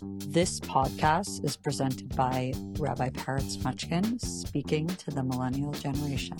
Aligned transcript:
This 0.00 0.60
podcast 0.60 1.44
is 1.44 1.56
presented 1.56 2.16
by 2.16 2.54
Rabbi 2.78 3.10
Peretz 3.10 3.58
Mochkin 3.58 4.18
speaking 4.20 4.86
to 4.86 5.10
the 5.10 5.22
millennial 5.22 5.72
generation. 5.72 6.38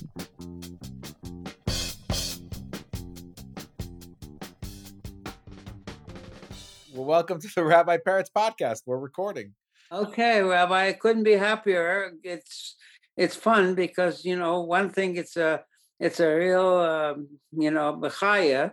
Well, 6.94 7.04
welcome 7.04 7.40
to 7.40 7.48
the 7.54 7.64
Rabbi 7.64 7.98
Peretz 7.98 8.28
podcast. 8.34 8.82
We're 8.86 8.98
recording. 8.98 9.54
Okay, 9.90 10.42
Rabbi, 10.42 10.88
I 10.88 10.92
couldn't 10.94 11.24
be 11.24 11.32
happier. 11.32 12.12
It's 12.22 12.76
it's 13.16 13.36
fun 13.36 13.74
because 13.74 14.24
you 14.24 14.36
know 14.36 14.62
one 14.62 14.88
thing. 14.88 15.16
It's 15.16 15.36
a 15.36 15.62
it's 16.00 16.20
a 16.20 16.34
real 16.34 16.76
um, 16.78 17.28
you 17.52 17.70
know 17.70 17.98
mechaya 18.00 18.72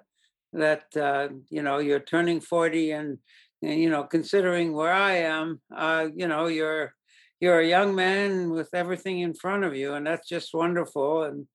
that 0.53 0.85
uh, 0.95 1.27
you 1.49 1.61
know 1.61 1.79
you're 1.79 1.99
turning 1.99 2.39
forty 2.39 2.91
and, 2.91 3.09
and 3.09 3.19
you 3.61 3.89
know 3.89 4.03
considering 4.03 4.73
where 4.73 4.93
I 4.93 5.17
am, 5.17 5.61
uh, 5.75 6.07
you 6.13 6.27
know 6.27 6.47
you're 6.47 6.93
you're 7.39 7.59
a 7.59 7.67
young 7.67 7.95
man 7.95 8.49
with 8.51 8.69
everything 8.73 9.19
in 9.19 9.33
front 9.33 9.63
of 9.63 9.75
you, 9.75 9.93
and 9.93 10.05
that's 10.05 10.27
just 10.27 10.53
wonderful. 10.53 11.23
And 11.23 11.47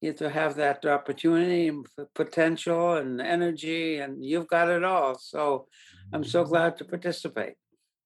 you 0.00 0.12
to 0.12 0.28
have 0.28 0.54
that 0.56 0.84
opportunity 0.84 1.68
and 1.68 1.86
potential 2.14 2.94
and 2.94 3.20
energy, 3.20 3.98
and 3.98 4.24
you've 4.24 4.48
got 4.48 4.68
it 4.68 4.84
all. 4.84 5.18
So 5.18 5.66
I'm 6.12 6.24
so 6.24 6.44
glad 6.44 6.76
to 6.78 6.84
participate. 6.84 7.54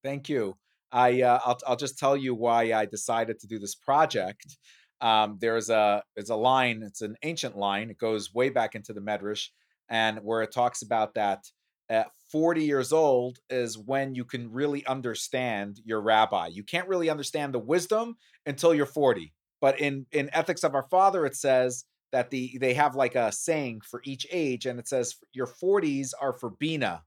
Thank 0.05 0.29
you. 0.29 0.57
I 0.93 1.23
uh, 1.23 1.41
I'll 1.45 1.59
I'll 1.67 1.77
just 1.77 1.99
tell 1.99 2.17
you 2.17 2.35
why 2.35 2.73
I 2.73 2.87
decided 2.87 3.41
to 3.41 3.47
do 3.47 3.59
this 3.59 3.75
project. 3.75 4.57
Um, 5.01 5.39
there's 5.41 5.71
a 5.71 6.03
there's 6.15 6.31
a 6.31 6.37
line. 6.37 6.83
It's 6.83 7.03
an 7.03 7.17
ancient 7.23 7.57
line. 7.57 7.91
It 7.91 7.99
goes 7.99 8.33
way 8.33 8.49
back 8.49 8.75
into 8.75 8.93
the 8.93 9.01
Medrash, 9.01 9.49
and 9.89 10.19
where 10.23 10.43
it 10.43 10.53
talks 10.53 10.83
about 10.83 11.15
that 11.15 11.45
at 11.89 12.11
40 12.31 12.65
years 12.65 12.93
old 12.93 13.39
is 13.49 13.79
when 13.79 14.15
you 14.15 14.25
can 14.25 14.53
really 14.53 14.85
understand 14.87 15.81
your 15.85 16.01
rabbi. 16.01 16.49
You 16.49 16.63
can't 16.63 16.89
really 16.89 17.09
understand 17.09 17.55
the 17.55 17.59
wisdom 17.59 18.17
until 18.45 18.75
you're 18.75 18.87
40. 18.87 19.33
But 19.61 19.81
in 19.81 20.07
in 20.13 20.31
Ethics 20.33 20.65
of 20.65 20.75
Our 20.75 20.87
Father, 20.91 21.27
it 21.27 21.35
says 21.35 21.85
that 22.13 22.31
the 22.31 22.57
they 22.61 22.75
have 22.75 22.95
like 22.95 23.15
a 23.15 23.33
saying 23.33 23.81
for 23.89 24.01
each 24.05 24.27
age, 24.31 24.67
and 24.67 24.79
it 24.79 24.89
says 24.89 25.17
your 25.33 25.47
40s 25.47 26.13
are 26.21 26.33
for 26.33 26.51
Bina. 26.51 27.03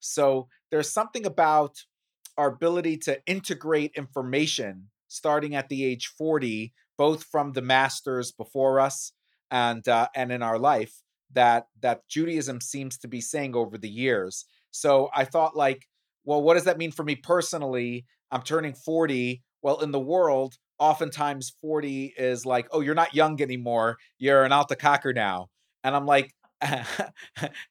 So 0.00 0.48
there's 0.70 0.90
something 0.90 1.26
about 1.26 1.84
our 2.36 2.48
ability 2.48 2.96
to 2.98 3.20
integrate 3.26 3.92
information 3.94 4.88
starting 5.08 5.54
at 5.54 5.68
the 5.68 5.84
age 5.84 6.06
40 6.16 6.72
both 6.96 7.24
from 7.24 7.52
the 7.52 7.62
masters 7.62 8.32
before 8.32 8.80
us 8.80 9.12
and 9.50 9.86
uh, 9.86 10.08
and 10.14 10.32
in 10.32 10.42
our 10.42 10.58
life 10.58 11.02
that 11.34 11.66
that 11.80 12.08
Judaism 12.08 12.60
seems 12.60 12.98
to 12.98 13.08
be 13.08 13.20
saying 13.20 13.54
over 13.54 13.78
the 13.78 13.88
years. 13.88 14.44
So 14.70 15.10
I 15.14 15.24
thought 15.24 15.56
like, 15.56 15.86
well, 16.24 16.42
what 16.42 16.54
does 16.54 16.64
that 16.64 16.78
mean 16.78 16.92
for 16.92 17.04
me 17.04 17.16
personally? 17.16 18.06
I'm 18.30 18.42
turning 18.42 18.74
40. 18.74 19.42
Well, 19.62 19.80
in 19.80 19.92
the 19.92 20.00
world, 20.00 20.54
oftentimes 20.78 21.52
40 21.60 22.14
is 22.16 22.44
like, 22.46 22.66
oh, 22.72 22.80
you're 22.80 22.94
not 22.94 23.14
young 23.14 23.40
anymore. 23.40 23.98
You're 24.18 24.44
an 24.44 24.52
alta 24.52 24.74
kaker 24.74 25.14
now. 25.14 25.48
And 25.84 25.94
I'm 25.94 26.06
like, 26.06 26.32
and 26.60 26.78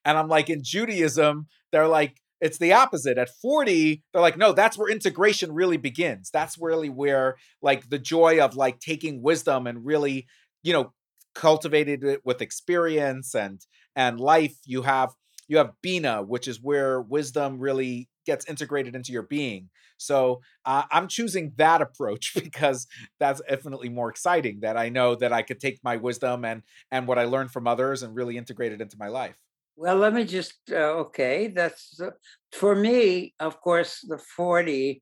I'm 0.06 0.28
like, 0.28 0.50
in 0.50 0.64
Judaism, 0.64 1.48
they're 1.72 1.88
like, 1.88 2.18
it's 2.40 2.58
the 2.58 2.74
opposite. 2.74 3.18
At 3.18 3.30
40, 3.42 4.04
they're 4.12 4.22
like, 4.22 4.38
no, 4.38 4.52
that's 4.52 4.78
where 4.78 4.90
integration 4.90 5.54
really 5.54 5.78
begins. 5.78 6.30
That's 6.32 6.58
really 6.58 6.90
where 6.90 7.36
like 7.62 7.90
the 7.90 8.00
joy 8.00 8.44
of 8.44 8.56
like 8.56 8.80
taking 8.80 9.22
wisdom 9.22 9.68
and 9.68 9.86
really, 9.86 10.28
you 10.64 10.74
know, 10.74 10.94
cultivated 11.34 12.04
it 12.04 12.22
with 12.24 12.42
experience 12.42 13.36
and 13.36 13.62
and 13.96 14.20
life. 14.20 14.56
You 14.66 14.82
have 14.84 15.12
you 15.48 15.58
have 15.58 15.72
Bina, 15.82 16.24
which 16.24 16.48
is 16.48 16.62
where 16.62 17.02
wisdom 17.02 17.60
really 17.60 18.10
gets 18.26 18.46
integrated 18.46 18.96
into 18.96 19.12
your 19.12 19.24
being. 19.24 19.70
So 19.98 20.42
uh, 20.66 20.84
I'm 20.92 21.08
choosing 21.08 21.54
that 21.58 21.82
approach 21.82 22.34
because 22.36 22.88
that's 23.20 23.42
infinitely 23.50 23.90
more 23.90 24.10
exciting. 24.10 24.62
That 24.62 24.78
I 24.78 24.90
know 24.90 25.16
that 25.16 25.34
I 25.34 25.42
could 25.42 25.60
take 25.60 25.80
my 25.84 25.98
wisdom 25.98 26.46
and 26.46 26.64
and 26.92 27.08
what 27.08 27.20
I 27.20 27.26
learned 27.26 27.52
from 27.52 27.68
others 27.68 28.04
and 28.04 28.16
really 28.16 28.38
integrate 28.38 28.72
it 28.72 28.82
into 28.82 28.98
my 28.98 29.08
life. 29.08 29.38
Well, 29.76 29.98
let 29.98 30.14
me 30.14 30.26
just, 30.26 30.60
uh, 30.70 30.76
okay, 31.06 31.48
that's 31.48 32.00
uh, 32.00 32.12
for 32.52 32.76
me, 32.76 33.34
of 33.40 33.60
course, 33.62 34.06
the 34.08 34.18
40. 34.18 35.02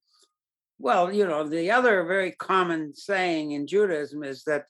Well, 0.77 1.11
you 1.11 1.27
know, 1.27 1.47
the 1.47 1.71
other 1.71 2.05
very 2.05 2.31
common 2.31 2.95
saying 2.95 3.51
in 3.51 3.67
Judaism 3.67 4.23
is 4.23 4.43
that 4.45 4.65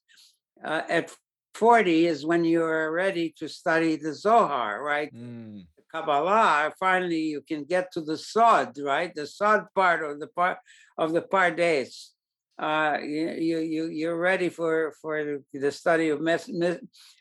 uh, 0.63 0.81
at 0.89 1.15
40 1.59 2.07
is 2.07 2.25
when 2.25 2.45
you're 2.45 2.91
ready 2.91 3.33
to 3.37 3.49
study 3.49 3.97
the 3.97 4.13
Zohar, 4.13 4.81
right? 4.81 5.13
Mm. 5.13 5.65
Kabbalah, 5.91 6.71
finally 6.79 7.23
you 7.33 7.41
can 7.41 7.65
get 7.65 7.91
to 7.93 8.01
the 8.01 8.17
Sod, 8.17 8.77
right? 8.79 9.13
The 9.13 9.27
Sod 9.27 9.65
part 9.75 10.01
of 10.03 10.19
the 10.21 10.27
part 10.27 10.59
of 10.97 11.11
the 11.11 11.21
Pardes 11.21 12.11
uh, 12.59 12.97
you 13.01 13.59
you 13.59 13.85
you're 13.87 14.19
ready 14.19 14.49
for 14.49 14.93
for 15.01 15.39
the 15.53 15.71
study 15.71 16.09
of 16.09 16.19
mes- 16.19 16.51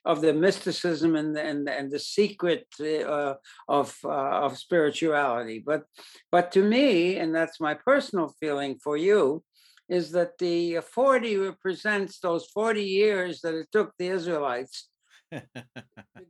of 0.05 0.21
the 0.21 0.35
mysticism 0.35 1.15
and 1.15 1.37
the, 1.37 1.43
and 1.43 1.69
and 1.69 1.91
the 1.93 1.99
secret 1.99 2.67
uh, 2.81 3.35
of 3.69 3.97
uh, 4.05 4.45
of 4.45 4.59
spirituality. 4.59 5.63
But 5.65 5.85
but 6.33 6.51
to 6.53 6.63
me, 6.65 7.19
and 7.19 7.33
that's 7.33 7.61
my 7.61 7.75
personal 7.75 8.35
feeling 8.41 8.79
for 8.83 8.97
you, 8.97 9.45
is 9.89 10.13
that 10.13 10.39
the 10.39 10.81
40 10.81 11.37
represents 11.39 12.19
those 12.21 12.47
40 12.47 12.83
years 12.83 13.41
that 13.41 13.55
it 13.55 13.69
took 13.73 13.93
the 13.99 14.09
Israelites 14.09 14.89
to 15.33 15.43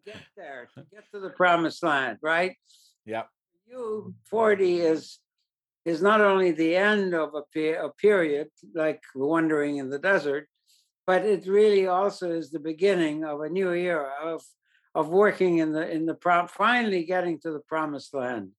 get 0.07 0.23
there, 0.37 0.69
to 0.77 0.85
get 0.93 1.05
to 1.13 1.21
the 1.21 1.31
promised 1.31 1.83
land, 1.83 2.19
right? 2.23 2.57
Yeah. 3.05 3.25
You 3.67 4.15
40 4.31 4.81
is 4.81 5.19
is 5.85 6.03
not 6.03 6.21
only 6.21 6.51
the 6.51 6.77
end 6.77 7.15
of 7.15 7.35
a, 7.35 7.43
pe- 7.53 7.73
a 7.73 7.89
period, 7.89 8.49
like 8.75 9.03
wandering 9.15 9.79
in 9.79 9.89
the 9.89 9.99
desert, 9.99 10.47
but 11.07 11.25
it 11.25 11.47
really 11.47 11.87
also 11.87 12.31
is 12.31 12.51
the 12.51 12.61
beginning 12.61 13.25
of 13.25 13.41
a 13.41 13.49
new 13.49 13.73
era 13.73 14.13
of 14.23 14.43
of 14.95 15.09
working 15.09 15.59
in 15.59 15.73
the 15.73 15.89
in 15.91 16.07
the 16.07 16.15
prom- 16.15 16.49
finally 16.49 17.05
getting 17.05 17.39
to 17.41 17.51
the 17.51 17.61
promised 17.61 18.15
land. 18.15 18.51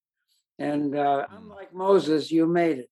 And 0.57 0.95
uh, 0.95 1.27
hmm. 1.27 1.37
unlike 1.37 1.73
Moses, 1.73 2.31
you 2.31 2.45
made 2.47 2.79
it. 2.79 2.89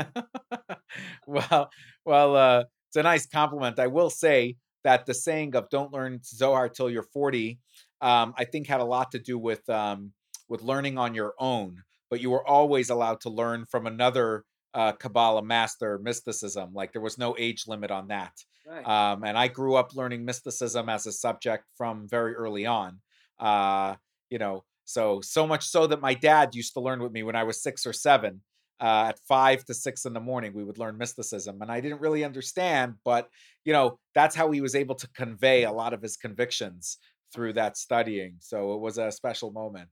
well, 1.26 1.70
well, 2.04 2.36
uh, 2.36 2.64
it's 2.88 2.96
a 2.96 3.02
nice 3.02 3.26
compliment. 3.26 3.78
I 3.78 3.86
will 3.86 4.10
say 4.10 4.56
that 4.84 5.06
the 5.06 5.14
saying 5.14 5.54
of 5.54 5.68
"Don't 5.70 5.92
learn 5.92 6.20
Zohar 6.24 6.68
till 6.68 6.90
you're 6.90 7.02
40," 7.02 7.58
um, 8.00 8.34
I 8.36 8.44
think 8.44 8.66
had 8.66 8.80
a 8.80 8.84
lot 8.84 9.12
to 9.12 9.18
do 9.18 9.38
with 9.38 9.68
um, 9.68 10.12
with 10.48 10.62
learning 10.62 10.98
on 10.98 11.14
your 11.14 11.34
own 11.38 11.82
but 12.10 12.20
you 12.20 12.30
were 12.30 12.46
always 12.46 12.90
allowed 12.90 13.20
to 13.22 13.30
learn 13.30 13.64
from 13.64 13.86
another 13.86 14.44
uh, 14.74 14.92
Kabbalah 14.92 15.42
master 15.42 15.98
mysticism. 16.02 16.74
Like 16.74 16.92
there 16.92 17.00
was 17.00 17.16
no 17.16 17.36
age 17.38 17.64
limit 17.66 17.90
on 17.90 18.08
that. 18.08 18.32
Right. 18.66 18.86
Um, 18.86 19.24
and 19.24 19.38
I 19.38 19.48
grew 19.48 19.76
up 19.76 19.94
learning 19.94 20.24
mysticism 20.24 20.88
as 20.88 21.06
a 21.06 21.12
subject 21.12 21.64
from 21.76 22.08
very 22.08 22.34
early 22.34 22.66
on. 22.66 23.00
Uh, 23.38 23.94
you 24.28 24.38
know, 24.38 24.64
so 24.84 25.20
so 25.22 25.46
much 25.46 25.64
so 25.64 25.86
that 25.86 26.00
my 26.00 26.14
dad 26.14 26.54
used 26.54 26.74
to 26.74 26.80
learn 26.80 27.00
with 27.00 27.12
me 27.12 27.22
when 27.22 27.36
I 27.36 27.44
was 27.44 27.62
six 27.62 27.86
or 27.86 27.92
seven. 27.92 28.42
Uh, 28.80 29.06
at 29.08 29.18
five 29.28 29.64
to 29.66 29.74
six 29.74 30.06
in 30.06 30.12
the 30.12 30.20
morning, 30.20 30.52
we 30.54 30.64
would 30.64 30.78
learn 30.78 30.96
mysticism, 30.96 31.60
and 31.60 31.70
I 31.70 31.80
didn't 31.80 32.00
really 32.00 32.24
understand, 32.24 32.94
but 33.04 33.28
you 33.64 33.72
know 33.72 33.98
that's 34.14 34.34
how 34.34 34.50
he 34.50 34.60
was 34.60 34.74
able 34.74 34.94
to 34.96 35.08
convey 35.08 35.64
a 35.64 35.72
lot 35.72 35.92
of 35.92 36.02
his 36.02 36.16
convictions 36.16 36.98
through 37.32 37.52
that 37.54 37.76
studying. 37.76 38.36
So 38.40 38.74
it 38.74 38.80
was 38.80 38.98
a 38.98 39.12
special 39.12 39.52
moment. 39.52 39.90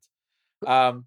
Um, 0.66 1.04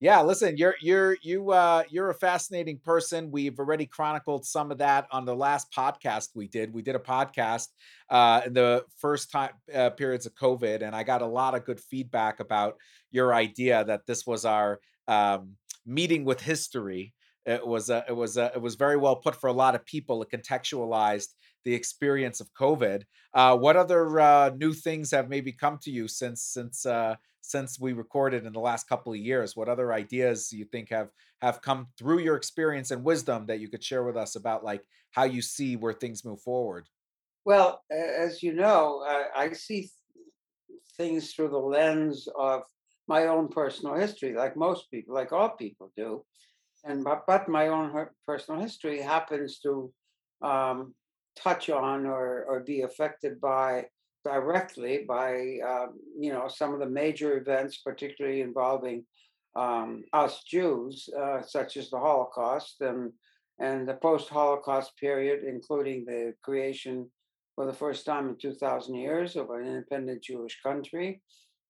yeah, 0.00 0.22
listen, 0.22 0.56
you're 0.56 0.76
you're 0.80 1.18
you 1.22 1.50
uh 1.50 1.82
you're 1.90 2.08
a 2.08 2.14
fascinating 2.14 2.78
person. 2.78 3.30
We've 3.30 3.58
already 3.58 3.84
chronicled 3.84 4.46
some 4.46 4.70
of 4.72 4.78
that 4.78 5.06
on 5.10 5.26
the 5.26 5.36
last 5.36 5.70
podcast 5.76 6.30
we 6.34 6.48
did. 6.48 6.72
We 6.72 6.80
did 6.80 6.94
a 6.94 6.98
podcast 7.00 7.68
uh 8.08 8.40
in 8.46 8.54
the 8.54 8.84
first 8.96 9.30
time 9.30 9.50
uh, 9.74 9.90
periods 9.90 10.24
of 10.24 10.34
COVID 10.34 10.82
and 10.82 10.96
I 10.96 11.02
got 11.02 11.20
a 11.20 11.26
lot 11.26 11.54
of 11.54 11.66
good 11.66 11.80
feedback 11.80 12.40
about 12.40 12.76
your 13.10 13.34
idea 13.34 13.84
that 13.84 14.06
this 14.06 14.26
was 14.26 14.46
our 14.46 14.80
um 15.06 15.56
meeting 15.84 16.24
with 16.24 16.40
history. 16.40 17.12
It 17.46 17.66
was 17.66 17.88
uh, 17.88 18.02
it 18.08 18.12
was 18.12 18.36
uh, 18.36 18.50
it 18.54 18.60
was 18.60 18.74
very 18.74 18.96
well 18.96 19.16
put 19.16 19.34
for 19.34 19.48
a 19.48 19.52
lot 19.52 19.74
of 19.74 19.84
people. 19.84 20.22
It 20.22 20.30
contextualized 20.30 21.28
the 21.64 21.74
experience 21.74 22.40
of 22.40 22.52
COVID. 22.54 23.04
Uh, 23.34 23.56
what 23.56 23.76
other 23.76 24.20
uh, 24.20 24.50
new 24.56 24.72
things 24.72 25.10
have 25.10 25.28
maybe 25.28 25.52
come 25.52 25.78
to 25.82 25.90
you 25.90 26.06
since 26.06 26.42
since 26.42 26.84
uh, 26.84 27.16
since 27.40 27.80
we 27.80 27.92
recorded 27.92 28.44
in 28.44 28.52
the 28.52 28.60
last 28.60 28.88
couple 28.88 29.12
of 29.12 29.18
years? 29.18 29.56
What 29.56 29.68
other 29.68 29.92
ideas 29.92 30.52
you 30.52 30.66
think 30.66 30.90
have 30.90 31.10
have 31.40 31.62
come 31.62 31.88
through 31.96 32.18
your 32.18 32.36
experience 32.36 32.90
and 32.90 33.04
wisdom 33.04 33.46
that 33.46 33.60
you 33.60 33.68
could 33.68 33.82
share 33.82 34.04
with 34.04 34.16
us 34.16 34.36
about 34.36 34.62
like 34.62 34.84
how 35.10 35.24
you 35.24 35.40
see 35.40 35.76
where 35.76 35.94
things 35.94 36.24
move 36.24 36.42
forward? 36.42 36.88
Well, 37.46 37.82
as 37.90 38.42
you 38.42 38.52
know, 38.52 39.02
I 39.34 39.54
see 39.54 39.90
things 40.98 41.32
through 41.32 41.48
the 41.48 41.58
lens 41.58 42.28
of 42.38 42.62
my 43.08 43.26
own 43.26 43.48
personal 43.48 43.94
history, 43.94 44.34
like 44.34 44.56
most 44.56 44.90
people, 44.90 45.14
like 45.14 45.32
all 45.32 45.50
people 45.50 45.90
do. 45.96 46.24
And 46.84 47.04
but, 47.04 47.24
but 47.26 47.48
my 47.48 47.68
own 47.68 48.06
personal 48.26 48.60
history 48.60 49.00
happens 49.00 49.58
to 49.60 49.92
um, 50.42 50.94
touch 51.36 51.70
on 51.70 52.06
or, 52.06 52.44
or 52.44 52.60
be 52.60 52.82
affected 52.82 53.40
by 53.40 53.86
directly 54.24 55.04
by 55.08 55.58
um, 55.66 55.98
you 56.18 56.32
know 56.32 56.48
some 56.48 56.74
of 56.74 56.80
the 56.80 56.88
major 56.88 57.38
events, 57.38 57.78
particularly 57.78 58.40
involving 58.40 59.04
um, 59.56 60.04
us 60.12 60.42
Jews, 60.44 61.08
uh, 61.18 61.42
such 61.42 61.76
as 61.76 61.90
the 61.90 61.98
Holocaust 61.98 62.80
and 62.80 63.12
and 63.58 63.86
the 63.86 63.94
post-Holocaust 63.94 64.96
period, 64.96 65.44
including 65.44 66.04
the 66.04 66.32
creation 66.42 67.10
for 67.54 67.66
the 67.66 67.74
first 67.74 68.06
time 68.06 68.30
in 68.30 68.36
2,000 68.36 68.94
years 68.94 69.36
of 69.36 69.50
an 69.50 69.66
independent 69.66 70.22
Jewish 70.22 70.58
country, 70.62 71.20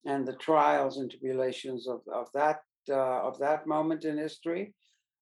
and 0.06 0.24
the 0.24 0.34
trials 0.34 0.98
and 0.98 1.10
tribulations 1.10 1.88
of, 1.88 2.00
of 2.12 2.28
that 2.34 2.60
uh, 2.88 3.20
of 3.22 3.38
that 3.38 3.66
moment 3.66 4.04
in 4.04 4.18
history. 4.18 4.74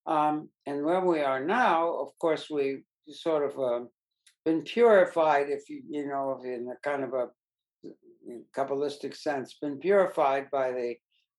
Um, 0.08 0.48
and 0.64 0.84
where 0.84 1.04
we 1.04 1.20
are 1.20 1.44
now, 1.44 1.92
of 2.00 2.18
course, 2.18 2.48
we 2.48 2.78
sort 3.10 3.44
of 3.44 3.58
uh, 3.60 3.84
been 4.46 4.62
purified, 4.62 5.50
if 5.50 5.68
you 5.68 5.82
you 5.86 6.08
know, 6.08 6.40
in 6.42 6.72
a 6.72 6.88
kind 6.88 7.04
of 7.04 7.12
a 7.12 7.28
kabbalistic 8.56 9.14
sense, 9.14 9.58
been 9.60 9.78
purified 9.78 10.50
by 10.50 10.72
the 10.72 10.94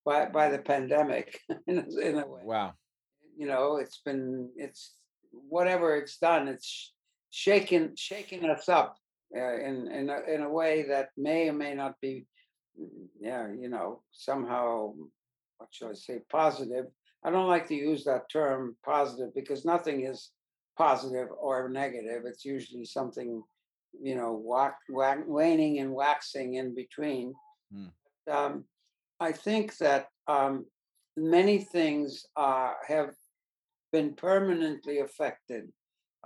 by 0.06 0.28
by 0.28 0.50
the 0.50 0.60
pandemic 0.60 1.40
in, 1.68 1.80
a, 1.80 2.00
in 2.00 2.20
a 2.20 2.28
way. 2.28 2.42
Wow. 2.44 2.74
You 3.36 3.48
know, 3.48 3.78
it's 3.78 4.02
been 4.06 4.52
it's 4.56 4.94
whatever 5.32 5.96
it's 5.96 6.20
done, 6.20 6.48
it's 6.48 6.94
shaken 7.32 7.94
shaken 7.96 8.48
us 8.48 8.70
up 8.70 8.98
uh, 9.36 9.58
in 9.60 9.88
in 9.92 10.12
a, 10.12 10.20
in 10.32 10.42
a 10.44 10.50
way 10.50 10.86
that 10.90 11.10
may 11.18 11.50
or 11.50 11.54
may 11.54 11.74
not 11.74 11.96
be, 12.02 12.28
yeah, 13.20 13.48
you 13.60 13.70
know, 13.70 14.04
somehow 14.12 14.94
what 15.58 15.70
should 15.72 15.90
I 15.90 15.94
say, 15.94 16.20
positive. 16.30 16.86
I 17.24 17.32
don't 17.32 17.48
like 17.48 17.68
to 17.68 17.76
use 17.76 18.04
that 18.06 18.30
term 18.32 18.78
positive 18.86 19.34
because 19.36 19.66
nothing 19.66 20.06
is 20.06 20.32
positive 20.78 21.28
or 21.38 21.70
negative. 21.70 22.24
It's 22.26 22.46
usually 22.46 22.86
something, 22.86 23.44
you 24.02 24.16
know, 24.16 24.42
whack, 24.42 24.78
whack, 24.90 25.20
waning 25.26 25.80
and 25.80 25.94
waxing 25.94 26.56
in 26.56 26.74
between. 26.74 27.34
Hmm. 27.74 28.32
Um, 28.32 28.64
I 29.20 29.34
think 29.34 29.76
that 29.78 30.08
um, 30.28 30.66
many 31.18 31.60
things 31.60 32.26
uh, 32.38 32.74
have 32.88 33.14
been 33.92 34.14
permanently 34.14 35.00
affected 35.00 35.70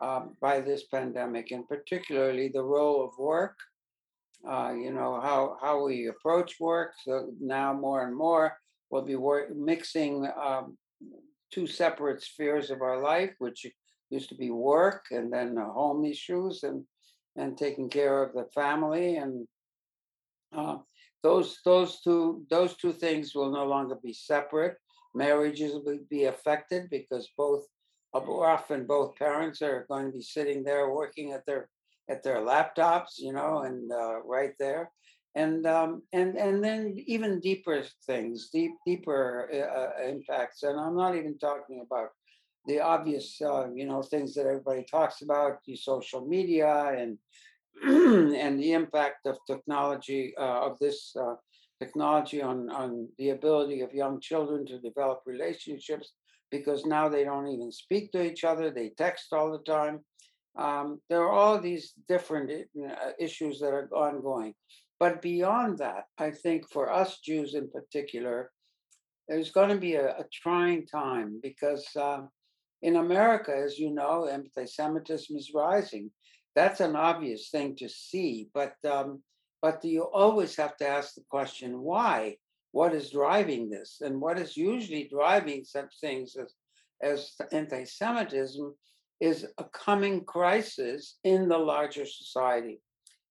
um, 0.01 0.35
by 0.41 0.61
this 0.61 0.83
pandemic, 0.87 1.51
and 1.51 1.67
particularly 1.67 2.49
the 2.49 2.63
role 2.63 3.03
of 3.03 3.11
work. 3.17 3.55
Uh, 4.47 4.73
you 4.73 4.91
know 4.91 5.21
how 5.21 5.57
how 5.61 5.85
we 5.85 6.07
approach 6.07 6.59
work. 6.59 6.93
So 7.05 7.31
now 7.39 7.73
more 7.73 8.05
and 8.05 8.15
more 8.15 8.57
we'll 8.89 9.03
be 9.03 9.15
work, 9.15 9.55
mixing 9.55 10.27
um, 10.37 10.77
two 11.51 11.67
separate 11.67 12.21
spheres 12.21 12.71
of 12.71 12.81
our 12.81 13.01
life, 13.01 13.33
which 13.39 13.65
used 14.09 14.29
to 14.29 14.35
be 14.35 14.51
work 14.51 15.05
and 15.11 15.31
then 15.31 15.55
home 15.57 16.05
issues 16.05 16.63
and 16.63 16.83
and 17.35 17.57
taking 17.57 17.89
care 17.89 18.21
of 18.21 18.33
the 18.33 18.45
family 18.53 19.15
and 19.15 19.47
uh, 20.55 20.77
those 21.23 21.59
those 21.65 22.01
two 22.01 22.45
those 22.49 22.75
two 22.77 22.93
things 22.93 23.33
will 23.33 23.51
no 23.51 23.65
longer 23.65 23.97
be 24.03 24.13
separate. 24.13 24.77
Marriages 25.15 25.73
will 25.83 25.99
be 26.09 26.25
affected 26.25 26.89
because 26.89 27.29
both 27.37 27.65
often 28.13 28.85
both 28.85 29.15
parents 29.15 29.61
are 29.61 29.85
going 29.89 30.07
to 30.07 30.11
be 30.11 30.21
sitting 30.21 30.63
there 30.63 30.91
working 30.91 31.31
at 31.31 31.45
their 31.45 31.69
at 32.09 32.21
their 32.23 32.37
laptops, 32.37 33.17
you 33.17 33.31
know, 33.31 33.59
and 33.59 33.91
uh, 33.91 34.21
right 34.23 34.53
there, 34.59 34.91
and 35.35 35.65
um, 35.65 36.03
and 36.13 36.37
and 36.37 36.63
then 36.63 36.95
even 37.07 37.39
deeper 37.39 37.83
things, 38.05 38.49
deep 38.51 38.71
deeper 38.85 39.49
uh, 39.51 40.03
uh, 40.03 40.07
impacts. 40.07 40.63
And 40.63 40.79
I'm 40.79 40.95
not 40.95 41.15
even 41.15 41.37
talking 41.37 41.83
about 41.85 42.09
the 42.67 42.79
obvious, 42.79 43.41
uh, 43.41 43.67
you 43.73 43.85
know, 43.85 44.01
things 44.01 44.33
that 44.35 44.45
everybody 44.45 44.85
talks 44.89 45.21
about, 45.21 45.59
the 45.65 45.75
social 45.75 46.25
media 46.25 46.93
and 46.97 47.17
and 47.83 48.59
the 48.59 48.73
impact 48.73 49.25
of 49.25 49.37
technology 49.47 50.33
uh, 50.37 50.67
of 50.67 50.77
this 50.79 51.15
uh, 51.19 51.35
technology 51.79 52.41
on 52.41 52.69
on 52.69 53.07
the 53.17 53.31
ability 53.31 53.81
of 53.81 53.93
young 53.93 54.19
children 54.21 54.65
to 54.67 54.79
develop 54.79 55.21
relationships 55.25 56.13
because 56.51 56.85
now 56.85 57.09
they 57.09 57.23
don't 57.23 57.47
even 57.47 57.71
speak 57.71 58.11
to 58.11 58.23
each 58.23 58.43
other; 58.43 58.69
they 58.69 58.89
text 58.97 59.33
all 59.33 59.51
the 59.51 59.63
time. 59.63 59.99
Um, 60.55 61.01
there 61.09 61.23
are 61.23 61.31
all 61.31 61.59
these 61.59 61.93
different 62.07 62.51
uh, 62.51 63.11
issues 63.19 63.59
that 63.59 63.73
are 63.73 63.89
ongoing. 63.91 64.53
But 65.03 65.21
beyond 65.21 65.79
that, 65.79 66.05
I 66.17 66.31
think 66.31 66.61
for 66.69 66.85
us 66.89 67.19
Jews 67.19 67.55
in 67.55 67.67
particular, 67.69 68.51
there's 69.27 69.51
going 69.51 69.69
to 69.69 69.77
be 69.89 69.95
a, 69.95 70.09
a 70.23 70.25
trying 70.31 70.87
time 70.87 71.39
because 71.43 71.85
uh, 72.07 72.21
in 72.81 72.95
America, 72.95 73.53
as 73.53 73.77
you 73.77 73.89
know, 73.99 74.27
anti 74.27 74.65
Semitism 74.65 75.35
is 75.35 75.51
rising 75.53 76.11
that's 76.55 76.81
an 76.81 76.95
obvious 76.95 77.49
thing 77.49 77.75
to 77.77 77.89
see, 77.89 78.49
but 78.53 78.75
um, 78.89 79.23
but 79.61 79.83
you 79.83 80.03
always 80.03 80.55
have 80.55 80.75
to 80.77 80.87
ask 80.87 81.15
the 81.15 81.23
question 81.29 81.81
why? 81.81 82.37
What 82.71 82.93
is 82.93 83.11
driving 83.11 83.69
this? 83.69 84.01
And 84.01 84.19
what 84.19 84.39
is 84.39 84.57
usually 84.57 85.07
driving 85.07 85.63
such 85.63 85.93
things 85.99 86.35
as 86.35 86.53
as 87.01 87.31
anti-Semitism 87.51 88.73
is 89.19 89.47
a 89.57 89.65
coming 89.85 90.23
crisis 90.25 91.17
in 91.23 91.49
the 91.49 91.57
larger 91.57 92.05
society, 92.05 92.79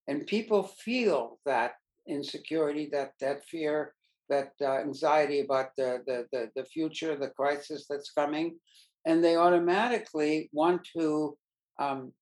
and 0.08 0.26
people 0.26 0.62
feel 0.62 1.38
that 1.46 1.72
insecurity, 2.08 2.88
that 2.92 3.12
that 3.20 3.44
fear, 3.44 3.94
that 4.28 4.52
uh, 4.60 4.78
anxiety 4.78 5.40
about 5.40 5.70
the, 5.76 6.02
the 6.06 6.26
the 6.32 6.50
the 6.56 6.64
future, 6.64 7.16
the 7.16 7.30
crisis 7.30 7.86
that's 7.88 8.10
coming, 8.10 8.58
and 9.06 9.22
they 9.22 9.36
automatically 9.36 10.48
want 10.52 10.86
to 10.96 11.36
um, 11.78 12.12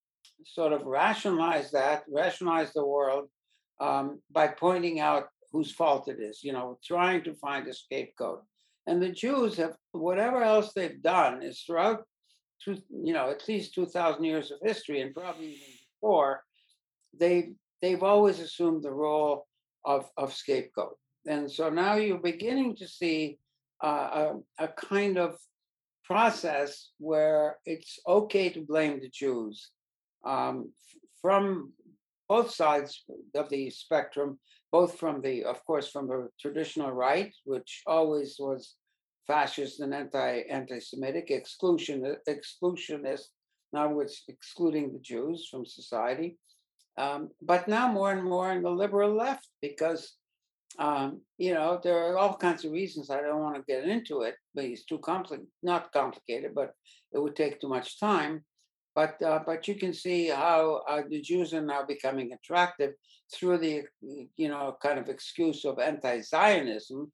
sort 0.46 0.72
of 0.72 0.86
rationalize 0.86 1.70
that, 1.70 2.04
rationalize 2.08 2.72
the 2.72 2.84
world 2.84 3.28
um, 3.80 4.20
by 4.30 4.48
pointing 4.48 5.00
out 5.00 5.28
whose 5.52 5.72
fault 5.72 6.08
it 6.08 6.20
is, 6.20 6.42
you 6.42 6.52
know, 6.52 6.78
trying 6.84 7.22
to 7.24 7.34
find 7.34 7.66
a 7.66 7.74
scapegoat. 7.74 8.42
And 8.86 9.02
the 9.02 9.10
Jews 9.10 9.56
have, 9.56 9.76
whatever 9.92 10.42
else 10.42 10.72
they've 10.72 11.02
done 11.02 11.42
is 11.42 11.62
throughout, 11.62 12.04
two, 12.64 12.78
you 12.90 13.12
know, 13.12 13.30
at 13.30 13.46
least 13.48 13.74
2,000 13.74 14.24
years 14.24 14.50
of 14.50 14.58
history 14.62 15.00
and 15.00 15.14
probably 15.14 15.46
even 15.46 15.66
before, 16.00 16.42
they've, 17.18 17.52
they've 17.80 18.02
always 18.02 18.40
assumed 18.40 18.82
the 18.82 18.92
role 18.92 19.46
of, 19.84 20.08
of 20.16 20.34
scapegoat. 20.34 20.96
And 21.26 21.50
so 21.50 21.70
now 21.70 21.94
you're 21.94 22.18
beginning 22.18 22.76
to 22.76 22.88
see 22.88 23.38
uh, 23.82 24.32
a, 24.58 24.64
a 24.64 24.68
kind 24.68 25.18
of 25.18 25.36
process 26.04 26.90
where 26.98 27.58
it's 27.64 27.98
okay 28.06 28.48
to 28.50 28.60
blame 28.60 29.00
the 29.00 29.08
Jews 29.08 29.70
um, 30.24 30.72
from 31.22 31.72
both 32.28 32.50
sides 32.50 33.04
of 33.34 33.48
the 33.48 33.70
spectrum, 33.70 34.38
both 34.72 34.98
from 34.98 35.20
the, 35.20 35.44
of 35.44 35.64
course, 35.64 35.88
from 35.88 36.06
the 36.06 36.28
traditional 36.40 36.90
right, 36.92 37.32
which 37.44 37.82
always 37.86 38.36
was 38.38 38.74
fascist 39.26 39.80
and 39.80 39.94
anti 39.94 40.42
anti-Semitic, 40.50 41.30
exclusion 41.30 42.16
exclusionist, 42.28 43.26
now 43.72 44.00
it's 44.00 44.24
excluding 44.28 44.92
the 44.92 44.98
Jews 44.98 45.48
from 45.50 45.64
society, 45.64 46.36
um, 47.00 47.30
but 47.40 47.68
now 47.68 47.90
more 47.90 48.12
and 48.12 48.24
more 48.24 48.52
in 48.52 48.62
the 48.62 48.70
liberal 48.70 49.14
left 49.14 49.48
because. 49.62 50.02
Um, 50.78 51.22
you 51.36 51.52
know, 51.52 51.80
there 51.82 51.98
are 51.98 52.16
all 52.16 52.36
kinds 52.36 52.64
of 52.64 52.70
reasons. 52.70 53.10
I 53.10 53.20
don't 53.20 53.42
want 53.42 53.56
to 53.56 53.70
get 53.70 53.84
into 53.84 54.22
it, 54.22 54.36
but 54.54 54.64
it's 54.64 54.84
too 54.84 54.98
complicated, 54.98 55.48
not 55.64 55.92
complicated, 55.92 56.52
but 56.54 56.70
it 57.12 57.18
would 57.18 57.34
take 57.34 57.60
too 57.60 57.68
much 57.68 57.98
time. 57.98 58.44
But 58.94 59.20
uh, 59.22 59.40
but 59.44 59.68
you 59.68 59.74
can 59.74 59.92
see 59.92 60.28
how 60.28 60.82
uh, 60.88 61.02
the 61.08 61.20
Jews 61.20 61.52
are 61.54 61.60
now 61.60 61.84
becoming 61.84 62.32
attractive 62.32 62.92
through 63.32 63.58
the 63.58 63.82
you 64.36 64.48
know 64.48 64.76
kind 64.82 64.98
of 64.98 65.08
excuse 65.08 65.64
of 65.64 65.78
anti-Zionism, 65.78 67.10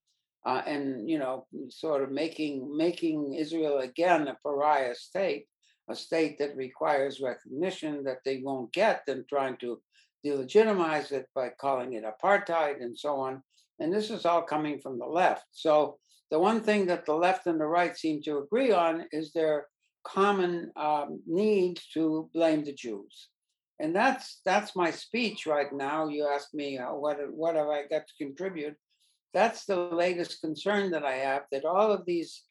uh, 0.46 0.62
and 0.66 1.08
you 1.08 1.18
know 1.18 1.46
sort 1.68 2.02
of 2.02 2.10
making 2.10 2.74
making 2.76 3.34
Israel 3.34 3.78
again 3.78 4.28
a 4.28 4.36
pariah 4.42 4.94
state, 4.94 5.46
a 5.88 5.94
state 5.94 6.38
that 6.38 6.56
requires 6.56 7.20
recognition 7.20 8.04
that 8.04 8.18
they 8.24 8.38
won't 8.38 8.72
get, 8.72 9.02
and 9.08 9.26
trying 9.28 9.56
to 9.58 9.80
delegitimize 10.24 11.12
it 11.12 11.26
by 11.34 11.50
calling 11.60 11.92
it 11.92 12.04
apartheid 12.04 12.82
and 12.82 12.98
so 12.98 13.20
on. 13.20 13.42
And 13.78 13.92
this 13.92 14.10
is 14.10 14.24
all 14.24 14.42
coming 14.42 14.80
from 14.80 14.98
the 14.98 15.06
left. 15.06 15.44
So 15.52 15.98
the 16.30 16.38
one 16.38 16.60
thing 16.60 16.86
that 16.86 17.06
the 17.06 17.14
left 17.14 17.46
and 17.46 17.60
the 17.60 17.66
right 17.66 17.96
seem 17.96 18.22
to 18.22 18.38
agree 18.38 18.72
on 18.72 19.06
is 19.12 19.32
their 19.32 19.66
common 20.04 20.72
um, 20.76 21.20
need 21.26 21.80
to 21.94 22.30
blame 22.32 22.64
the 22.64 22.72
Jews. 22.72 23.28
And 23.78 23.94
that's 23.94 24.40
that's 24.44 24.74
my 24.74 24.90
speech 24.90 25.46
right 25.46 25.70
now. 25.72 26.08
You 26.08 26.26
ask 26.26 26.54
me 26.54 26.78
uh, 26.78 26.94
what 26.94 27.18
what 27.30 27.56
have 27.56 27.68
I 27.68 27.82
got 27.82 28.06
to 28.06 28.24
contribute? 28.24 28.74
That's 29.34 29.66
the 29.66 29.76
latest 29.76 30.40
concern 30.40 30.90
that 30.92 31.04
I 31.04 31.16
have. 31.16 31.42
That 31.52 31.66
all 31.66 31.92
of 31.92 32.06
these, 32.06 32.42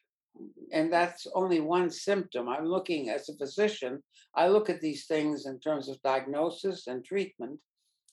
and 0.72 0.92
that's 0.92 1.26
only 1.34 1.60
one 1.60 1.90
symptom. 1.90 2.48
I'm 2.48 2.66
looking 2.66 3.10
as 3.10 3.28
a 3.28 3.36
physician. 3.36 4.02
I 4.34 4.48
look 4.48 4.68
at 4.68 4.80
these 4.80 5.06
things 5.06 5.46
in 5.46 5.60
terms 5.60 5.88
of 5.88 6.02
diagnosis 6.02 6.86
and 6.86 7.04
treatment, 7.04 7.58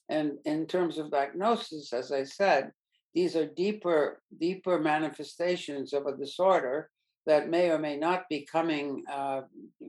and 0.10 0.34
in 0.46 0.68
terms 0.68 0.98
of 0.98 1.12
diagnosis, 1.12 1.94
as 1.94 2.12
I 2.12 2.24
said, 2.24 2.72
these 3.14 3.36
are 3.36 3.46
deeper 3.46 4.22
deeper 4.40 4.80
manifestations 4.80 5.94
of 5.94 6.06
a 6.08 6.18
disorder 6.18 6.90
that 7.26 7.50
may 7.50 7.70
or 7.70 7.80
may 7.80 7.98
not 7.98 8.28
be 8.30 8.48
coming 8.52 9.04
uh, 9.12 9.42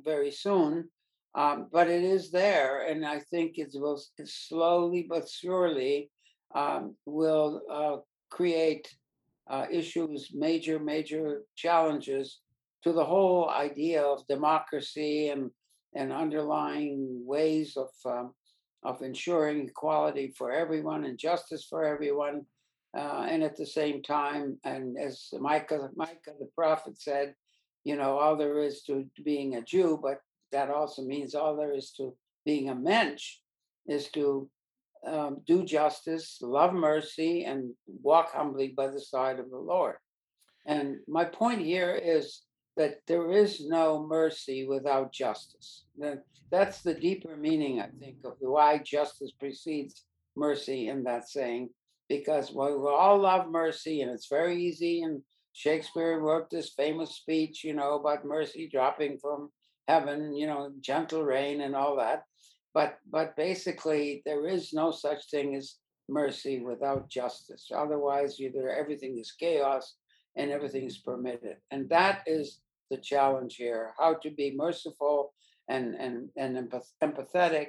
very 0.05 0.31
soon, 0.31 0.89
um, 1.35 1.69
but 1.73 1.89
it 1.89 2.05
is 2.05 2.31
there, 2.31 2.87
and 2.87 3.05
I 3.05 3.19
think 3.19 3.59
it 3.59 3.71
will 3.75 4.01
slowly 4.25 5.07
but 5.09 5.29
surely 5.29 6.11
um, 6.55 6.95
will 7.07 7.63
uh, 7.71 7.97
create 8.31 8.89
uh, 9.49 9.67
issues 9.71 10.31
major, 10.35 10.79
major 10.79 11.43
challenges 11.57 12.41
to 12.83 12.93
the 12.93 13.05
whole 13.05 13.49
idea 13.51 14.03
of 14.03 14.27
democracy 14.27 15.29
and 15.29 15.51
and 15.97 16.13
underlying 16.13 17.23
ways 17.25 17.77
of 17.77 17.89
um, 18.05 18.33
of 18.83 19.01
ensuring 19.03 19.67
equality 19.69 20.35
for 20.37 20.53
everyone 20.53 21.05
and 21.05 21.19
justice 21.19 21.67
for 21.69 21.85
everyone. 21.85 22.45
Uh, 22.97 23.27
and 23.29 23.43
at 23.43 23.57
the 23.57 23.67
same 23.67 24.01
time, 24.03 24.57
and 24.65 24.97
as 24.97 25.29
Micah, 25.41 25.89
Micah 25.97 26.35
the 26.39 26.49
prophet 26.55 27.01
said, 27.01 27.35
you 27.83 27.97
know, 27.97 28.19
all 28.19 28.37
there 28.37 28.63
is 28.63 28.83
to 28.85 29.05
being 29.25 29.57
a 29.57 29.63
Jew, 29.63 29.99
but 30.01 30.21
that 30.53 30.71
also 30.71 31.03
means 31.03 31.35
all 31.35 31.57
there 31.57 31.75
is 31.75 31.91
to 31.97 32.15
being 32.45 32.69
a 32.69 32.75
mensch 32.75 33.39
is 33.89 34.11
to 34.11 34.49
um, 35.07 35.41
do 35.47 35.65
justice, 35.65 36.39
love 36.41 36.73
mercy, 36.73 37.45
and 37.45 37.73
walk 38.03 38.33
humbly 38.33 38.75
by 38.77 38.89
the 38.89 39.01
side 39.01 39.39
of 39.39 39.51
the 39.51 39.59
Lord. 39.59 39.97
And 40.67 40.97
my 41.09 41.25
point 41.25 41.61
here 41.61 41.95
is 41.95 42.43
that 42.77 43.01
there 43.07 43.31
is 43.31 43.67
no 43.67 44.07
mercy 44.07 44.67
without 44.67 45.13
justice. 45.13 45.85
That's 46.51 46.83
the 46.83 46.95
deeper 46.95 47.37
meaning, 47.37 47.81
I 47.81 47.89
think, 48.01 48.17
of 48.25 48.35
why 48.39 48.79
justice 48.79 49.33
precedes 49.39 50.05
mercy 50.37 50.89
in 50.89 51.05
that 51.05 51.29
saying, 51.29 51.71
because 52.09 52.51
we 52.53 52.65
all 52.65 53.19
love 53.19 53.51
mercy 53.51 54.03
and 54.03 54.11
it's 54.11 54.29
very 54.29 54.63
easy. 54.63 55.03
And 55.03 55.23
Shakespeare 55.53 56.19
wrote 56.19 56.51
this 56.51 56.75
famous 56.77 57.17
speech, 57.17 57.63
you 57.63 57.75
know, 57.75 57.95
about 57.95 58.25
mercy 58.25 58.69
dropping 58.71 59.19
from 59.19 59.51
heaven, 59.87 60.35
you 60.35 60.47
know, 60.47 60.73
gentle 60.81 61.23
rain 61.23 61.61
and 61.61 61.77
all 61.77 61.97
that. 61.97 62.25
But 62.75 62.99
but 63.11 63.37
basically, 63.37 64.23
there 64.27 64.47
is 64.47 64.73
no 64.73 64.91
such 64.91 65.31
thing 65.31 65.55
as 65.55 65.77
mercy 66.09 66.61
without 66.61 67.09
justice. 67.09 67.71
Otherwise, 67.75 68.41
either 68.41 68.69
everything 68.69 69.19
is 69.19 69.33
chaos 69.33 69.95
and 70.37 70.51
everything 70.51 70.85
is 70.85 70.99
permitted. 70.99 71.57
And 71.71 71.89
that 71.91 72.23
is 72.27 72.61
the 72.91 72.99
challenge 72.99 73.57
here: 73.57 73.95
how 73.99 74.15
to 74.15 74.31
be 74.31 74.55
merciful 74.57 75.33
and 75.69 75.95
and 75.95 76.29
and 76.37 76.57
empath- 76.57 76.93
empathetic, 77.03 77.69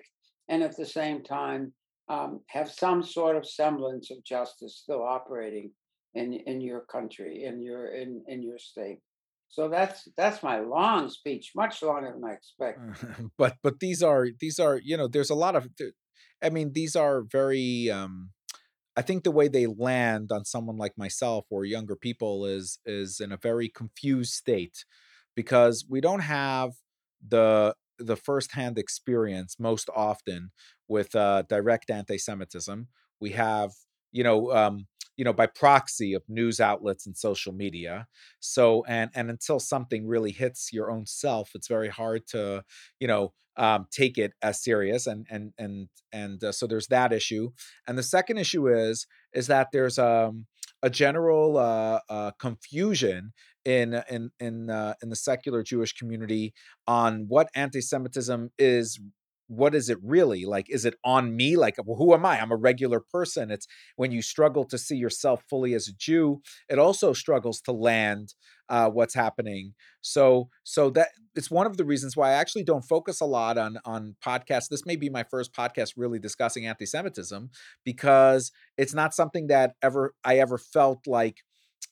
and 0.49 0.63
at 0.63 0.75
the 0.75 0.85
same 0.85 1.23
time 1.23 1.73
um, 2.09 2.41
have 2.47 2.69
some 2.71 3.03
sort 3.03 3.35
of 3.35 3.47
semblance 3.47 4.11
of 4.11 4.23
justice 4.23 4.77
still 4.83 5.03
operating 5.03 5.71
in 6.15 6.33
in 6.33 6.61
your 6.61 6.81
country, 6.81 7.43
in 7.45 7.61
your 7.61 7.93
in 7.93 8.23
in 8.27 8.41
your 8.41 8.57
state. 8.57 8.99
So 9.49 9.69
that's 9.69 10.07
that's 10.17 10.43
my 10.43 10.59
long 10.59 11.09
speech, 11.09 11.51
much 11.55 11.81
longer 11.81 12.11
than 12.11 12.23
I 12.23 12.33
expect. 12.33 12.79
but 13.37 13.55
but 13.63 13.79
these 13.79 14.03
are 14.03 14.27
these 14.39 14.59
are 14.59 14.77
you 14.77 14.97
know 14.97 15.07
there's 15.07 15.29
a 15.29 15.35
lot 15.35 15.55
of 15.55 15.69
I 16.43 16.49
mean 16.49 16.73
these 16.73 16.95
are 16.95 17.21
very 17.21 17.89
um 17.89 18.31
I 18.97 19.01
think 19.01 19.23
the 19.23 19.31
way 19.31 19.47
they 19.47 19.67
land 19.67 20.31
on 20.31 20.45
someone 20.45 20.77
like 20.77 20.97
myself 20.97 21.45
or 21.49 21.65
younger 21.65 21.95
people 21.95 22.45
is 22.45 22.79
is 22.85 23.19
in 23.19 23.31
a 23.31 23.37
very 23.37 23.69
confused 23.69 24.33
state 24.33 24.85
because 25.35 25.85
we 25.89 26.01
don't 26.01 26.21
have 26.21 26.71
the 27.25 27.75
the 27.97 28.15
firsthand 28.15 28.77
experience 28.77 29.55
most 29.59 29.89
often 29.95 30.51
with 30.87 31.15
uh, 31.15 31.43
direct 31.43 31.89
anti-Semitism. 31.89 32.87
We 33.19 33.31
have 33.31 33.71
you 34.11 34.23
know 34.23 34.51
um, 34.53 34.87
you 35.17 35.25
know 35.25 35.33
by 35.33 35.47
proxy 35.47 36.13
of 36.13 36.23
news 36.27 36.59
outlets 36.59 37.05
and 37.05 37.17
social 37.17 37.53
media. 37.53 38.07
So 38.39 38.83
and 38.87 39.11
and 39.15 39.29
until 39.29 39.59
something 39.59 40.07
really 40.07 40.31
hits 40.31 40.71
your 40.71 40.91
own 40.91 41.05
self 41.05 41.51
it's 41.55 41.67
very 41.67 41.89
hard 41.89 42.27
to 42.27 42.63
you 42.99 43.07
know 43.07 43.33
um, 43.57 43.87
take 43.91 44.17
it 44.17 44.33
as 44.41 44.63
serious 44.63 45.07
and 45.07 45.25
and 45.29 45.53
and 45.57 45.87
and 46.11 46.43
uh, 46.43 46.51
so 46.51 46.67
there's 46.67 46.87
that 46.87 47.13
issue. 47.13 47.51
And 47.87 47.97
the 47.97 48.03
second 48.03 48.37
issue 48.37 48.67
is 48.67 49.07
is 49.33 49.47
that 49.47 49.69
there's 49.71 49.97
um, 49.97 50.45
a 50.81 50.89
general 50.89 51.57
uh, 51.57 51.99
uh, 52.09 52.31
confusion 52.39 53.33
in 53.63 54.01
in 54.09 54.31
in 54.39 54.69
uh, 54.69 54.95
in 55.01 55.09
the 55.09 55.15
secular 55.15 55.63
Jewish 55.63 55.93
community 55.93 56.53
on 56.87 57.25
what 57.27 57.49
anti-Semitism 57.55 58.51
is 58.59 58.99
what 59.47 59.75
is 59.75 59.89
it 59.89 59.97
really? 60.03 60.45
Like 60.45 60.69
is 60.69 60.85
it 60.85 60.95
on 61.03 61.35
me? 61.35 61.55
Like 61.55 61.75
well, 61.85 61.97
who 61.97 62.13
am 62.13 62.25
i? 62.25 62.39
I'm 62.39 62.51
a 62.51 62.55
regular 62.55 62.99
person. 62.99 63.51
It's 63.51 63.67
when 63.95 64.11
you 64.11 64.21
struggle 64.21 64.65
to 64.65 64.77
see 64.77 64.95
yourself 64.95 65.43
fully 65.49 65.73
as 65.73 65.87
a 65.87 65.93
jew 65.93 66.41
it 66.69 66.79
also 66.79 67.13
struggles 67.13 67.61
to 67.61 67.71
land 67.71 68.33
uh, 68.69 68.89
what's 68.89 69.13
happening. 69.13 69.73
So 70.01 70.49
so 70.63 70.89
that 70.91 71.09
it's 71.35 71.51
one 71.51 71.67
of 71.67 71.77
the 71.77 71.85
reasons 71.85 72.15
why 72.15 72.29
i 72.29 72.33
actually 72.33 72.63
don't 72.63 72.83
focus 72.83 73.21
a 73.21 73.25
lot 73.25 73.57
on 73.57 73.77
on 73.85 74.15
podcasts. 74.25 74.69
This 74.69 74.85
may 74.85 74.95
be 74.95 75.09
my 75.09 75.23
first 75.23 75.53
podcast 75.53 75.93
really 75.97 76.19
discussing 76.19 76.65
anti-semitism 76.65 77.49
because 77.83 78.51
it's 78.77 78.93
not 78.93 79.13
something 79.13 79.47
that 79.47 79.73
ever 79.81 80.13
i 80.23 80.37
ever 80.37 80.57
felt 80.57 81.07
like 81.07 81.37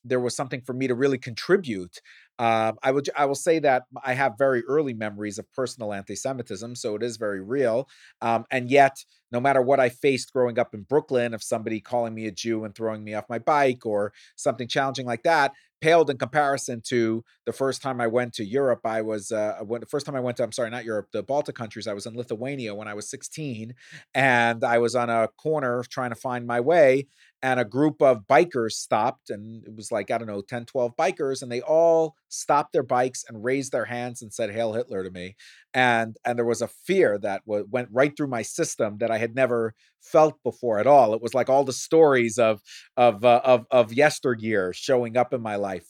there 0.03 0.19
was 0.19 0.35
something 0.35 0.61
for 0.61 0.73
me 0.73 0.87
to 0.87 0.95
really 0.95 1.17
contribute 1.17 1.99
uh, 2.39 2.73
I 2.81 2.91
would 2.91 3.09
I 3.15 3.25
will 3.25 3.35
say 3.35 3.59
that 3.59 3.83
I 4.03 4.13
have 4.13 4.37
very 4.37 4.63
early 4.63 4.93
memories 4.93 5.37
of 5.37 5.51
personal 5.53 5.93
anti-Semitism, 5.93 6.75
so 6.75 6.95
it 6.95 7.03
is 7.03 7.17
very 7.17 7.41
real. 7.41 7.87
Um, 8.21 8.45
and 8.49 8.69
yet, 8.69 8.97
no 9.31 9.39
matter 9.39 9.61
what 9.61 9.79
I 9.79 9.89
faced 9.89 10.33
growing 10.33 10.57
up 10.57 10.73
in 10.73 10.81
Brooklyn, 10.81 11.33
of 11.33 11.43
somebody 11.43 11.79
calling 11.79 12.13
me 12.13 12.25
a 12.25 12.31
Jew 12.31 12.65
and 12.65 12.73
throwing 12.73 13.03
me 13.03 13.13
off 13.13 13.25
my 13.29 13.39
bike 13.39 13.85
or 13.85 14.13
something 14.35 14.67
challenging 14.67 15.05
like 15.05 15.23
that, 15.23 15.53
paled 15.79 16.09
in 16.09 16.17
comparison 16.17 16.81
to 16.87 17.23
the 17.45 17.53
first 17.53 17.83
time 17.83 18.01
I 18.01 18.07
went 18.07 18.33
to 18.35 18.45
Europe. 18.45 18.81
I 18.83 19.03
was 19.03 19.31
uh, 19.31 19.59
when 19.63 19.81
the 19.81 19.87
first 19.87 20.07
time 20.07 20.15
I 20.15 20.19
went 20.19 20.37
to 20.37 20.43
I'm 20.43 20.51
sorry, 20.51 20.71
not 20.71 20.85
Europe, 20.85 21.09
the 21.13 21.21
Baltic 21.21 21.55
countries. 21.55 21.87
I 21.87 21.93
was 21.93 22.07
in 22.07 22.15
Lithuania 22.15 22.73
when 22.73 22.87
I 22.87 22.95
was 22.95 23.09
16, 23.11 23.75
and 24.15 24.63
I 24.63 24.79
was 24.79 24.95
on 24.95 25.11
a 25.11 25.27
corner 25.37 25.83
trying 25.87 26.09
to 26.09 26.15
find 26.15 26.47
my 26.47 26.61
way, 26.61 27.07
and 27.43 27.59
a 27.59 27.65
group 27.65 28.01
of 28.01 28.25
bikers 28.27 28.71
stopped 28.71 29.29
and 29.29 29.63
it 29.65 29.75
was 29.75 29.91
like 29.91 30.09
i 30.09 30.17
don't 30.17 30.27
know 30.27 30.41
10 30.41 30.65
12 30.65 30.95
bikers 30.97 31.43
and 31.43 31.51
they 31.51 31.61
all 31.61 32.15
stopped 32.29 32.73
their 32.73 32.83
bikes 32.83 33.23
and 33.27 33.43
raised 33.43 33.71
their 33.71 33.85
hands 33.85 34.21
and 34.23 34.33
said 34.33 34.49
hail 34.49 34.73
hitler 34.73 35.03
to 35.03 35.11
me 35.11 35.35
and 35.73 36.17
and 36.25 36.37
there 36.37 36.45
was 36.45 36.61
a 36.61 36.67
fear 36.67 37.19
that 37.19 37.45
w- 37.45 37.67
went 37.69 37.89
right 37.91 38.15
through 38.17 38.27
my 38.27 38.41
system 38.41 38.97
that 38.99 39.11
i 39.11 39.17
had 39.19 39.35
never 39.35 39.75
felt 40.01 40.35
before 40.43 40.79
at 40.79 40.87
all. 40.87 41.13
It 41.13 41.21
was 41.21 41.33
like 41.33 41.49
all 41.49 41.63
the 41.63 41.73
stories 41.73 42.37
of 42.37 42.61
of 42.97 43.23
uh, 43.23 43.41
of 43.43 43.65
of 43.71 43.93
yesteryear 43.93 44.73
showing 44.73 45.17
up 45.17 45.33
in 45.33 45.41
my 45.41 45.55
life 45.55 45.85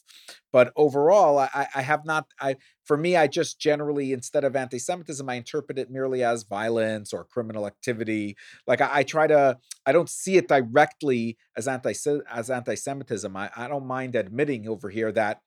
but 0.53 0.71
overall 0.77 1.37
i 1.39 1.67
i 1.75 1.81
have 1.81 2.05
not 2.05 2.27
i 2.39 2.55
for 2.85 2.95
me 2.95 3.17
i 3.17 3.27
just 3.27 3.59
generally 3.59 4.13
instead 4.13 4.45
of 4.45 4.55
anti-semitism 4.55 5.27
i 5.27 5.33
interpret 5.33 5.77
it 5.77 5.91
merely 5.91 6.23
as 6.23 6.43
violence 6.43 7.11
or 7.11 7.25
criminal 7.25 7.67
activity. 7.67 8.37
Like 8.67 8.79
i, 8.79 8.99
I 8.99 9.03
try 9.03 9.27
to 9.27 9.57
i 9.85 9.91
don't 9.91 10.09
see 10.09 10.37
it 10.37 10.47
directly 10.47 11.37
as 11.57 11.67
anti 11.67 11.93
as 12.31 12.49
anti-semitism. 12.49 13.35
I, 13.35 13.49
I 13.57 13.67
don't 13.67 13.87
mind 13.87 14.15
admitting 14.15 14.69
over 14.69 14.89
here 14.89 15.11
that 15.11 15.41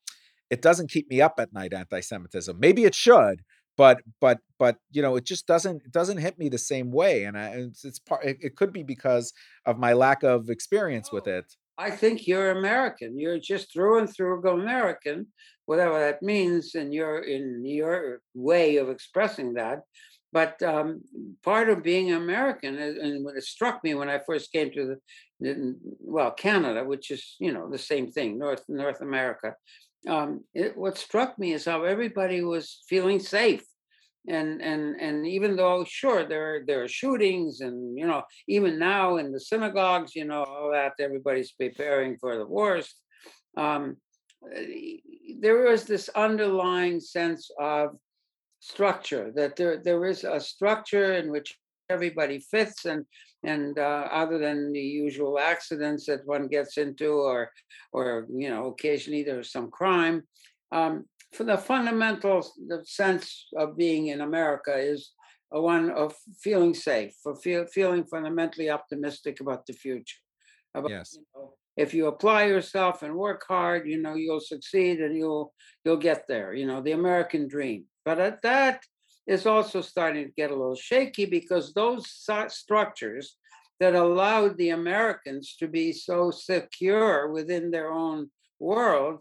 it 0.50 0.60
doesn't 0.60 0.90
keep 0.90 1.08
me 1.10 1.20
up 1.20 1.40
at 1.40 1.52
night 1.52 1.72
anti-semitism. 1.72 2.58
Maybe 2.60 2.84
it 2.84 2.94
should 2.94 3.42
but 3.76 4.00
but 4.20 4.38
but 4.58 4.78
you 4.90 5.02
know 5.02 5.16
it 5.16 5.24
just 5.24 5.46
doesn't 5.46 5.82
it 5.84 5.92
doesn't 5.92 6.18
hit 6.18 6.38
me 6.38 6.48
the 6.48 6.58
same 6.58 6.90
way 6.90 7.24
and 7.24 7.36
I, 7.38 7.48
it's, 7.48 7.84
it's 7.84 7.98
part 7.98 8.24
it, 8.24 8.38
it 8.40 8.56
could 8.56 8.72
be 8.72 8.82
because 8.82 9.32
of 9.66 9.78
my 9.78 9.92
lack 9.92 10.22
of 10.22 10.48
experience 10.48 11.12
with 11.12 11.28
oh. 11.28 11.38
it 11.38 11.56
I 11.78 11.90
think 11.90 12.26
you're 12.26 12.50
American. 12.52 13.18
You're 13.18 13.38
just 13.38 13.72
through 13.72 13.98
and 13.98 14.08
through 14.12 14.42
American, 14.48 15.26
whatever 15.66 15.98
that 15.98 16.22
means, 16.22 16.74
and 16.74 16.92
you're 16.92 17.20
in 17.20 17.64
your 17.64 18.20
way 18.34 18.76
of 18.76 18.88
expressing 18.88 19.54
that. 19.54 19.82
But 20.32 20.62
um, 20.62 21.02
part 21.42 21.68
of 21.68 21.82
being 21.82 22.12
American, 22.12 22.76
and 22.78 23.24
what 23.24 23.40
struck 23.42 23.82
me 23.84 23.94
when 23.94 24.08
I 24.08 24.20
first 24.26 24.52
came 24.52 24.70
to 24.72 24.96
the, 25.40 25.76
well, 26.00 26.30
Canada, 26.32 26.84
which 26.84 27.10
is 27.10 27.36
you 27.38 27.52
know 27.52 27.70
the 27.70 27.78
same 27.78 28.10
thing, 28.10 28.38
North 28.38 28.64
North 28.68 29.00
America. 29.00 29.54
Um, 30.08 30.44
it, 30.54 30.76
what 30.76 30.98
struck 30.98 31.38
me 31.38 31.52
is 31.52 31.64
how 31.64 31.84
everybody 31.84 32.42
was 32.42 32.82
feeling 32.88 33.18
safe 33.18 33.64
and 34.28 34.60
and 34.60 35.00
and 35.00 35.26
even 35.26 35.56
though 35.56 35.84
sure 35.84 36.24
there 36.24 36.64
there 36.66 36.82
are 36.82 36.88
shootings 36.88 37.60
and 37.60 37.96
you 37.96 38.06
know 38.06 38.22
even 38.48 38.78
now 38.78 39.16
in 39.16 39.32
the 39.32 39.40
synagogues 39.40 40.14
you 40.14 40.24
know 40.24 40.42
all 40.44 40.70
that 40.72 40.92
everybody's 41.00 41.52
preparing 41.52 42.16
for 42.18 42.36
the 42.36 42.46
worst 42.46 42.96
um, 43.56 43.96
eh, 44.54 44.96
there 45.40 45.66
is 45.66 45.84
this 45.84 46.08
underlying 46.10 47.00
sense 47.00 47.50
of 47.60 47.90
structure 48.60 49.32
that 49.34 49.54
there 49.56 49.80
there 49.82 50.04
is 50.06 50.24
a 50.24 50.40
structure 50.40 51.14
in 51.14 51.30
which 51.30 51.56
everybody 51.88 52.38
fits 52.38 52.84
and 52.84 53.04
and 53.44 53.78
uh, 53.78 54.08
other 54.10 54.38
than 54.38 54.72
the 54.72 54.80
usual 54.80 55.38
accidents 55.38 56.06
that 56.06 56.26
one 56.26 56.48
gets 56.48 56.78
into 56.78 57.12
or 57.12 57.50
or 57.92 58.26
you 58.34 58.50
know 58.50 58.66
occasionally 58.66 59.22
there's 59.22 59.52
some 59.52 59.70
crime 59.70 60.22
um, 60.72 61.04
for 61.32 61.44
the 61.44 61.58
fundamental 61.58 62.46
the 62.68 62.82
sense 62.84 63.46
of 63.56 63.76
being 63.76 64.08
in 64.08 64.20
America 64.20 64.76
is 64.76 65.12
a 65.52 65.60
one 65.60 65.90
of 65.90 66.14
feeling 66.40 66.74
safe, 66.74 67.14
for 67.22 67.36
feel, 67.36 67.66
feeling 67.66 68.04
fundamentally 68.04 68.70
optimistic 68.70 69.40
about 69.40 69.66
the 69.66 69.72
future. 69.72 70.18
About, 70.74 70.90
yes. 70.90 71.16
You 71.16 71.24
know, 71.34 71.54
if 71.76 71.92
you 71.92 72.06
apply 72.06 72.44
yourself 72.44 73.02
and 73.02 73.14
work 73.14 73.44
hard, 73.46 73.86
you 73.86 74.00
know 74.00 74.14
you'll 74.14 74.40
succeed 74.40 75.00
and 75.00 75.16
you'll 75.16 75.52
you'll 75.84 75.98
get 75.98 76.24
there. 76.26 76.54
You 76.54 76.66
know 76.66 76.80
the 76.80 76.92
American 76.92 77.48
dream. 77.48 77.84
But 78.04 78.18
at 78.18 78.42
that 78.42 78.82
is 79.26 79.46
also 79.46 79.80
starting 79.80 80.26
to 80.26 80.32
get 80.32 80.50
a 80.50 80.54
little 80.54 80.76
shaky 80.76 81.26
because 81.26 81.72
those 81.72 82.06
structures 82.48 83.36
that 83.80 83.94
allowed 83.94 84.56
the 84.56 84.70
Americans 84.70 85.56
to 85.58 85.68
be 85.68 85.92
so 85.92 86.30
secure 86.30 87.30
within 87.30 87.70
their 87.70 87.90
own 87.90 88.30
world, 88.58 89.18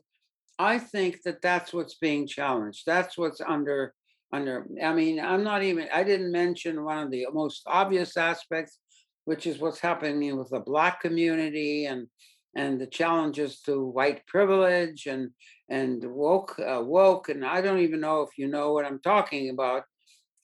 I 0.58 0.80
think 0.80 1.22
that 1.24 1.42
that's 1.42 1.74
what's 1.74 1.96
being 1.96 2.28
challenged. 2.28 2.84
That's 2.86 3.18
what's 3.18 3.42
under 3.42 3.94
under. 4.32 4.68
I 4.84 4.94
mean, 4.94 5.20
I'm 5.20 5.44
not 5.44 5.64
even. 5.64 5.88
I 5.94 6.04
didn't 6.04 6.32
mention 6.32 6.84
one 6.84 7.00
of 7.00 7.12
the 7.12 7.28
most 7.34 7.64
obvious 7.68 8.18
aspects, 8.18 8.80
which 9.26 9.48
is 9.48 9.60
what's 9.60 9.80
happening 9.80 10.38
with 10.38 10.50
the 10.50 10.60
black 10.60 11.02
community 11.02 11.86
and 11.86 12.08
and 12.56 12.80
the 12.80 12.88
challenges 12.88 13.60
to 13.62 13.86
white 13.86 14.26
privilege 14.28 15.08
and 15.08 15.32
and 15.70 16.04
woke 16.06 16.58
uh, 16.60 16.82
woke. 16.82 17.30
And 17.30 17.46
I 17.46 17.62
don't 17.62 17.80
even 17.80 18.00
know 18.00 18.22
if 18.22 18.38
you 18.38 18.48
know 18.48 18.74
what 18.74 18.86
I'm 18.86 19.00
talking 19.00 19.50
about, 19.50 19.84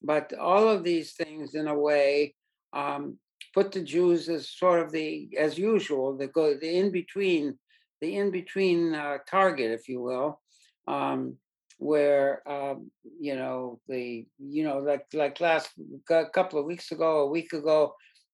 but 0.04 0.34
all 0.34 0.68
of 0.68 0.84
these 0.84 1.14
things, 1.14 1.56
in 1.56 1.68
a 1.68 1.78
way, 1.78 2.36
um, 2.74 3.18
put 3.54 3.72
the 3.72 3.82
Jews 3.82 4.30
as 4.30 4.50
sort 4.50 4.82
of 4.82 4.92
the 4.92 5.30
as 5.38 5.58
usual 5.58 6.18
the 6.18 6.28
go 6.28 6.54
the 6.56 6.78
in 6.78 6.92
between 6.92 7.58
the 8.02 8.16
in 8.16 8.32
between 8.32 8.94
uh, 8.94 9.20
target, 9.30 9.72
if 9.72 9.88
you 9.88 10.02
will, 10.02 10.42
um, 10.88 11.38
where 11.78 12.48
um, 12.50 12.92
you 13.20 13.36
know 13.36 13.80
the 13.88 14.26
you 14.40 14.64
know 14.64 14.80
like 14.80 15.06
like 15.14 15.40
last 15.40 15.70
a 16.10 16.26
couple 16.26 16.60
of 16.60 16.66
weeks 16.66 16.92
ago, 16.92 17.22
a 17.22 17.28
week 17.28 17.54
ago, 17.54 17.94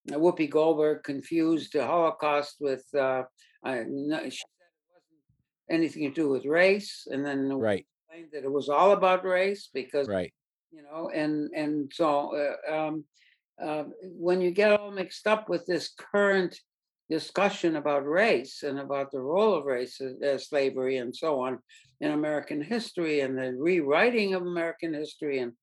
Whoopi 0.09 0.49
Goldberg 0.49 1.03
confused 1.03 1.73
the 1.73 1.85
Holocaust 1.85 2.55
with 2.59 2.85
uh, 2.95 3.23
uh, 3.63 3.83
no, 3.87 4.23
she 4.23 4.37
said 4.37 4.69
it 4.69 4.93
wasn't 4.93 5.21
anything 5.69 6.03
to 6.03 6.13
do 6.13 6.29
with 6.29 6.45
race, 6.45 7.07
and 7.11 7.25
then 7.25 7.49
right. 7.53 7.85
Explained 8.09 8.29
that 8.33 8.45
it 8.45 8.51
was 8.51 8.69
all 8.69 8.93
about 8.93 9.25
race 9.25 9.69
because 9.73 10.07
right. 10.07 10.33
you 10.71 10.81
know 10.81 11.09
and 11.13 11.49
and 11.53 11.91
so 11.93 12.55
uh, 12.69 12.73
um, 12.73 13.03
uh, 13.61 13.83
when 14.01 14.39
you 14.39 14.51
get 14.51 14.71
all 14.71 14.91
mixed 14.91 15.27
up 15.27 15.49
with 15.49 15.65
this 15.65 15.93
current 15.97 16.57
discussion 17.09 17.77
about 17.77 18.05
race 18.05 18.63
and 18.63 18.79
about 18.79 19.11
the 19.11 19.21
role 19.21 19.53
of 19.53 19.65
race, 19.65 20.01
uh, 20.01 20.37
slavery, 20.37 20.97
and 20.97 21.15
so 21.15 21.39
on 21.41 21.59
in 22.01 22.11
American 22.11 22.61
history 22.61 23.21
and 23.21 23.37
the 23.37 23.53
rewriting 23.57 24.33
of 24.33 24.41
American 24.41 24.93
history. 24.93 25.39
And 25.39 25.53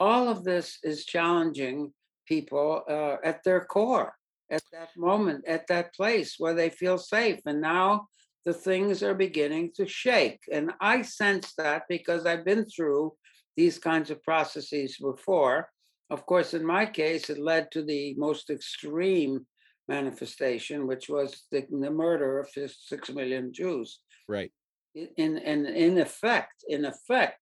all 0.00 0.28
of 0.28 0.44
this 0.44 0.78
is 0.82 1.04
challenging 1.04 1.92
people 2.26 2.82
uh, 2.88 3.16
at 3.24 3.44
their 3.44 3.64
core 3.64 4.14
at 4.50 4.62
that 4.72 4.90
moment, 4.96 5.44
at 5.46 5.66
that 5.68 5.94
place 5.94 6.36
where 6.38 6.54
they 6.54 6.70
feel 6.70 6.98
safe. 6.98 7.40
And 7.46 7.60
now 7.60 8.06
the 8.44 8.54
things 8.54 9.02
are 9.02 9.14
beginning 9.14 9.72
to 9.76 9.86
shake. 9.86 10.40
And 10.52 10.72
I 10.80 11.02
sense 11.02 11.52
that 11.58 11.82
because 11.88 12.26
I've 12.26 12.44
been 12.44 12.64
through 12.64 13.14
these 13.56 13.78
kinds 13.78 14.10
of 14.10 14.22
processes 14.22 14.98
before. 14.98 15.68
Of 16.10 16.26
course, 16.26 16.54
in 16.54 16.64
my 16.64 16.86
case, 16.86 17.30
it 17.30 17.38
led 17.38 17.70
to 17.72 17.82
the 17.82 18.14
most 18.16 18.50
extreme 18.50 19.46
manifestation, 19.88 20.86
which 20.86 21.08
was 21.08 21.46
the, 21.50 21.66
the 21.70 21.90
murder 21.90 22.38
of 22.38 22.48
six 22.50 23.10
million 23.10 23.52
Jews. 23.52 24.00
Right. 24.28 24.52
In, 24.94 25.38
in, 25.38 25.66
in 25.66 25.98
effect, 25.98 26.64
in 26.68 26.84
effect, 26.84 27.38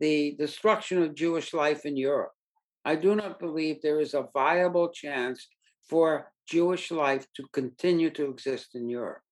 the 0.00 0.34
destruction 0.38 1.02
of 1.02 1.14
Jewish 1.14 1.52
life 1.54 1.84
in 1.84 1.96
Europe. 1.96 2.32
I 2.84 2.96
do 2.96 3.14
not 3.14 3.38
believe 3.38 3.82
there 3.82 4.00
is 4.00 4.14
a 4.14 4.28
viable 4.32 4.88
chance 4.88 5.46
for 5.88 6.30
Jewish 6.48 6.90
life 6.90 7.26
to 7.36 7.44
continue 7.52 8.10
to 8.10 8.30
exist 8.30 8.74
in 8.74 8.88
Europe. 8.88 9.22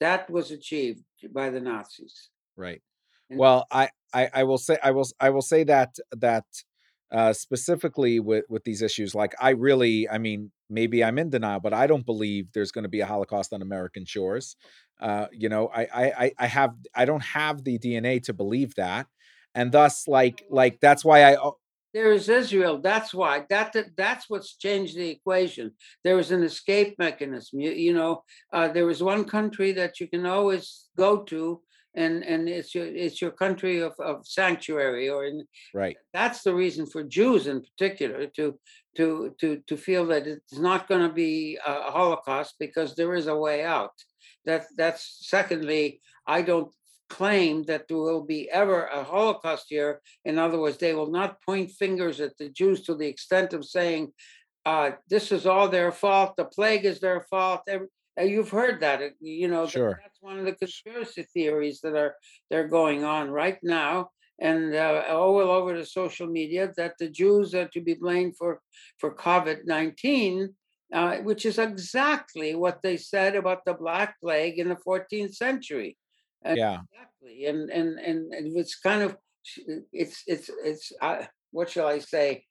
That 0.00 0.30
was 0.30 0.50
achieved 0.50 1.02
by 1.34 1.50
the 1.50 1.60
Nazis. 1.60 2.30
Right. 2.56 2.82
Well, 3.30 3.66
I, 3.70 3.90
I, 4.14 4.30
I 4.32 4.44
will 4.44 4.58
say 4.58 4.78
I 4.82 4.92
will 4.92 5.08
I 5.20 5.30
will 5.30 5.42
say 5.42 5.64
that 5.64 5.96
that 6.12 6.44
uh, 7.12 7.32
specifically 7.32 8.20
with 8.20 8.44
with 8.48 8.64
these 8.64 8.82
issues, 8.82 9.14
like 9.14 9.34
I 9.40 9.50
really, 9.50 10.08
I 10.08 10.18
mean, 10.18 10.52
maybe 10.68 11.04
I'm 11.04 11.18
in 11.18 11.30
denial, 11.30 11.60
but 11.60 11.72
I 11.72 11.86
don't 11.86 12.04
believe 12.04 12.52
there's 12.52 12.72
going 12.72 12.84
to 12.84 12.88
be 12.88 13.00
a 13.00 13.06
Holocaust 13.06 13.52
on 13.52 13.62
American 13.62 14.04
shores. 14.04 14.56
Uh, 15.00 15.26
you 15.32 15.48
know, 15.48 15.68
I, 15.68 15.82
I, 15.94 16.32
I 16.38 16.46
have, 16.46 16.74
I 16.94 17.04
don't 17.04 17.22
have 17.22 17.64
the 17.64 17.78
DNA 17.78 18.22
to 18.24 18.32
believe 18.32 18.74
that, 18.76 19.06
and 19.54 19.72
thus, 19.72 20.08
like, 20.08 20.44
like 20.50 20.80
that's 20.80 21.04
why 21.04 21.32
I. 21.32 21.36
There 21.94 22.12
is 22.12 22.28
Israel. 22.28 22.78
That's 22.78 23.14
why. 23.14 23.44
That, 23.48 23.72
that 23.72 23.96
that's 23.96 24.28
what's 24.28 24.56
changed 24.56 24.96
the 24.96 25.08
equation. 25.08 25.72
There 26.04 26.18
is 26.18 26.30
an 26.30 26.42
escape 26.42 26.96
mechanism. 26.98 27.60
You, 27.60 27.70
you 27.70 27.94
know, 27.94 28.22
uh, 28.52 28.68
there 28.68 28.90
is 28.90 29.02
one 29.02 29.24
country 29.24 29.72
that 29.72 29.98
you 29.98 30.06
can 30.06 30.26
always 30.26 30.88
go 30.96 31.22
to 31.24 31.62
and 31.96 32.22
and 32.24 32.48
it's 32.48 32.74
your 32.74 32.86
it's 32.86 33.20
your 33.20 33.30
country 33.30 33.80
of, 33.80 33.94
of 33.98 34.26
sanctuary 34.26 35.08
or 35.08 35.24
in 35.24 35.44
right. 35.74 35.96
that's 36.12 36.42
the 36.42 36.54
reason 36.54 36.86
for 36.86 37.02
jews 37.02 37.46
in 37.46 37.60
particular 37.60 38.26
to 38.26 38.58
to 38.96 39.34
to 39.40 39.62
to 39.66 39.76
feel 39.76 40.06
that 40.06 40.26
it's 40.26 40.58
not 40.58 40.88
going 40.88 41.06
to 41.06 41.12
be 41.12 41.58
a 41.66 41.90
holocaust 41.90 42.54
because 42.60 42.94
there 42.94 43.14
is 43.14 43.26
a 43.26 43.36
way 43.36 43.64
out. 43.64 43.92
That 44.44 44.66
that's 44.76 45.18
secondly 45.28 46.00
i 46.26 46.40
don't 46.40 46.72
claim 47.08 47.64
that 47.64 47.86
there 47.88 47.96
will 47.96 48.24
be 48.24 48.50
ever 48.50 48.86
a 48.86 49.02
holocaust 49.02 49.66
here 49.68 50.00
in 50.24 50.38
other 50.38 50.58
words 50.58 50.78
they 50.78 50.94
will 50.94 51.10
not 51.10 51.42
point 51.42 51.70
fingers 51.70 52.20
at 52.20 52.36
the 52.38 52.48
jews 52.50 52.82
to 52.82 52.94
the 52.94 53.06
extent 53.06 53.52
of 53.52 53.64
saying 53.64 54.12
uh, 54.64 54.90
this 55.08 55.30
is 55.30 55.46
all 55.46 55.68
their 55.68 55.92
fault 55.92 56.36
the 56.36 56.44
plague 56.44 56.84
is 56.84 56.98
their 57.00 57.20
fault 57.30 57.62
you've 58.22 58.50
heard 58.50 58.80
that, 58.80 59.02
uh, 59.02 59.08
you 59.20 59.48
know, 59.48 59.66
sure. 59.66 60.00
that's 60.02 60.20
one 60.20 60.38
of 60.38 60.44
the 60.44 60.54
conspiracy 60.54 61.26
theories 61.34 61.80
that 61.82 61.94
are 61.94 62.14
they're 62.50 62.68
going 62.68 63.04
on 63.04 63.30
right 63.30 63.58
now, 63.62 64.10
and 64.40 64.74
uh, 64.74 65.04
all 65.10 65.38
over 65.38 65.76
the 65.76 65.86
social 65.86 66.26
media 66.26 66.72
that 66.76 66.94
the 66.98 67.08
Jews 67.08 67.54
are 67.54 67.68
to 67.68 67.80
be 67.80 67.94
blamed 67.94 68.36
for 68.36 68.60
for 68.98 69.14
COVID 69.14 69.66
nineteen, 69.66 70.54
uh, 70.92 71.18
which 71.18 71.46
is 71.46 71.58
exactly 71.58 72.54
what 72.54 72.80
they 72.82 72.96
said 72.96 73.36
about 73.36 73.64
the 73.64 73.74
Black 73.74 74.18
Plague 74.20 74.58
in 74.58 74.68
the 74.68 74.76
14th 74.76 75.34
century. 75.34 75.96
yeah, 76.44 76.80
exactly, 76.92 77.46
and 77.46 77.70
and 77.70 77.98
and 77.98 78.56
it's 78.56 78.76
kind 78.76 79.02
of 79.02 79.16
it's 79.92 80.22
it's 80.26 80.50
it's 80.64 80.92
uh, 81.00 81.24
what 81.52 81.70
shall 81.70 81.86
I 81.86 81.98
say? 81.98 82.44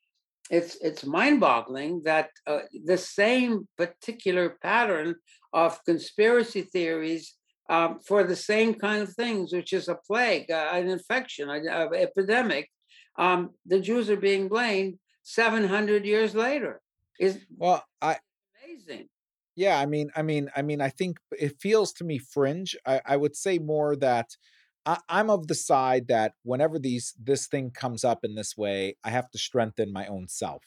It's 0.49 0.77
it's 0.81 1.05
mind-boggling 1.05 2.03
that 2.03 2.29
uh, 2.45 2.59
the 2.85 2.97
same 2.97 3.67
particular 3.77 4.57
pattern 4.61 5.15
of 5.53 5.83
conspiracy 5.85 6.61
theories 6.61 7.35
um, 7.69 7.99
for 7.99 8.23
the 8.23 8.35
same 8.35 8.75
kind 8.75 9.01
of 9.01 9.13
things, 9.13 9.51
which 9.51 9.73
is 9.73 9.87
a 9.87 9.97
plague, 10.07 10.51
uh, 10.51 10.69
an 10.73 10.87
infection, 10.87 11.49
an 11.49 11.67
epidemic, 11.95 12.69
um, 13.17 13.51
the 13.65 13.79
Jews 13.79 14.09
are 14.09 14.17
being 14.17 14.47
blamed 14.47 14.99
700 15.23 16.05
years 16.05 16.35
later. 16.35 16.81
Is 17.19 17.39
well, 17.57 17.83
I 18.01 18.17
amazing. 18.63 19.07
Yeah, 19.55 19.79
I 19.79 19.85
mean, 19.85 20.11
I 20.15 20.21
mean, 20.21 20.49
I 20.55 20.61
mean, 20.61 20.81
I 20.81 20.89
think 20.89 21.17
it 21.31 21.61
feels 21.61 21.93
to 21.93 22.03
me 22.03 22.17
fringe. 22.17 22.75
I, 22.85 23.01
I 23.05 23.17
would 23.17 23.37
say 23.37 23.57
more 23.57 23.95
that 23.97 24.35
I, 24.85 24.99
I'm 25.09 25.29
of 25.29 25.47
the 25.47 25.55
side 25.55 26.07
that 26.09 26.33
whenever 26.43 26.79
these 26.79 27.13
this 27.21 27.47
thing 27.47 27.71
comes 27.71 28.03
up 28.03 28.23
in 28.23 28.35
this 28.35 28.55
way, 28.57 28.97
I 29.03 29.09
have 29.09 29.29
to 29.31 29.37
strengthen 29.37 29.91
my 29.91 30.07
own 30.07 30.27
self. 30.27 30.63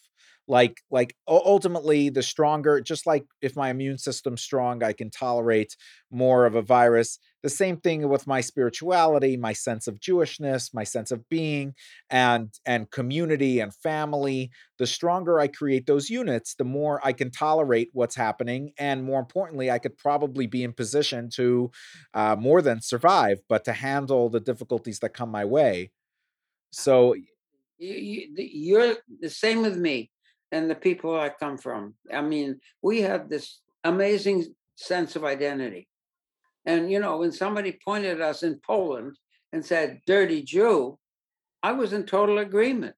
Like 0.46 0.78
like 0.90 1.14
ultimately 1.28 2.08
the 2.08 2.22
stronger 2.22 2.80
just 2.80 3.06
like 3.06 3.26
if 3.42 3.54
my 3.54 3.68
immune 3.68 3.98
system's 3.98 4.40
strong 4.40 4.82
i 4.82 4.94
can 4.94 5.10
tolerate 5.10 5.76
more 6.10 6.46
of 6.46 6.54
a 6.54 6.62
virus 6.62 7.18
the 7.42 7.48
same 7.48 7.76
thing 7.76 8.08
with 8.08 8.26
my 8.26 8.40
spirituality 8.40 9.36
my 9.36 9.52
sense 9.52 9.86
of 9.86 10.00
jewishness 10.00 10.72
my 10.74 10.84
sense 10.84 11.10
of 11.10 11.28
being 11.28 11.74
and 12.10 12.54
and 12.66 12.90
community 12.90 13.60
and 13.60 13.74
family 13.74 14.50
the 14.78 14.86
stronger 14.86 15.38
i 15.38 15.46
create 15.46 15.86
those 15.86 16.10
units 16.10 16.54
the 16.54 16.64
more 16.64 17.00
i 17.04 17.12
can 17.12 17.30
tolerate 17.30 17.90
what's 17.92 18.16
happening 18.16 18.72
and 18.78 19.04
more 19.04 19.20
importantly 19.20 19.70
i 19.70 19.78
could 19.78 19.96
probably 19.98 20.46
be 20.46 20.62
in 20.62 20.72
position 20.72 21.28
to 21.28 21.70
uh, 22.14 22.36
more 22.36 22.62
than 22.62 22.80
survive 22.80 23.38
but 23.48 23.64
to 23.64 23.72
handle 23.72 24.28
the 24.28 24.40
difficulties 24.40 24.98
that 24.98 25.14
come 25.14 25.30
my 25.30 25.44
way 25.44 25.90
so 26.70 27.14
you, 27.78 27.94
you, 27.94 28.28
you're 28.36 28.96
the 29.20 29.30
same 29.30 29.62
with 29.62 29.76
me 29.76 30.10
and 30.52 30.70
the 30.70 30.74
people 30.74 31.18
I 31.18 31.28
come 31.30 31.58
from. 31.58 31.94
I 32.12 32.22
mean, 32.22 32.60
we 32.82 33.02
have 33.02 33.28
this 33.28 33.60
amazing 33.84 34.46
sense 34.76 35.16
of 35.16 35.24
identity. 35.24 35.88
And, 36.68 36.92
you 36.92 37.00
know, 37.00 37.16
when 37.16 37.32
somebody 37.32 37.78
pointed 37.82 38.20
us 38.20 38.42
in 38.42 38.60
Poland 38.64 39.16
and 39.54 39.64
said, 39.64 40.02
dirty 40.06 40.42
Jew, 40.42 40.98
I 41.62 41.72
was 41.72 41.94
in 41.94 42.04
total 42.04 42.38
agreement 42.38 42.94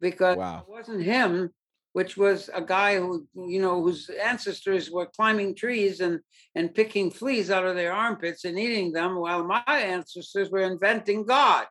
because 0.00 0.36
wow. 0.36 0.64
it 0.66 0.70
wasn't 0.70 1.02
him, 1.02 1.50
which 1.94 2.16
was 2.16 2.48
a 2.54 2.62
guy 2.62 2.96
who, 2.96 3.26
you 3.34 3.60
know, 3.60 3.82
whose 3.82 4.08
ancestors 4.08 4.88
were 4.88 5.06
climbing 5.06 5.56
trees 5.56 6.00
and, 6.00 6.20
and 6.54 6.74
picking 6.74 7.10
fleas 7.10 7.50
out 7.50 7.66
of 7.66 7.74
their 7.74 7.92
armpits 7.92 8.44
and 8.44 8.56
eating 8.56 8.92
them, 8.92 9.16
while 9.16 9.42
my 9.42 9.62
ancestors 9.66 10.48
were 10.50 10.60
inventing 10.60 11.26
God 11.26 11.66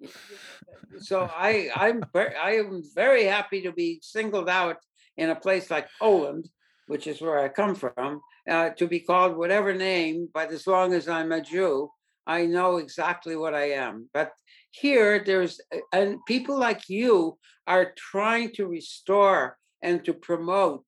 so 0.98 1.30
I 1.34 1.70
I'm 1.74 2.02
very, 2.12 2.34
I 2.36 2.50
am 2.52 2.82
very 2.94 3.24
happy 3.24 3.62
to 3.62 3.72
be 3.72 4.00
singled 4.02 4.48
out 4.48 4.76
in 5.16 5.30
a 5.30 5.36
place 5.36 5.70
like 5.70 5.88
Poland, 6.00 6.48
which 6.86 7.06
is 7.06 7.20
where 7.20 7.38
I 7.38 7.48
come 7.48 7.74
from, 7.74 8.20
uh, 8.48 8.70
to 8.70 8.86
be 8.86 9.00
called 9.00 9.36
whatever 9.36 9.74
name. 9.74 10.28
But 10.32 10.50
as 10.50 10.66
long 10.66 10.92
as 10.92 11.08
I'm 11.08 11.32
a 11.32 11.40
Jew, 11.40 11.90
I 12.26 12.46
know 12.46 12.76
exactly 12.76 13.36
what 13.36 13.54
I 13.54 13.70
am. 13.72 14.08
But 14.12 14.32
here, 14.70 15.22
there's 15.24 15.60
and 15.92 16.18
people 16.26 16.58
like 16.58 16.88
you 16.88 17.38
are 17.66 17.92
trying 17.96 18.52
to 18.52 18.66
restore 18.66 19.56
and 19.82 20.04
to 20.04 20.14
promote 20.14 20.84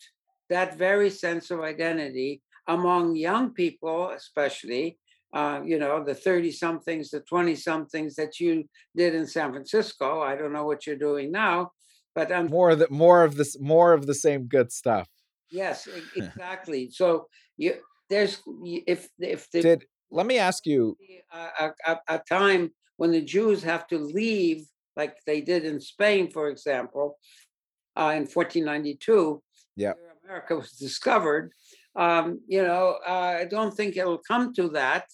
that 0.48 0.76
very 0.78 1.10
sense 1.10 1.50
of 1.50 1.60
identity 1.60 2.42
among 2.68 3.16
young 3.16 3.50
people, 3.52 4.10
especially 4.10 4.98
uh, 5.34 5.60
you 5.64 5.78
know, 5.78 6.02
the 6.02 6.14
30 6.14 6.50
somethings, 6.50 7.10
the 7.10 7.20
20 7.20 7.54
somethings 7.56 8.14
that 8.14 8.40
you 8.40 8.64
did 8.96 9.14
in 9.14 9.26
San 9.26 9.52
Francisco. 9.52 10.22
I 10.22 10.34
don't 10.34 10.52
know 10.52 10.64
what 10.64 10.86
you're 10.86 10.96
doing 10.96 11.30
now, 11.30 11.72
but 12.14 12.32
I'm 12.32 12.46
More 12.46 12.70
of 12.70 12.78
the 12.78 12.88
more 12.90 13.22
of 13.24 13.36
this 13.36 13.58
more 13.60 13.92
of 13.92 14.06
the 14.06 14.14
same 14.14 14.44
good 14.46 14.72
stuff. 14.72 15.08
yes, 15.50 15.88
exactly. 16.16 16.88
So 16.90 17.26
you 17.56 17.74
there's 18.08 18.42
if 18.86 19.08
if 19.18 19.50
the 19.50 19.62
Did 19.62 19.84
let 20.10 20.26
me 20.26 20.38
ask 20.38 20.66
you, 20.66 20.96
a, 21.32 21.64
a, 21.66 21.74
a 21.86 21.98
a 22.08 22.18
time 22.28 22.70
when 22.96 23.10
the 23.10 23.20
Jews 23.20 23.62
have 23.62 23.86
to 23.88 23.98
leave, 23.98 24.64
like 24.96 25.16
they 25.26 25.40
did 25.40 25.64
in 25.64 25.80
Spain, 25.80 26.30
for 26.30 26.48
example, 26.48 27.18
uh, 27.96 28.12
in 28.14 28.26
1492, 28.26 29.42
yeah, 29.76 29.92
America 30.24 30.56
was 30.56 30.72
discovered. 30.72 31.52
Um, 31.96 32.40
you 32.46 32.62
know, 32.62 32.98
uh, 33.06 33.38
I 33.40 33.44
don't 33.46 33.74
think 33.74 33.96
it'll 33.96 34.18
come 34.18 34.52
to 34.54 34.68
that, 34.70 35.06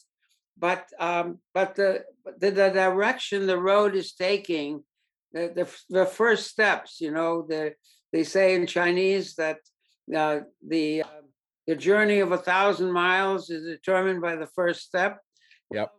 but 0.58 0.86
um, 0.98 1.38
but 1.54 1.74
the, 1.74 2.04
the 2.38 2.50
the 2.50 2.70
direction 2.70 3.46
the 3.46 3.58
road 3.58 3.94
is 3.94 4.12
taking, 4.12 4.82
the 5.32 5.52
the, 5.54 5.68
the 5.90 6.06
first 6.06 6.48
steps. 6.48 7.00
You 7.00 7.12
know, 7.12 7.46
the 7.48 7.74
they 8.12 8.24
say 8.24 8.54
in 8.54 8.66
Chinese 8.66 9.34
that 9.36 9.58
uh, 10.14 10.40
the 10.66 11.02
uh, 11.02 11.22
the 11.66 11.76
journey 11.76 12.20
of 12.20 12.32
a 12.32 12.38
thousand 12.38 12.92
miles 12.92 13.50
is 13.50 13.64
determined 13.64 14.20
by 14.20 14.36
the 14.36 14.46
first 14.46 14.82
step. 14.82 15.18
yep, 15.72 15.90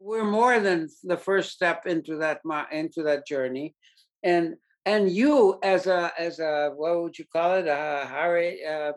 We're 0.00 0.24
more 0.24 0.60
than 0.60 0.88
the 1.04 1.16
first 1.16 1.52
step 1.52 1.86
into 1.86 2.16
that 2.16 2.40
into 2.72 3.02
that 3.04 3.26
journey, 3.26 3.74
and 4.22 4.54
and 4.86 5.10
you 5.10 5.58
as 5.62 5.86
a 5.86 6.12
as 6.18 6.38
a 6.38 6.72
what 6.74 7.02
would 7.02 7.18
you 7.18 7.24
call 7.32 7.54
it 7.54 7.66
a 7.66 8.06
Hari, 8.08 8.64
uh, 8.64 8.92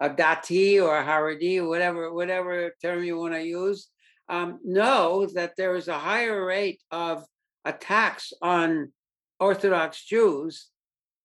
a 0.00 0.10
dati 0.10 0.82
or 0.82 0.98
a 0.98 1.04
haredi 1.04 1.66
whatever 1.66 2.12
whatever 2.12 2.74
term 2.82 3.04
you 3.04 3.18
want 3.18 3.34
to 3.34 3.42
use 3.42 3.88
um, 4.30 4.60
know 4.64 5.26
that 5.26 5.56
there 5.56 5.76
is 5.76 5.88
a 5.88 5.98
higher 5.98 6.44
rate 6.44 6.80
of 6.90 7.24
attacks 7.64 8.32
on 8.40 8.92
Orthodox 9.40 10.04
Jews 10.04 10.68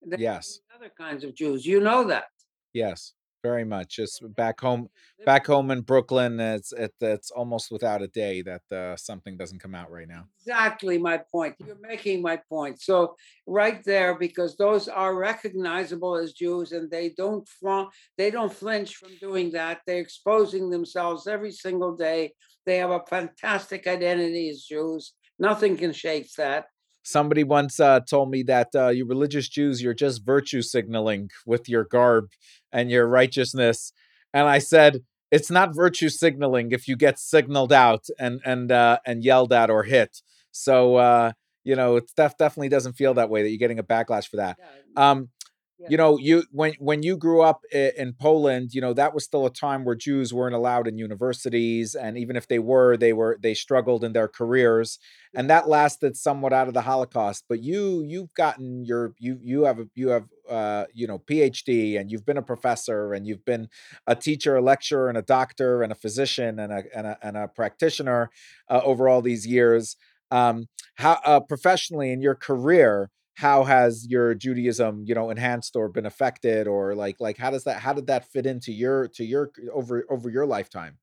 than 0.01 0.19
yes, 0.19 0.59
other 0.75 0.91
kinds 0.97 1.23
of 1.23 1.35
Jews. 1.35 1.65
You 1.65 1.81
know 1.81 2.05
that. 2.05 2.25
yes, 2.73 3.13
very 3.45 3.63
much. 3.63 3.97
Just 3.97 4.15
back 4.35 4.59
home, 4.59 4.89
back 5.25 5.45
home 5.45 5.69
in 5.71 5.81
Brooklyn, 5.81 6.39
it's 6.39 6.71
it, 6.73 6.93
it's 6.99 7.31
almost 7.31 7.71
without 7.71 8.01
a 8.01 8.07
day 8.07 8.41
that 8.41 8.65
uh, 8.71 8.95
something 8.95 9.37
doesn't 9.37 9.59
come 9.59 9.75
out 9.75 9.91
right 9.91 10.07
now. 10.07 10.23
Exactly 10.41 10.97
my 10.97 11.17
point. 11.31 11.55
You're 11.65 11.87
making 11.93 12.21
my 12.21 12.37
point. 12.49 12.81
So 12.81 13.15
right 13.45 13.83
there, 13.83 14.17
because 14.17 14.55
those 14.55 14.87
are 14.87 15.15
recognizable 15.15 16.15
as 16.15 16.33
Jews, 16.33 16.71
and 16.71 16.89
they 16.89 17.13
don't 17.15 17.47
flaunt, 17.47 17.89
they 18.17 18.31
don't 18.31 18.53
flinch 18.61 18.95
from 18.95 19.11
doing 19.27 19.51
that. 19.51 19.81
They're 19.85 20.07
exposing 20.07 20.69
themselves 20.69 21.27
every 21.27 21.51
single 21.51 21.95
day. 21.95 22.33
They 22.65 22.77
have 22.77 22.91
a 22.91 23.05
fantastic 23.07 23.85
identity 23.87 24.49
as 24.49 24.63
Jews. 24.63 25.13
Nothing 25.37 25.77
can 25.77 25.93
shake 25.93 26.33
that. 26.37 26.65
Somebody 27.05 27.43
once 27.43 27.79
uh, 27.79 27.99
told 27.99 28.31
me 28.31 28.41
that 28.43 28.69
uh, 28.75 28.87
you 28.89 29.05
religious 29.05 29.47
Jews, 29.47 29.81
you're 29.81 29.93
just 29.93 30.25
virtue 30.25 30.63
signaling 30.63 31.29
with 31.45 31.69
your 31.69 31.83
garb 31.83 32.29
and 32.71 32.89
your 32.89 33.07
righteousness. 33.07 33.93
And 34.33 34.47
I 34.47 34.57
said, 34.57 35.01
it's 35.31 35.51
not 35.51 35.75
virtue 35.75 36.09
signaling 36.09 36.71
if 36.71 36.87
you 36.87 36.95
get 36.95 37.19
signaled 37.19 37.71
out 37.71 38.05
and 38.17 38.41
and 38.43 38.71
uh, 38.71 38.97
and 39.05 39.23
yelled 39.23 39.53
at 39.53 39.69
or 39.69 39.83
hit. 39.83 40.21
So 40.51 40.95
uh, 40.95 41.33
you 41.63 41.75
know, 41.75 41.97
it 41.97 42.11
def- 42.17 42.37
definitely 42.37 42.69
doesn't 42.69 42.93
feel 42.93 43.13
that 43.15 43.29
way 43.29 43.43
that 43.43 43.49
you're 43.49 43.57
getting 43.59 43.79
a 43.79 43.83
backlash 43.83 44.27
for 44.27 44.37
that. 44.37 44.57
Um, 44.95 45.29
yeah. 45.77 45.87
you 45.89 45.97
know 45.97 46.17
you 46.17 46.43
when 46.51 46.73
when 46.79 47.03
you 47.03 47.17
grew 47.17 47.41
up 47.41 47.61
in 47.71 48.13
Poland 48.13 48.73
you 48.73 48.81
know 48.81 48.93
that 48.93 49.13
was 49.13 49.23
still 49.25 49.45
a 49.45 49.49
time 49.49 49.83
where 49.83 49.95
Jews 49.95 50.33
weren't 50.33 50.55
allowed 50.55 50.87
in 50.87 50.97
universities 50.97 51.95
and 51.95 52.17
even 52.17 52.35
if 52.35 52.47
they 52.47 52.59
were 52.59 52.95
they 52.97 53.13
were 53.13 53.37
they 53.41 53.53
struggled 53.53 54.03
in 54.03 54.13
their 54.13 54.27
careers 54.27 54.99
and 55.33 55.49
that 55.49 55.67
lasted 55.67 56.15
somewhat 56.15 56.53
out 56.53 56.67
of 56.67 56.73
the 56.73 56.81
Holocaust 56.81 57.45
but 57.49 57.61
you 57.61 58.03
you've 58.07 58.33
gotten 58.33 58.85
your 58.85 59.13
you 59.19 59.37
you 59.41 59.63
have 59.63 59.79
a 59.79 59.85
you 59.95 60.09
have 60.09 60.25
uh 60.49 60.85
you 60.93 61.07
know 61.07 61.19
PhD 61.19 61.99
and 61.99 62.09
you've 62.09 62.25
been 62.25 62.37
a 62.37 62.41
professor 62.41 63.13
and 63.13 63.27
you've 63.27 63.45
been 63.45 63.67
a 64.07 64.15
teacher 64.15 64.55
a 64.55 64.61
lecturer 64.61 65.09
and 65.09 65.17
a 65.17 65.23
doctor 65.23 65.83
and 65.83 65.91
a 65.91 65.95
physician 65.95 66.59
and 66.59 66.71
a 66.71 66.83
and 66.95 67.07
a, 67.07 67.17
and 67.21 67.37
a 67.37 67.47
practitioner 67.49 68.29
uh, 68.69 68.81
over 68.83 69.09
all 69.09 69.21
these 69.21 69.45
years 69.45 69.97
um 70.31 70.67
how 70.95 71.19
uh, 71.25 71.39
professionally 71.39 72.11
in 72.11 72.21
your 72.21 72.35
career 72.35 73.09
how 73.35 73.63
has 73.63 74.07
your 74.09 74.33
judaism 74.33 75.03
you 75.05 75.13
know 75.13 75.29
enhanced 75.29 75.75
or 75.75 75.89
been 75.89 76.05
affected 76.05 76.67
or 76.67 76.95
like 76.95 77.19
like 77.19 77.37
how 77.37 77.51
does 77.51 77.63
that 77.63 77.77
how 77.77 77.93
did 77.93 78.07
that 78.07 78.25
fit 78.25 78.45
into 78.45 78.71
your 78.71 79.07
to 79.07 79.23
your 79.23 79.51
over 79.73 80.05
over 80.09 80.29
your 80.29 80.45
lifetime 80.45 80.97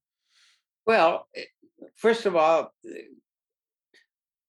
Well, 0.87 1.29
eh, 1.37 1.45
first 1.97 2.27
of 2.27 2.37
all, 2.37 2.73
eh, 2.87 3.03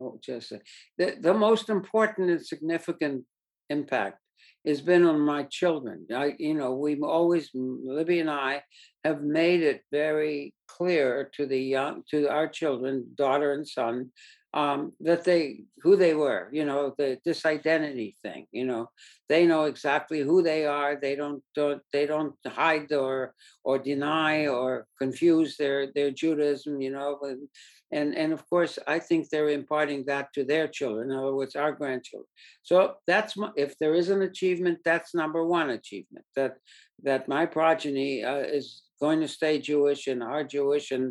oh, 0.01 0.19
just 0.21 0.53
the, 0.97 1.15
the 1.19 1.33
most 1.33 1.69
important 1.69 2.29
and 2.29 2.45
significant 2.45 3.25
impact 3.69 4.19
has 4.65 4.81
been 4.81 5.05
on 5.05 5.19
my 5.19 5.43
children. 5.43 6.05
I, 6.13 6.35
you 6.39 6.53
know, 6.53 6.73
we've 6.73 7.03
always, 7.03 7.49
Libby 7.53 8.19
and 8.19 8.29
I 8.29 8.63
have 9.03 9.21
made 9.21 9.61
it 9.61 9.81
very 9.91 10.53
clear 10.67 11.29
to 11.35 11.45
the 11.45 11.59
young, 11.59 12.03
to 12.11 12.29
our 12.29 12.47
children, 12.47 13.05
daughter 13.15 13.53
and 13.53 13.67
son, 13.67 14.11
um, 14.53 14.93
that 14.99 15.23
they, 15.23 15.63
who 15.81 15.95
they 15.95 16.13
were, 16.13 16.49
you 16.51 16.65
know, 16.65 16.93
the, 16.97 17.17
this 17.25 17.45
identity 17.45 18.15
thing, 18.21 18.45
you 18.51 18.65
know, 18.65 18.89
they 19.29 19.45
know 19.47 19.63
exactly 19.65 20.19
who 20.21 20.43
they 20.43 20.65
are. 20.65 20.95
They 20.95 21.15
don't, 21.15 21.41
don't, 21.55 21.81
they 21.91 22.05
don't 22.05 22.35
hide 22.45 22.91
or, 22.93 23.33
or 23.63 23.79
deny 23.79 24.47
or 24.47 24.85
confuse 24.99 25.57
their, 25.57 25.87
their 25.95 26.11
Judaism, 26.11 26.81
you 26.81 26.91
know, 26.91 27.19
and, 27.23 27.47
and, 27.91 28.15
and 28.15 28.33
of 28.33 28.47
course, 28.49 28.79
I 28.87 28.99
think 28.99 29.29
they're 29.29 29.49
imparting 29.49 30.05
that 30.05 30.33
to 30.33 30.43
their 30.43 30.67
children, 30.67 31.11
in 31.11 31.17
other 31.17 31.35
words, 31.35 31.55
our 31.55 31.71
grandchildren. 31.71 32.27
So 32.63 32.95
that's 33.07 33.35
my, 33.37 33.49
if 33.55 33.77
there 33.77 33.93
is 33.93 34.09
an 34.09 34.21
achievement, 34.21 34.79
that's 34.85 35.13
number 35.13 35.45
one 35.45 35.71
achievement 35.71 36.25
that 36.35 36.57
that 37.03 37.27
my 37.27 37.45
progeny 37.45 38.23
uh, 38.23 38.37
is 38.37 38.83
going 39.05 39.21
to 39.21 39.27
stay 39.39 39.55
Jewish 39.71 40.07
and 40.11 40.21
are 40.23 40.45
Jewish, 40.57 40.87
and 40.95 41.05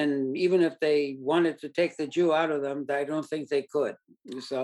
and 0.00 0.36
even 0.44 0.60
if 0.68 0.74
they 0.80 0.98
wanted 1.30 1.56
to 1.60 1.68
take 1.78 1.94
the 1.96 2.06
Jew 2.16 2.28
out 2.40 2.52
of 2.54 2.62
them, 2.62 2.78
I 3.00 3.04
don't 3.10 3.28
think 3.30 3.44
they 3.48 3.64
could. 3.74 3.94
So 4.50 4.58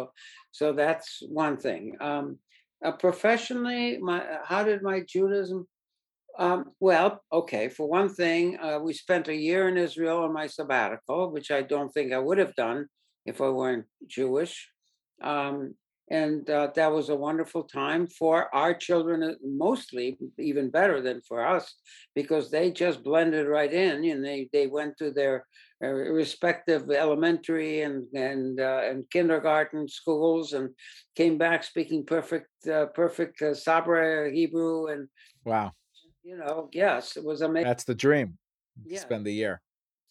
so 0.59 0.65
that's 0.73 1.09
one 1.45 1.57
thing. 1.67 1.83
Um, 2.09 2.27
uh, 2.85 2.95
professionally, 3.07 3.85
my 4.09 4.21
how 4.51 4.63
did 4.69 4.81
my 4.91 4.99
Judaism? 5.13 5.61
Um, 6.45 6.61
well, 6.89 7.11
okay. 7.41 7.65
For 7.77 7.87
one 8.01 8.11
thing, 8.23 8.43
uh, 8.67 8.79
we 8.87 8.93
spent 9.05 9.27
a 9.29 9.43
year 9.49 9.63
in 9.71 9.77
Israel 9.87 10.19
on 10.25 10.33
my 10.41 10.47
sabbatical, 10.57 11.21
which 11.35 11.51
I 11.59 11.63
don't 11.73 11.93
think 11.93 12.09
I 12.13 12.25
would 12.27 12.39
have 12.45 12.55
done 12.67 12.81
if 13.31 13.37
I 13.47 13.49
weren't 13.59 13.87
Jewish. 14.19 14.55
Um, 15.33 15.75
and 16.11 16.49
uh, 16.49 16.71
that 16.75 16.93
was 16.93 17.09
a 17.09 17.17
wonderful 17.17 17.65
time 17.65 18.07
for 18.07 18.55
our 18.55 18.75
children, 18.75 19.23
uh, 19.23 19.35
mostly 19.45 20.19
even 20.39 20.71
better 20.71 21.01
than 21.01 21.21
for 21.23 21.47
us, 21.47 21.75
because 22.15 22.51
they 22.51 22.71
just 22.71 23.05
blended 23.05 23.47
right 23.47 23.73
in, 23.73 24.05
and 24.05 24.25
they 24.25 24.49
they 24.53 24.67
went 24.67 24.97
to 24.99 25.11
their 25.11 25.47
uh, 25.83 25.89
respective 25.89 26.91
elementary 26.91 27.83
and 27.83 28.07
and 28.15 28.61
uh, 28.61 28.83
and 28.85 29.11
kindergarten 29.11 29.89
schools, 29.89 30.53
and 30.53 30.71
came 31.17 31.39
back 31.39 31.63
speaking 31.63 32.05
perfect 32.05 32.51
uh, 32.67 32.87
perfect 32.87 33.41
uh, 33.43 33.55
Sabra 33.55 34.31
Hebrew, 34.31 34.87
and 34.87 35.09
wow 35.45 35.73
you 36.23 36.37
know, 36.37 36.69
yes, 36.73 37.17
it 37.17 37.25
was 37.25 37.41
amazing. 37.41 37.69
that's 37.69 37.85
the 37.85 37.95
dream 37.95 38.37
Yeah, 38.85 39.01
spend 39.01 39.25
the 39.25 39.33
year 39.33 39.63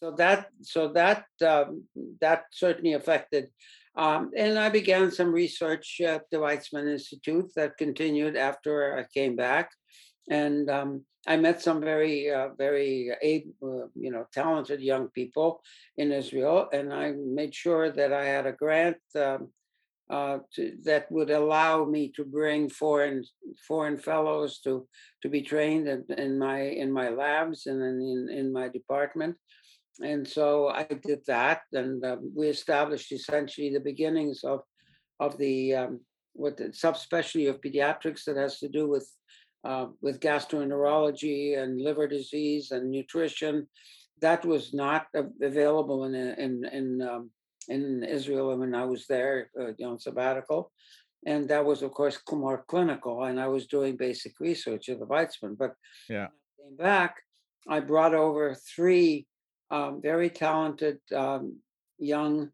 so 0.01 0.11
that 0.11 0.47
so 0.61 0.89
that 0.93 1.25
um, 1.45 1.83
that 2.21 2.43
certainly 2.51 2.93
affected 2.93 3.49
um, 3.97 4.31
and 4.37 4.57
i 4.57 4.69
began 4.69 5.11
some 5.11 5.31
research 5.31 5.99
at 6.03 6.23
the 6.31 6.37
weizmann 6.37 6.89
institute 6.91 7.49
that 7.55 7.77
continued 7.77 8.35
after 8.35 8.97
i 8.97 9.03
came 9.13 9.35
back. 9.35 9.69
And 10.29 10.69
um, 10.69 11.05
i 11.25 11.35
met 11.37 11.61
some 11.61 11.81
very 11.81 12.31
uh, 12.31 12.49
very 12.57 13.11
able, 13.21 13.53
uh, 13.63 13.87
you 13.95 14.11
know 14.11 14.25
talented 14.33 14.81
young 14.81 15.05
people 15.09 15.49
in 15.97 16.11
israel 16.11 16.69
and 16.73 16.93
i 16.93 17.13
made 17.39 17.53
sure 17.53 17.91
that 17.91 18.11
i 18.13 18.25
had 18.25 18.45
a 18.45 18.57
grant 18.63 19.01
um, 19.15 19.49
uh, 20.09 20.39
to, 20.53 20.77
that 20.83 21.11
would 21.11 21.29
allow 21.29 21.83
me 21.83 22.11
to 22.15 22.23
bring 22.23 22.69
foreign 22.69 23.23
foreign 23.67 23.97
fellows 23.97 24.59
to 24.59 24.87
to 25.21 25.27
be 25.29 25.41
trained 25.41 25.87
in, 25.87 26.05
in 26.17 26.39
my 26.39 26.61
in 26.61 26.91
my 26.91 27.09
labs 27.09 27.67
and 27.67 27.81
in, 27.81 27.97
in 28.01 28.37
in 28.39 28.53
my 28.53 28.67
department 28.69 29.35
and 30.01 30.27
so 30.27 30.69
I 30.69 30.83
did 30.83 31.19
that, 31.27 31.61
and 31.73 32.03
um, 32.05 32.31
we 32.35 32.47
established 32.47 33.11
essentially 33.11 33.69
the 33.71 33.79
beginnings 33.79 34.43
of 34.43 34.61
of 35.19 35.37
the 35.37 35.75
um, 35.75 35.99
what 36.33 36.57
the 36.57 36.65
subspecialty 36.65 37.49
of 37.49 37.61
pediatrics 37.61 38.23
that 38.25 38.37
has 38.37 38.59
to 38.59 38.69
do 38.69 38.87
with 38.87 39.09
uh, 39.63 39.87
with 40.01 40.19
gastroenterology 40.19 41.57
and 41.57 41.81
liver 41.81 42.07
disease 42.07 42.71
and 42.71 42.91
nutrition. 42.91 43.67
That 44.21 44.45
was 44.45 44.73
not 44.73 45.07
available 45.41 46.05
in 46.05 46.15
in 46.15 46.65
in 46.65 47.01
um, 47.01 47.31
in 47.67 48.03
Israel 48.03 48.57
when 48.57 48.75
I 48.75 48.85
was 48.85 49.07
there 49.07 49.49
uh, 49.59 49.71
on 49.85 49.99
sabbatical, 49.99 50.71
and 51.25 51.49
that 51.49 51.65
was 51.65 51.81
of 51.81 51.91
course 51.91 52.19
more 52.31 52.63
clinical. 52.67 53.23
And 53.23 53.39
I 53.39 53.47
was 53.47 53.67
doing 53.67 53.97
basic 53.97 54.39
research 54.39 54.89
at 54.89 54.99
the 54.99 55.05
Weizmann, 55.05 55.57
but 55.57 55.73
yeah 56.09 56.27
I 56.27 56.63
came 56.63 56.77
back, 56.77 57.15
I 57.67 57.79
brought 57.79 58.13
over 58.13 58.55
three 58.75 59.27
um, 59.69 60.01
very 60.01 60.29
talented 60.29 60.99
um, 61.15 61.57
young 61.97 62.49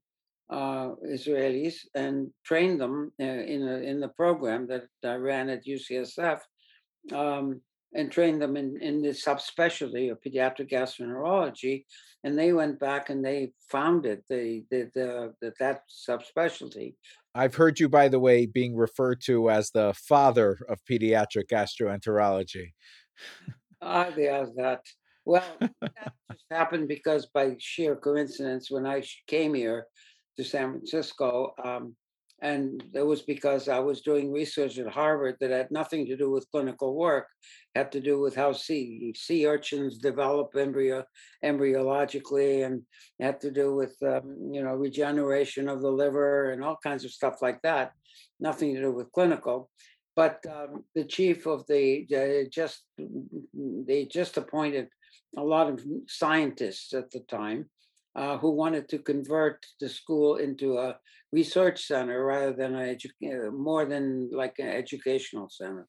uh, 0.50 0.92
Israelis 1.08 1.76
and 1.96 2.30
trained 2.46 2.80
them 2.80 3.12
uh, 3.20 3.24
in 3.24 3.68
a, 3.68 3.78
in 3.78 4.00
the 4.00 4.10
program 4.10 4.68
that 4.68 4.86
I 5.04 5.16
ran 5.16 5.50
at 5.50 5.66
UCSF, 5.66 6.40
um, 7.12 7.62
and 7.96 8.12
trained 8.12 8.42
them 8.42 8.58
in 8.58 8.78
in 8.82 9.02
the 9.02 9.10
subspecialty 9.10 10.12
of 10.12 10.22
pediatric 10.22 10.70
gastroenterology, 10.72 11.86
and 12.24 12.38
they 12.38 12.54
went 12.54 12.80
back 12.80 13.10
and 13.10 13.24
they 13.24 13.54
founded 13.70 14.22
the 14.30 14.64
the, 14.70 14.90
the, 14.94 15.34
the 15.42 15.54
that 15.60 15.82
subspecialty. 16.08 16.96
I've 17.36 17.56
heard 17.56 17.80
you, 17.80 17.90
by 17.90 18.10
the 18.10 18.20
way, 18.20 18.46
being 18.46 18.76
referred 18.76 19.22
to 19.22 19.50
as 19.50 19.72
the 19.72 19.94
father 19.96 20.60
of 20.70 20.80
pediatric 20.90 21.48
gastroenterology. 21.52 22.74
Ah, 23.82 24.12
there's 24.16 24.54
that. 24.56 24.82
Well, 25.26 25.44
that 25.82 26.14
just 26.32 26.46
happened 26.52 26.88
because 26.88 27.28
by 27.28 27.56
sheer 27.60 27.96
coincidence, 27.96 28.70
when 28.70 28.86
I 28.86 29.04
came 29.28 29.54
here 29.54 29.88
to 30.38 30.44
San 30.44 30.72
Francisco, 30.72 31.54
um, 31.64 31.96
and 32.42 32.84
it 32.94 33.06
was 33.06 33.22
because 33.22 33.70
I 33.70 33.80
was 33.80 34.02
doing 34.02 34.30
research 34.30 34.78
at 34.78 34.88
Harvard 34.92 35.38
that 35.40 35.52
had 35.52 35.72
nothing 35.72 36.06
to 36.08 36.18
do 36.18 36.30
with 36.30 36.50
clinical 36.52 36.94
work, 36.94 37.28
had 37.74 37.90
to 37.94 38.02
do 38.02 38.20
with 38.20 38.36
how 38.36 38.52
sea 38.52 39.14
sea 39.16 39.48
urchins 39.48 39.98
develop 39.98 40.54
embryo 40.58 41.06
embryologically, 41.46 42.66
and 42.66 42.82
had 43.22 43.40
to 43.42 43.52
do 43.52 43.74
with 43.74 43.96
um, 44.06 44.50
you 44.52 44.62
know 44.62 44.74
regeneration 44.74 45.70
of 45.70 45.82
the 45.82 45.90
liver 45.90 46.52
and 46.52 46.62
all 46.62 46.78
kinds 46.84 47.06
of 47.06 47.12
stuff 47.12 47.42
like 47.42 47.62
that. 47.62 47.94
Nothing 48.42 48.76
to 48.76 48.82
do 48.82 48.92
with 48.92 49.12
clinical. 49.14 49.70
But 50.16 50.44
um, 50.52 50.84
the 50.96 51.06
chief 51.06 51.46
of 51.48 51.66
the 51.68 52.06
uh, 52.14 52.50
just 52.52 52.84
they 52.98 54.04
just 54.06 54.36
appointed 54.36 54.90
a 55.38 55.44
lot 55.44 55.70
of 55.70 55.84
scientists 56.08 56.94
at 56.94 57.12
the 57.12 57.22
time 57.22 57.70
uh, 58.16 58.38
who 58.38 58.52
wanted 58.52 58.88
to 58.90 59.00
convert 59.00 59.66
the 59.80 59.90
school 59.90 60.36
into 60.36 60.78
a 60.78 60.96
research 61.32 61.86
center 61.88 62.24
rather 62.24 62.54
than 62.54 62.76
a 62.76 62.96
edu- 62.96 63.48
uh, 63.48 63.52
more 63.52 63.86
than 63.86 64.30
like 64.32 64.60
an 64.60 64.68
educational 64.68 65.50
center. 65.50 65.88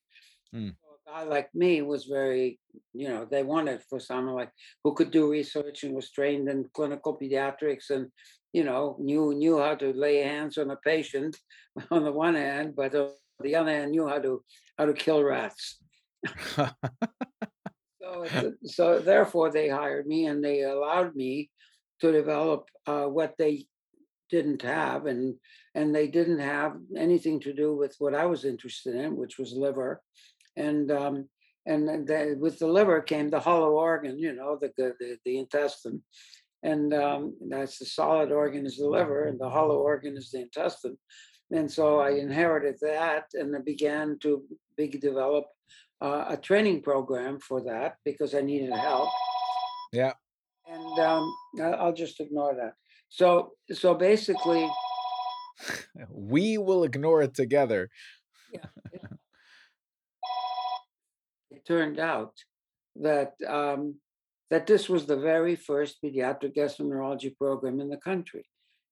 Mm. 0.55 0.75
So 0.81 0.87
a 0.95 1.11
guy 1.11 1.25
like 1.25 1.51
me 1.55 1.83
was 1.83 2.05
very, 2.05 2.59
you 2.95 3.09
know, 3.09 3.27
they 3.31 3.43
wanted 3.43 3.83
for 3.91 4.01
someone 4.01 4.35
like 4.35 4.51
who 4.83 4.95
could 4.95 5.11
do 5.11 5.31
research 5.31 5.85
and 5.85 5.95
was 5.95 6.11
trained 6.11 6.49
in 6.49 6.71
clinical 6.73 7.19
pediatrics 7.19 7.91
and, 7.91 8.09
you 8.53 8.65
know, 8.65 8.97
knew 8.99 9.35
knew 9.35 9.59
how 9.59 9.75
to 9.75 9.93
lay 9.93 10.19
hands 10.19 10.57
on 10.57 10.71
a 10.71 10.77
patient 10.77 11.37
on 11.91 12.05
the 12.05 12.13
one 12.13 12.35
hand, 12.35 12.75
but 12.75 12.95
on 12.95 13.11
the 13.41 13.55
other 13.55 13.71
hand 13.71 13.91
knew 13.91 14.09
how 14.09 14.19
to 14.19 14.43
how 14.79 14.87
to 14.87 14.95
kill 14.95 15.23
rats. 15.23 15.81
so, 18.31 18.53
so 18.65 18.99
therefore 18.99 19.51
they 19.51 19.69
hired 19.69 20.07
me 20.07 20.27
and 20.27 20.43
they 20.43 20.63
allowed 20.63 21.15
me 21.15 21.51
to 22.01 22.13
develop 22.13 22.69
uh, 22.87 23.05
what 23.05 23.35
they 23.39 23.67
didn't 24.31 24.63
have, 24.63 25.07
and 25.07 25.37
and 25.75 25.95
they 25.95 26.09
didn't 26.09 26.41
have 26.41 26.77
anything 26.97 27.41
to 27.41 27.53
do 27.53 27.75
with 27.75 27.95
what 27.99 28.15
I 28.15 28.27
was 28.27 28.45
interested 28.45 28.95
in, 28.95 29.17
which 29.17 29.39
was 29.39 29.53
liver, 29.53 30.03
and 30.57 30.91
um, 30.91 31.29
and 31.67 32.09
with 32.41 32.59
the 32.59 32.67
liver 32.67 33.01
came 33.01 33.31
the 33.31 33.41
hollow 33.41 33.73
organ, 33.73 34.19
you 34.19 34.33
know, 34.35 34.59
the 34.61 34.73
the, 34.77 35.19
the 35.25 35.39
intestine, 35.39 36.03
and 36.63 36.93
um, 36.95 37.37
that's 37.49 37.79
the 37.79 37.87
solid 37.87 38.33
organ 38.33 38.67
is 38.67 38.79
the 38.79 38.89
liver, 38.89 39.25
and 39.25 39.39
the 39.39 39.49
hollow 39.49 39.79
organ 39.79 40.17
is 40.17 40.31
the 40.31 40.41
intestine, 40.41 40.99
and 41.51 41.71
so 41.71 42.01
I 42.01 42.11
inherited 42.11 42.77
that, 42.83 43.25
and 43.35 43.55
I 43.57 43.61
began 43.61 44.19
to 44.23 44.43
big 44.77 45.01
develop 45.01 45.47
uh, 46.05 46.25
a 46.35 46.37
training 46.37 46.83
program 46.83 47.39
for 47.41 47.59
that 47.71 47.97
because 48.05 48.35
I 48.35 48.43
needed 48.43 48.73
help. 48.73 49.09
yeah 49.93 50.15
and 50.67 50.99
um, 50.99 51.35
I'll 51.61 51.93
just 51.93 52.21
ignore 52.21 52.55
that. 52.55 52.75
So, 53.09 53.53
so 53.73 53.95
basically, 53.95 54.69
we 56.11 56.59
will 56.59 56.85
ignore 56.85 57.23
it 57.23 57.35
together. 57.35 57.91
Yeah, 58.53 58.67
it, 58.93 59.03
it 61.51 61.67
turned 61.67 61.99
out 61.99 62.33
that 62.97 63.35
um, 63.47 63.97
that 64.51 64.67
this 64.67 64.89
was 64.89 65.07
the 65.07 65.17
very 65.17 65.57
first 65.57 66.03
pediatric 66.03 66.57
gastroenterology 66.57 67.37
program 67.37 67.81
in 67.81 67.89
the 67.89 67.99
country. 67.99 68.45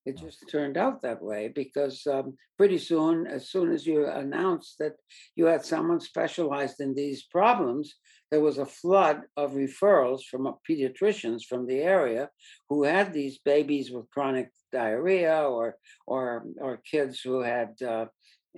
It 0.05 0.19
just 0.19 0.45
turned 0.51 0.77
out 0.77 1.03
that 1.03 1.23
way 1.23 1.53
because 1.55 2.07
um, 2.09 2.37
pretty 2.59 2.79
soon, 2.79 3.27
as 3.27 3.51
soon 3.51 3.73
as 3.73 3.87
you 3.87 4.09
announced 4.09 4.77
that 4.81 4.95
you 5.37 5.47
had 5.47 5.65
someone 5.65 6.01
specialized 6.01 6.81
in 6.81 6.95
these 6.95 7.25
problems, 7.25 7.95
there 8.31 8.41
was 8.41 8.59
a 8.59 8.67
flood 8.67 9.23
of 9.37 9.53
referrals 9.53 10.23
from 10.29 10.53
pediatricians 10.69 11.45
from 11.49 11.67
the 11.67 11.81
area 11.81 12.31
who 12.69 12.83
had 12.83 13.12
these 13.12 13.38
babies 13.45 13.93
with 13.93 14.11
chronic 14.11 14.51
diarrhea 14.73 15.43
or 15.43 15.77
or 16.07 16.47
or 16.61 16.81
kids 16.91 17.21
who 17.21 17.41
had 17.43 17.75
uh, 17.87 18.07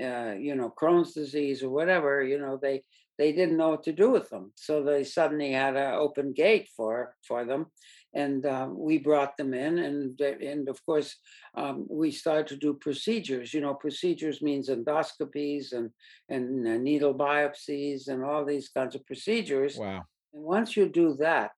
uh, 0.01 0.35
you 0.39 0.55
know 0.55 0.73
Crohn's 0.81 1.13
disease 1.13 1.63
or 1.63 1.71
whatever. 1.71 2.23
You 2.23 2.39
know 2.39 2.59
they 2.61 2.83
they 3.19 3.33
didn't 3.33 3.57
know 3.57 3.71
what 3.71 3.85
to 3.85 3.93
do 3.93 4.11
with 4.11 4.29
them, 4.31 4.53
so 4.55 4.83
they 4.83 5.05
suddenly 5.05 5.53
had 5.53 5.77
an 5.77 5.95
open 5.95 6.33
gate 6.33 6.69
for 6.77 7.15
for 7.27 7.45
them, 7.45 7.67
and 8.15 8.47
uh, 8.47 8.69
we 8.71 8.99
brought 8.99 9.37
them 9.37 9.53
in 9.55 9.79
and 9.79 10.21
and 10.21 10.69
of 10.69 10.85
course 10.87 11.17
um, 11.57 11.87
we 11.91 12.11
started 12.11 12.47
to 12.47 12.57
do 12.57 12.75
procedures 12.75 13.53
you 13.53 13.61
know 13.61 13.75
procedures 13.75 14.41
means 14.43 14.69
endoscopies 14.69 15.73
and 15.73 15.91
and 16.29 16.67
uh, 16.67 16.77
needle 16.77 17.15
biopsies 17.15 18.09
and 18.09 18.25
all 18.25 18.45
these 18.45 18.69
kinds 18.69 18.95
of 18.95 19.05
procedures 19.07 19.77
wow. 19.77 20.03
and 20.33 20.43
once 20.43 20.77
you 20.77 20.89
do 20.89 21.15
that 21.15 21.53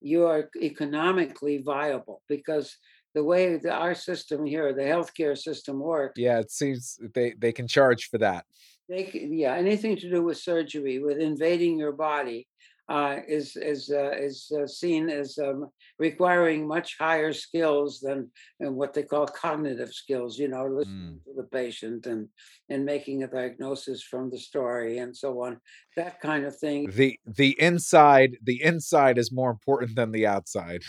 you 0.00 0.26
are 0.26 0.50
economically 0.60 1.58
viable 1.58 2.22
because 2.28 2.76
the 3.14 3.22
way 3.22 3.56
the, 3.56 3.70
our 3.70 3.94
system 3.94 4.46
here 4.46 4.72
the 4.72 4.82
healthcare 4.82 5.36
system 5.36 5.78
works 5.80 6.18
yeah 6.18 6.38
it 6.38 6.50
seems 6.50 6.98
they 7.14 7.34
they 7.38 7.52
can 7.52 7.68
charge 7.68 8.08
for 8.10 8.18
that. 8.18 8.44
They 8.88 9.28
yeah 9.30 9.54
anything 9.54 9.96
to 9.96 10.10
do 10.10 10.22
with 10.22 10.38
surgery 10.38 10.98
with 10.98 11.18
invading 11.18 11.78
your 11.78 11.92
body 11.92 12.48
uh, 12.90 13.20
is 13.28 13.56
is 13.56 13.88
uh, 13.90 14.10
is 14.10 14.50
uh, 14.60 14.66
seen 14.66 15.08
as 15.08 15.38
um, 15.38 15.68
requiring 16.00 16.66
much 16.66 16.96
higher 16.98 17.32
skills 17.32 18.00
than 18.00 18.28
what 18.58 18.92
they 18.92 19.04
call 19.04 19.26
cognitive 19.26 19.94
skills. 19.94 20.38
You 20.38 20.48
know, 20.48 20.66
listening 20.66 21.20
mm. 21.20 21.24
to 21.24 21.34
the 21.36 21.44
patient 21.44 22.06
and 22.06 22.26
and 22.68 22.84
making 22.84 23.22
a 23.22 23.28
diagnosis 23.28 24.02
from 24.02 24.28
the 24.28 24.38
story 24.38 24.98
and 24.98 25.16
so 25.16 25.40
on. 25.44 25.58
That 25.96 26.20
kind 26.20 26.44
of 26.44 26.56
thing. 26.56 26.90
The 26.90 27.16
the 27.24 27.56
inside 27.60 28.36
the 28.42 28.60
inside 28.60 29.18
is 29.18 29.30
more 29.30 29.50
important 29.50 29.94
than 29.94 30.10
the 30.10 30.26
outside. 30.26 30.82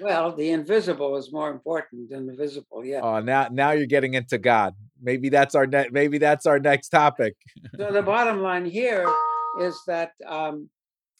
well, 0.00 0.34
the 0.34 0.52
invisible 0.52 1.18
is 1.18 1.30
more 1.30 1.50
important 1.50 2.08
than 2.08 2.26
the 2.26 2.34
visible. 2.34 2.82
Yeah. 2.82 3.00
Oh, 3.02 3.20
now 3.20 3.48
now 3.52 3.72
you're 3.72 3.84
getting 3.84 4.14
into 4.14 4.38
God. 4.38 4.72
Maybe 5.02 5.28
that's 5.28 5.54
our 5.54 5.66
net. 5.66 5.92
Maybe 5.92 6.16
that's 6.16 6.46
our 6.46 6.58
next 6.58 6.88
topic. 6.88 7.34
so 7.76 7.92
the 7.92 8.00
bottom 8.00 8.40
line 8.40 8.64
here 8.64 9.06
is 9.60 9.80
that 9.86 10.12
um, 10.26 10.68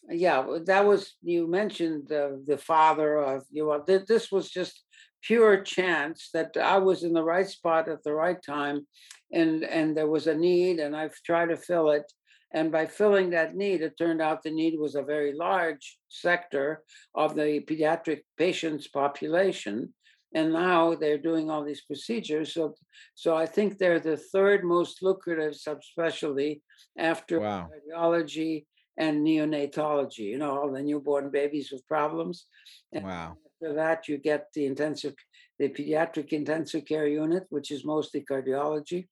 yeah 0.08 0.46
that 0.64 0.86
was 0.86 1.14
you 1.22 1.48
mentioned 1.48 2.06
the 2.08 2.42
the 2.46 2.58
father 2.58 3.16
of 3.18 3.42
you 3.50 3.66
know 3.66 3.84
this 4.06 4.30
was 4.30 4.50
just 4.50 4.84
pure 5.22 5.60
chance 5.62 6.30
that 6.32 6.56
i 6.56 6.78
was 6.78 7.02
in 7.02 7.12
the 7.12 7.22
right 7.22 7.48
spot 7.48 7.88
at 7.88 8.02
the 8.04 8.12
right 8.12 8.40
time 8.44 8.86
and 9.32 9.64
and 9.64 9.96
there 9.96 10.06
was 10.06 10.26
a 10.26 10.34
need 10.34 10.78
and 10.78 10.94
i've 10.96 11.16
tried 11.24 11.48
to 11.48 11.56
fill 11.56 11.90
it. 11.90 12.10
And 12.54 12.70
by 12.70 12.86
filling 12.86 13.30
that 13.30 13.56
need 13.56 13.82
it 13.82 13.98
turned 13.98 14.22
out 14.22 14.42
the 14.42 14.50
need 14.50 14.78
was 14.78 14.94
a 14.94 15.02
very 15.02 15.34
large 15.34 15.98
sector 16.08 16.82
of 17.14 17.34
the 17.34 17.60
pediatric 17.68 18.20
patients 18.38 18.86
population 18.86 19.92
and 20.34 20.52
now 20.52 20.94
they're 20.94 21.18
doing 21.18 21.50
all 21.50 21.64
these 21.64 21.82
procedures 21.82 22.54
so 22.54 22.74
so 23.14 23.36
i 23.36 23.46
think 23.46 23.78
they're 23.78 24.00
the 24.00 24.16
third 24.16 24.64
most 24.64 25.02
lucrative 25.02 25.54
subspecialty 25.54 26.60
after 26.98 27.40
wow. 27.40 27.68
cardiology 27.70 28.64
and 28.98 29.26
neonatology, 29.26 30.20
you 30.20 30.38
know, 30.38 30.58
all 30.58 30.72
the 30.72 30.82
newborn 30.82 31.30
babies 31.30 31.70
with 31.70 31.86
problems. 31.86 32.46
And 32.92 33.04
wow. 33.04 33.36
After 33.62 33.74
that, 33.74 34.08
you 34.08 34.18
get 34.18 34.46
the 34.54 34.66
intensive, 34.66 35.14
the 35.58 35.68
pediatric 35.68 36.32
intensive 36.32 36.84
care 36.84 37.06
unit, 37.06 37.44
which 37.50 37.70
is 37.70 37.84
mostly 37.84 38.24
cardiology. 38.30 39.06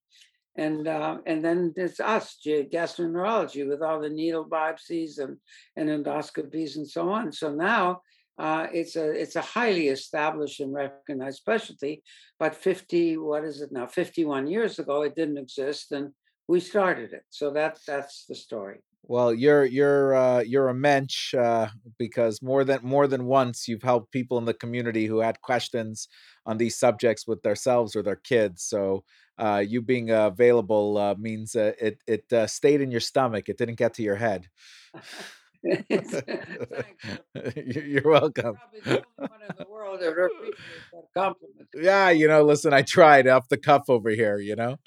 And 0.57 0.87
uh, 0.87 1.19
and 1.27 1.45
then 1.45 1.73
it's 1.77 1.99
us, 1.99 2.39
gastroenterology, 2.47 3.69
with 3.69 3.83
all 3.83 4.01
the 4.01 4.09
needle 4.09 4.45
biopsies 4.49 5.19
and, 5.19 5.37
and 5.77 5.89
endoscopies 5.89 6.77
and 6.77 6.89
so 6.89 7.09
on. 7.11 7.33
So 7.33 7.53
now 7.53 8.03
uh, 8.39 8.67
it's 8.73 8.97
a 8.97 9.11
it's 9.11 9.37
a 9.37 9.41
highly 9.41 9.89
established 9.89 10.61
and 10.61 10.75
recognized 10.75 11.39
specialty. 11.39 12.03
But 12.39 12.55
50, 12.55 13.17
what 13.19 13.45
is 13.45 13.61
it 13.61 13.71
now? 13.71 13.87
51 13.87 14.49
years 14.49 14.79
ago, 14.79 15.03
it 15.03 15.15
didn't 15.15 15.39
exist, 15.39 15.93
and 15.93 16.11
we 16.49 16.61
started 16.61 17.13
it. 17.13 17.23
So 17.31 17.51
that 17.53 17.79
that's 17.87 18.27
the 18.29 18.35
story. 18.35 18.81
Well, 19.07 19.35
you're 19.35 19.67
you're 19.67 20.15
uh, 20.15 20.41
you're 20.41 20.69
a 20.69 20.75
mensch 20.75 21.35
uh, 21.35 21.69
because 21.99 22.43
more 22.43 22.65
than 22.65 22.81
more 22.83 23.07
than 23.07 23.27
once 23.27 23.69
you've 23.69 23.83
helped 23.83 24.11
people 24.11 24.39
in 24.39 24.47
the 24.47 24.55
community 24.55 25.07
who 25.07 25.19
had 25.19 25.41
questions 25.43 26.09
on 26.47 26.57
these 26.57 26.77
subjects 26.77 27.27
with 27.27 27.43
themselves 27.43 27.95
or 27.95 28.03
their 28.03 28.17
kids. 28.17 28.65
So 28.65 29.05
uh, 29.39 29.63
you 29.67 29.83
being 29.83 30.11
available 30.11 30.99
uh, 30.99 31.15
means 31.19 31.55
it 31.55 31.99
it 32.07 32.33
uh, 32.33 32.47
stayed 32.47 32.81
in 32.81 32.91
your 32.91 33.01
stomach. 33.01 33.49
It 33.49 33.59
didn't 33.59 33.79
get 33.79 33.95
to 33.95 34.03
your 34.03 34.17
head. 34.17 34.49
You're 37.57 38.03
welcome. 38.05 38.57
Probably 38.57 38.81
the 38.85 38.91
only 38.91 39.05
one 39.17 39.43
in 39.49 39.57
the 39.59 39.67
world 39.69 40.01
that 40.01 40.15
that 40.93 41.05
compliment. 41.15 41.69
Yeah, 41.75 42.11
you 42.11 42.29
know, 42.29 42.43
listen, 42.43 42.73
I 42.75 42.83
tried 42.83 43.27
off 43.27 43.49
the 43.49 43.57
cuff 43.57 43.85
over 43.89 44.11
here, 44.11 44.39
you 44.39 44.57
know. 44.57 44.77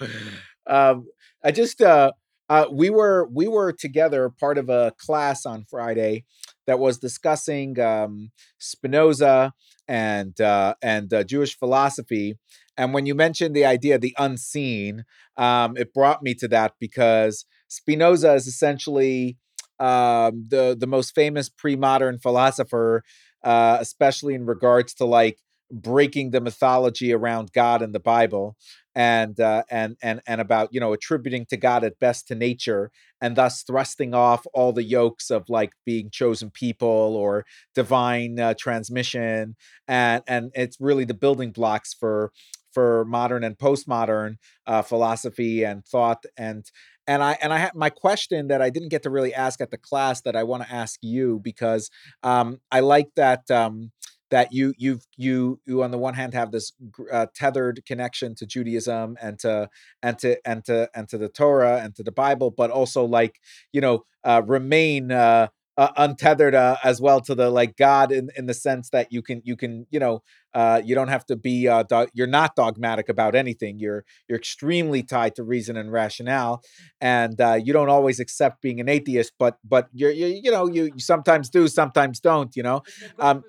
Um, 0.70 1.06
I 1.42 1.50
just 1.50 1.80
uh 1.80 2.12
uh 2.50 2.66
we 2.70 2.90
were 2.90 3.26
we 3.32 3.48
were 3.48 3.72
together 3.72 4.28
part 4.28 4.58
of 4.58 4.68
a 4.68 4.92
class 4.98 5.46
on 5.46 5.64
Friday 5.64 6.24
that 6.66 6.78
was 6.78 6.98
discussing 6.98 7.80
um 7.80 8.32
Spinoza 8.58 9.54
and 9.88 10.38
uh 10.42 10.74
and 10.82 11.10
uh, 11.14 11.24
Jewish 11.24 11.58
philosophy. 11.58 12.36
And 12.76 12.92
when 12.92 13.06
you 13.06 13.14
mentioned 13.14 13.56
the 13.56 13.64
idea 13.64 13.94
of 13.94 14.02
the 14.02 14.14
unseen, 14.18 15.04
um, 15.38 15.74
it 15.78 15.94
brought 15.94 16.22
me 16.22 16.34
to 16.34 16.48
that 16.48 16.74
because 16.78 17.46
Spinoza 17.68 18.34
is 18.34 18.46
essentially 18.46 19.38
um, 19.80 20.46
the 20.48 20.76
the 20.78 20.86
most 20.86 21.14
famous 21.14 21.48
pre-modern 21.48 22.18
philosopher, 22.18 23.02
uh, 23.44 23.78
especially 23.80 24.34
in 24.34 24.46
regards 24.46 24.94
to 24.94 25.04
like 25.04 25.38
breaking 25.70 26.30
the 26.30 26.40
mythology 26.40 27.12
around 27.12 27.52
God 27.52 27.82
and 27.82 27.94
the 27.94 28.00
Bible, 28.00 28.56
and 28.94 29.38
uh, 29.38 29.62
and 29.70 29.96
and 30.02 30.20
and 30.26 30.40
about 30.40 30.70
you 30.72 30.80
know 30.80 30.92
attributing 30.92 31.46
to 31.46 31.56
God 31.56 31.84
at 31.84 31.98
best 31.98 32.28
to 32.28 32.34
nature, 32.34 32.90
and 33.20 33.36
thus 33.36 33.62
thrusting 33.62 34.14
off 34.14 34.46
all 34.54 34.72
the 34.72 34.84
yokes 34.84 35.30
of 35.30 35.48
like 35.48 35.72
being 35.84 36.10
chosen 36.10 36.50
people 36.50 36.88
or 37.16 37.44
divine 37.74 38.40
uh, 38.40 38.54
transmission, 38.58 39.56
and 39.86 40.22
and 40.26 40.50
it's 40.54 40.78
really 40.80 41.04
the 41.04 41.14
building 41.14 41.52
blocks 41.52 41.94
for 41.94 42.32
for 42.72 43.04
modern 43.06 43.44
and 43.44 43.58
postmodern 43.58 44.36
uh, 44.66 44.82
philosophy 44.82 45.64
and 45.64 45.84
thought 45.84 46.24
and 46.36 46.70
and 47.08 47.24
I 47.24 47.38
and 47.42 47.52
I 47.52 47.58
had 47.58 47.74
my 47.74 47.90
question 47.90 48.48
that 48.48 48.62
I 48.62 48.70
didn't 48.70 48.90
get 48.90 49.02
to 49.04 49.10
really 49.10 49.34
ask 49.34 49.60
at 49.60 49.70
the 49.70 49.78
class 49.78 50.20
that 50.20 50.36
I 50.36 50.44
want 50.44 50.62
to 50.62 50.72
ask 50.72 51.00
you 51.02 51.40
because 51.42 51.90
um, 52.22 52.60
I 52.70 52.80
like 52.80 53.08
that 53.16 53.50
um, 53.50 53.90
that 54.30 54.52
you 54.52 54.74
you've 54.76 55.06
you 55.16 55.58
you 55.66 55.82
on 55.82 55.90
the 55.90 55.98
one 55.98 56.14
hand 56.14 56.34
have 56.34 56.52
this 56.52 56.72
uh, 57.10 57.26
tethered 57.34 57.82
connection 57.86 58.34
to 58.36 58.46
Judaism 58.46 59.16
and 59.20 59.38
to 59.40 59.70
and 60.02 60.18
to 60.18 60.36
and 60.44 60.64
to 60.66 60.90
and 60.94 61.08
to 61.08 61.16
the 61.16 61.30
Torah 61.30 61.80
and 61.82 61.96
to 61.96 62.02
the 62.02 62.12
Bible, 62.12 62.50
but 62.50 62.70
also 62.70 63.04
like 63.04 63.40
you 63.72 63.80
know 63.80 64.04
uh, 64.22 64.42
remain. 64.46 65.10
Uh, 65.10 65.48
uh, 65.78 65.92
untethered 65.96 66.56
uh, 66.56 66.76
as 66.82 67.00
well 67.00 67.20
to 67.20 67.36
the 67.36 67.48
like 67.50 67.76
God 67.76 68.10
in 68.10 68.30
in 68.36 68.46
the 68.46 68.54
sense 68.54 68.90
that 68.90 69.12
you 69.12 69.22
can 69.22 69.40
you 69.44 69.56
can 69.56 69.86
you 69.90 70.00
know 70.00 70.22
uh, 70.52 70.82
you 70.84 70.96
don't 70.96 71.08
have 71.08 71.24
to 71.26 71.36
be 71.36 71.68
uh, 71.68 71.84
do- 71.84 72.08
you're 72.12 72.26
not 72.26 72.56
dogmatic 72.56 73.08
about 73.08 73.36
anything. 73.36 73.78
You're 73.78 74.04
you're 74.28 74.38
extremely 74.38 75.04
tied 75.04 75.36
to 75.36 75.44
reason 75.44 75.76
and 75.76 75.92
rationale, 75.92 76.62
and 77.00 77.40
uh, 77.40 77.60
you 77.62 77.72
don't 77.72 77.88
always 77.88 78.18
accept 78.18 78.60
being 78.60 78.80
an 78.80 78.88
atheist. 78.88 79.32
But 79.38 79.58
but 79.64 79.88
you're 79.92 80.10
you, 80.10 80.26
you 80.26 80.50
know 80.50 80.66
you, 80.66 80.86
you 80.86 80.98
sometimes 80.98 81.48
do, 81.48 81.68
sometimes 81.68 82.18
don't. 82.18 82.54
You 82.56 82.64
know. 82.64 82.82
It's 82.86 83.02
a 83.02 83.08
good 83.08 83.20
Um. 83.20 83.44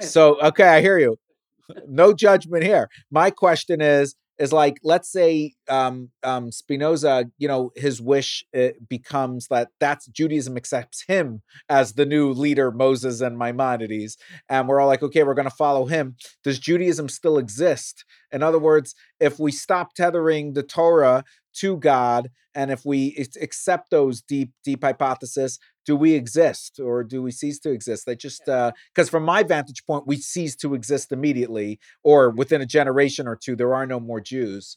So 0.00 0.40
okay, 0.40 0.68
I 0.68 0.80
hear 0.80 0.98
you 0.98 1.16
no 1.86 2.14
judgment 2.14 2.64
here. 2.64 2.88
My 3.10 3.30
question 3.30 3.80
is 3.82 4.14
is 4.38 4.52
like 4.52 4.78
let's 4.82 5.10
say 5.10 5.54
um 5.68 6.10
um 6.22 6.50
Spinoza, 6.52 7.26
you 7.38 7.48
know, 7.48 7.70
his 7.76 8.00
wish 8.00 8.44
uh, 8.56 8.68
becomes 8.88 9.48
that 9.48 9.68
that's 9.80 10.06
Judaism 10.06 10.56
accepts 10.56 11.04
him 11.06 11.42
as 11.68 11.94
the 11.94 12.06
new 12.06 12.32
leader 12.32 12.70
Moses 12.70 13.20
and 13.20 13.38
Maimonides 13.38 14.16
and 14.48 14.68
we're 14.68 14.80
all 14.80 14.88
like 14.88 15.02
okay, 15.02 15.22
we're 15.22 15.34
going 15.34 15.48
to 15.48 15.54
follow 15.54 15.86
him. 15.86 16.16
Does 16.44 16.58
Judaism 16.58 17.08
still 17.08 17.38
exist? 17.38 18.04
In 18.30 18.42
other 18.42 18.58
words, 18.58 18.94
if 19.20 19.38
we 19.38 19.52
stop 19.52 19.94
tethering 19.94 20.52
the 20.52 20.62
Torah 20.62 21.24
to 21.60 21.76
God 21.76 22.30
and 22.54 22.70
if 22.70 22.84
we 22.84 23.26
accept 23.40 23.90
those 23.90 24.20
deep 24.20 24.50
deep 24.64 24.82
hypothesis 24.82 25.58
do 25.86 25.94
we 25.96 26.14
exist 26.14 26.80
or 26.82 27.04
do 27.04 27.22
we 27.22 27.30
cease 27.30 27.58
to 27.60 27.70
exist 27.70 28.04
they 28.06 28.16
just 28.16 28.48
uh 28.48 28.72
because 28.94 29.08
from 29.08 29.22
my 29.22 29.42
vantage 29.42 29.84
point 29.86 30.06
we 30.06 30.16
cease 30.16 30.56
to 30.56 30.74
exist 30.74 31.12
immediately 31.12 31.78
or 32.02 32.30
within 32.30 32.60
a 32.60 32.66
generation 32.66 33.26
or 33.28 33.36
two 33.36 33.54
there 33.56 33.74
are 33.74 33.86
no 33.86 34.00
more 34.00 34.20
jews 34.20 34.76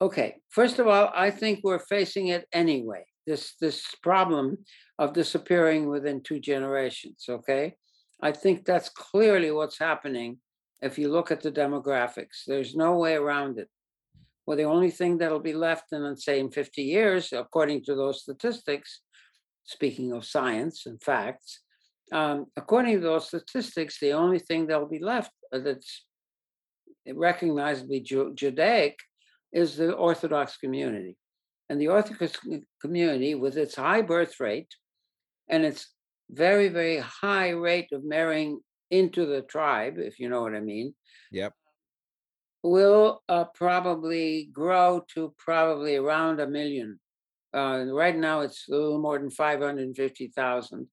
Okay, 0.00 0.36
first 0.48 0.78
of 0.78 0.86
all, 0.86 1.10
I 1.12 1.30
think 1.30 1.60
we're 1.62 1.80
facing 1.80 2.28
it 2.28 2.46
anyway. 2.52 3.04
This 3.26 3.54
this 3.60 3.82
problem 4.00 4.58
of 4.98 5.12
disappearing 5.12 5.88
within 5.88 6.22
two 6.22 6.38
generations. 6.38 7.24
Okay, 7.28 7.74
I 8.22 8.32
think 8.32 8.64
that's 8.64 8.88
clearly 8.88 9.50
what's 9.50 9.78
happening. 9.78 10.38
If 10.80 10.98
you 10.98 11.08
look 11.08 11.32
at 11.32 11.40
the 11.40 11.50
demographics, 11.50 12.44
there's 12.46 12.76
no 12.76 12.96
way 12.96 13.14
around 13.14 13.58
it. 13.58 13.68
Well, 14.48 14.56
the 14.56 14.64
only 14.64 14.90
thing 14.90 15.18
that'll 15.18 15.40
be 15.40 15.52
left 15.52 15.92
in, 15.92 16.16
say, 16.16 16.40
in 16.40 16.50
50 16.50 16.80
years, 16.80 17.34
according 17.34 17.84
to 17.84 17.94
those 17.94 18.22
statistics, 18.22 19.02
speaking 19.64 20.12
of 20.12 20.24
science 20.24 20.86
and 20.86 20.98
facts, 21.02 21.60
um, 22.12 22.46
according 22.56 22.94
to 22.94 23.02
those 23.02 23.26
statistics, 23.28 24.00
the 24.00 24.14
only 24.14 24.38
thing 24.38 24.66
that'll 24.66 24.88
be 24.88 25.04
left 25.04 25.32
that's 25.52 26.06
recognizably 27.14 28.00
Ju- 28.00 28.32
Judaic 28.34 28.96
is 29.52 29.76
the 29.76 29.92
Orthodox 29.92 30.56
community. 30.56 31.18
And 31.68 31.78
the 31.78 31.88
Orthodox 31.88 32.40
community, 32.80 33.34
with 33.34 33.58
its 33.58 33.74
high 33.74 34.00
birth 34.00 34.40
rate 34.40 34.74
and 35.50 35.62
its 35.62 35.92
very, 36.30 36.70
very 36.70 37.00
high 37.00 37.50
rate 37.50 37.92
of 37.92 38.02
marrying 38.02 38.60
into 38.90 39.26
the 39.26 39.42
tribe, 39.42 39.98
if 39.98 40.18
you 40.18 40.30
know 40.30 40.40
what 40.40 40.54
I 40.54 40.60
mean, 40.60 40.94
yep 41.30 41.52
will 42.62 43.22
uh, 43.28 43.44
probably 43.54 44.48
grow 44.52 45.04
to 45.14 45.34
probably 45.38 45.96
around 45.96 46.40
a 46.40 46.46
million. 46.46 46.98
Uh, 47.54 47.84
right 47.90 48.16
now, 48.16 48.40
it's 48.40 48.68
a 48.68 48.72
little 48.72 49.00
more 49.00 49.18
than 49.18 49.30
550,000. 49.30 50.86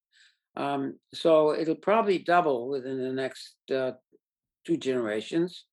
Um, 0.57 0.97
so 1.13 1.53
it'll 1.53 1.75
probably 1.75 2.19
double 2.19 2.69
within 2.69 3.01
the 3.01 3.11
next 3.11 3.55
uh, 3.73 3.91
two 4.65 4.77
generations. 4.77 5.65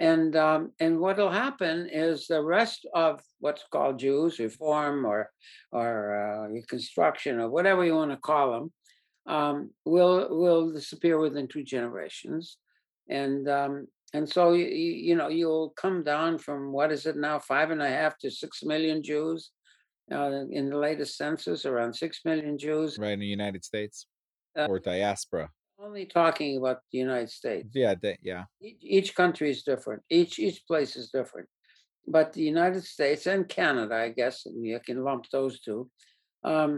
And 0.00 0.36
um, 0.36 0.72
and 0.78 1.00
what'll 1.00 1.30
happen 1.30 1.88
is 1.90 2.28
the 2.28 2.42
rest 2.42 2.86
of 2.94 3.20
what's 3.40 3.64
called 3.72 3.98
Jews, 3.98 4.38
Reform 4.38 5.04
or 5.04 5.30
or 5.72 6.46
uh, 6.46 6.48
Reconstruction 6.48 7.40
or 7.40 7.50
whatever 7.50 7.84
you 7.84 7.96
want 7.96 8.12
to 8.12 8.16
call 8.16 8.52
them, 8.52 8.72
um, 9.26 9.70
will 9.84 10.28
will 10.30 10.72
disappear 10.72 11.18
within 11.18 11.48
two 11.48 11.64
generations, 11.64 12.58
and 13.08 13.48
um, 13.48 13.88
and 14.14 14.28
so 14.28 14.52
you, 14.52 14.66
you 14.66 15.14
know 15.16 15.28
you'll 15.28 15.70
come 15.70 16.02
down 16.02 16.38
from 16.38 16.72
what 16.72 16.90
is 16.92 17.06
it 17.06 17.16
now 17.16 17.38
five 17.38 17.70
and 17.70 17.82
a 17.82 17.88
half 17.88 18.16
to 18.18 18.30
six 18.30 18.62
million 18.62 19.02
Jews 19.02 19.50
uh, 20.10 20.44
in 20.50 20.70
the 20.70 20.76
latest 20.78 21.16
census, 21.16 21.66
around 21.66 21.92
six 21.94 22.20
million 22.24 22.56
Jews. 22.58 22.98
right 22.98 23.12
in 23.12 23.20
the 23.20 23.26
united 23.40 23.64
states 23.64 24.06
Uh, 24.58 24.66
or 24.70 24.78
diaspora 24.80 25.46
only 25.80 26.06
talking 26.06 26.56
about 26.58 26.78
the 26.92 26.98
United 26.98 27.30
States. 27.30 27.68
yeah 27.74 27.94
they, 28.02 28.16
yeah 28.22 28.44
each, 28.98 29.14
country 29.14 29.48
is 29.50 29.62
different. 29.62 30.02
Each 30.10 30.34
each 30.38 30.66
place 30.66 30.96
is 30.96 31.10
different. 31.18 31.48
But 32.16 32.32
the 32.32 32.42
United 32.42 32.84
States 32.84 33.26
and 33.26 33.48
Canada, 33.48 33.94
I 33.94 34.08
guess, 34.20 34.46
and 34.46 34.66
you 34.66 34.80
can 34.88 35.04
lump 35.04 35.24
those 35.30 35.60
two, 35.60 35.80
um, 36.42 36.72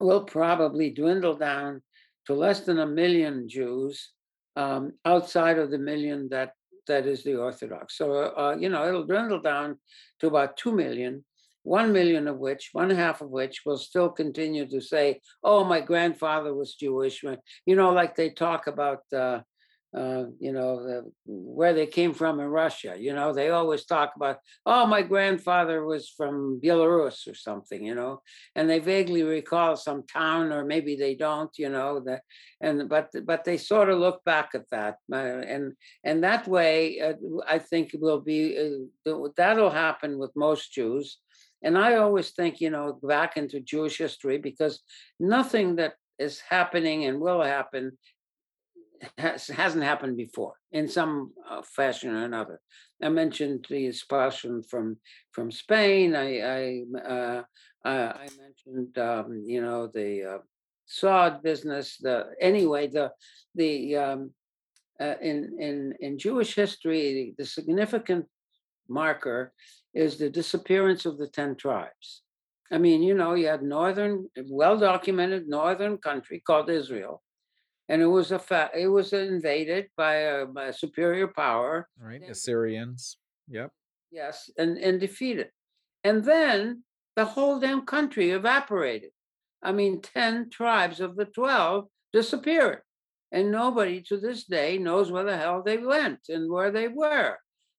will 0.00 0.24
probably 0.24 0.88
dwindle 0.90 1.36
down 1.36 1.82
to 2.26 2.32
less 2.34 2.60
than 2.66 2.78
a 2.80 2.86
million 3.02 3.48
Jews 3.48 4.12
um, 4.56 4.92
outside 5.04 5.58
of 5.58 5.70
the 5.70 5.78
million 5.78 6.28
that 6.30 6.52
that 6.86 7.06
is 7.06 7.24
the 7.24 7.36
Orthodox. 7.36 7.96
So 7.96 8.12
uh, 8.12 8.56
you 8.58 8.68
know 8.68 8.86
it'll 8.86 9.06
dwindle 9.06 9.40
down 9.40 9.78
to 10.20 10.28
about 10.28 10.56
two 10.56 10.72
million. 10.72 11.24
One 11.62 11.94
million 11.94 12.28
of 12.28 12.36
which, 12.36 12.70
one 12.72 12.90
half 12.90 13.22
of 13.22 13.30
which, 13.30 13.62
will 13.64 13.78
still 13.78 14.10
continue 14.10 14.68
to 14.68 14.80
say, 14.82 15.20
"Oh, 15.42 15.64
my 15.64 15.80
grandfather 15.80 16.52
was 16.54 16.74
Jewish." 16.74 17.22
You 17.64 17.76
know, 17.76 17.90
like 17.92 18.14
they 18.14 18.30
talk 18.30 18.66
about 18.66 19.00
uh, 19.12 19.40
uh, 19.96 20.24
you 20.40 20.52
know, 20.52 20.82
the, 20.82 21.12
where 21.26 21.72
they 21.72 21.86
came 21.86 22.12
from 22.12 22.40
in 22.40 22.46
Russia. 22.46 22.94
You 22.98 23.14
know, 23.14 23.32
they 23.32 23.50
always 23.50 23.84
talk 23.84 24.12
about, 24.16 24.38
oh, 24.66 24.86
my 24.86 25.02
grandfather 25.02 25.84
was 25.84 26.08
from 26.08 26.60
Belarus 26.60 27.28
or 27.28 27.34
something, 27.34 27.84
you 27.84 27.94
know, 27.94 28.20
and 28.56 28.68
they 28.68 28.80
vaguely 28.80 29.22
recall 29.22 29.76
some 29.76 30.02
town, 30.06 30.52
or 30.52 30.64
maybe 30.64 30.96
they 30.96 31.14
don't, 31.14 31.50
you 31.56 31.68
know, 31.68 32.00
that, 32.00 32.22
and 32.60 32.88
but 32.88 33.10
but 33.24 33.44
they 33.44 33.56
sort 33.56 33.88
of 33.88 33.98
look 33.98 34.24
back 34.24 34.50
at 34.54 34.68
that, 34.70 34.96
uh, 35.12 35.16
and 35.16 35.72
and 36.02 36.24
that 36.24 36.48
way, 36.48 37.00
uh, 37.00 37.14
I 37.48 37.58
think 37.58 37.90
will 37.94 38.20
be 38.20 38.58
uh, 39.06 39.28
that'll 39.36 39.70
happen 39.70 40.18
with 40.18 40.32
most 40.34 40.72
Jews. 40.72 41.18
And 41.62 41.78
I 41.78 41.96
always 41.96 42.30
think, 42.32 42.60
you 42.60 42.68
know, 42.68 42.98
back 43.02 43.38
into 43.38 43.58
Jewish 43.58 43.96
history 43.96 44.36
because 44.36 44.80
nothing 45.18 45.76
that 45.76 45.94
is 46.18 46.40
happening 46.40 47.06
and 47.06 47.20
will 47.20 47.42
happen 47.42 47.96
has, 49.18 49.48
hasn't 49.48 49.84
happened 49.84 50.16
before 50.16 50.54
in 50.72 50.88
some 50.88 51.32
uh, 51.48 51.62
fashion 51.62 52.10
or 52.10 52.24
another. 52.24 52.60
I 53.02 53.08
mentioned 53.08 53.66
the 53.68 53.86
expulsion 53.86 54.62
from 54.62 54.98
from 55.32 55.50
Spain. 55.50 56.14
I 56.14 56.28
I, 56.40 56.82
uh, 56.98 57.42
I 57.84 57.90
I 57.90 58.26
mentioned 58.44 58.98
um, 58.98 59.42
you 59.44 59.60
know 59.60 59.88
the 59.92 60.34
uh, 60.34 60.38
sod 60.86 61.42
business. 61.42 61.96
The 62.00 62.26
anyway 62.40 62.88
the 62.88 63.12
the 63.54 63.96
um, 63.96 64.30
uh, 65.00 65.14
in 65.20 65.56
in 65.58 65.94
in 66.00 66.18
Jewish 66.18 66.54
history 66.54 67.34
the 67.36 67.44
significant 67.44 68.26
marker 68.88 69.52
is 69.94 70.18
the 70.18 70.30
disappearance 70.30 71.06
of 71.06 71.18
the 71.18 71.28
ten 71.28 71.56
tribes. 71.56 72.22
I 72.72 72.78
mean, 72.78 73.02
you 73.02 73.14
know, 73.14 73.34
you 73.34 73.46
had 73.46 73.62
northern, 73.62 74.28
well 74.48 74.78
documented 74.78 75.48
northern 75.48 75.98
country 75.98 76.42
called 76.44 76.70
Israel, 76.70 77.22
and 77.88 78.00
it 78.02 78.06
was 78.06 78.32
a 78.32 78.38
fa- 78.38 78.70
it 78.76 78.88
was 78.88 79.12
invaded 79.12 79.88
by 79.96 80.14
a, 80.14 80.46
by 80.46 80.66
a 80.66 80.72
superior 80.72 81.28
power. 81.28 81.88
Right, 81.98 82.22
Assyrians. 82.28 83.18
Yep. 83.48 83.70
Yes, 84.10 84.50
and 84.56 84.78
and 84.78 85.00
defeated, 85.00 85.50
and 86.02 86.24
then 86.24 86.84
the 87.16 87.24
whole 87.24 87.58
damn 87.60 87.84
country 87.86 88.30
evaporated. 88.30 89.10
I 89.62 89.72
mean, 89.72 90.00
ten 90.02 90.50
tribes 90.50 91.00
of 91.00 91.16
the 91.16 91.24
twelve 91.24 91.88
disappeared, 92.12 92.80
and 93.32 93.50
nobody 93.50 94.02
to 94.08 94.18
this 94.18 94.44
day 94.44 94.78
knows 94.78 95.10
where 95.10 95.24
the 95.24 95.36
hell 95.36 95.62
they 95.62 95.78
went 95.78 96.20
and 96.28 96.50
where 96.50 96.70
they 96.70 96.88
were. 96.88 97.36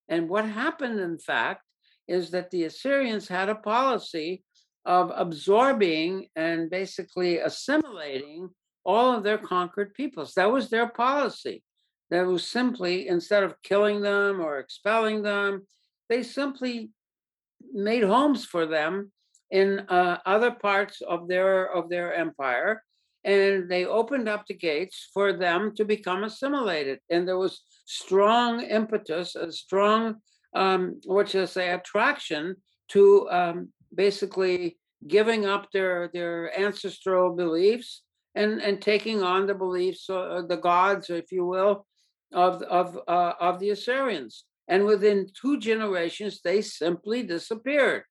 And 0.08 0.28
what 0.28 0.46
happened, 0.46 1.00
in 1.00 1.18
fact, 1.18 1.62
is 2.06 2.30
that 2.30 2.50
the 2.50 2.64
Assyrians 2.64 3.26
had 3.26 3.48
a 3.48 3.56
policy 3.56 4.44
of 4.84 5.10
absorbing 5.14 6.28
and 6.36 6.70
basically 6.70 7.38
assimilating 7.38 8.50
all 8.86 9.12
of 9.12 9.24
their 9.24 9.38
conquered 9.38 9.92
peoples. 9.94 10.32
That 10.34 10.50
was 10.50 10.70
their 10.70 10.88
policy. 10.88 11.62
That 12.10 12.26
was 12.26 12.46
simply, 12.46 13.08
instead 13.08 13.42
of 13.42 13.60
killing 13.62 14.00
them 14.00 14.40
or 14.40 14.58
expelling 14.58 15.22
them, 15.22 15.66
they 16.08 16.22
simply 16.22 16.90
made 17.72 18.04
homes 18.04 18.44
for 18.44 18.64
them 18.64 19.10
in 19.50 19.80
uh, 19.88 20.18
other 20.24 20.52
parts 20.52 21.00
of 21.02 21.28
their 21.28 21.72
of 21.72 21.88
their 21.88 22.14
empire 22.14 22.82
and 23.24 23.68
they 23.68 23.84
opened 23.84 24.28
up 24.28 24.46
the 24.46 24.54
gates 24.54 25.08
for 25.12 25.32
them 25.32 25.72
to 25.76 25.84
become 25.84 26.24
assimilated 26.24 26.98
and 27.10 27.26
there 27.26 27.38
was 27.38 27.62
strong 27.84 28.60
impetus 28.60 29.36
a 29.36 29.52
strong 29.52 30.16
um, 30.54 31.00
what 31.04 31.28
should 31.28 31.42
I 31.42 31.46
say 31.46 31.70
attraction 31.70 32.56
to 32.88 33.28
um, 33.30 33.68
basically 33.94 34.78
giving 35.06 35.46
up 35.46 35.70
their 35.72 36.10
their 36.12 36.58
ancestral 36.58 37.36
beliefs 37.36 38.02
and 38.36 38.62
and 38.62 38.80
taking 38.80 39.22
on 39.22 39.46
the 39.46 39.54
beliefs 39.54 40.08
uh, 40.08 40.42
the 40.48 40.56
gods 40.56 41.10
if 41.10 41.32
you 41.32 41.44
will 41.44 41.86
of 42.32 42.62
of 42.62 42.98
uh, 43.08 43.32
of 43.40 43.58
the 43.58 43.70
Assyrians. 43.70 44.44
And 44.68 44.84
within 44.84 45.28
two 45.40 45.58
generations 45.58 46.40
they 46.44 46.60
simply 46.60 47.22
disappeared. 47.22 48.02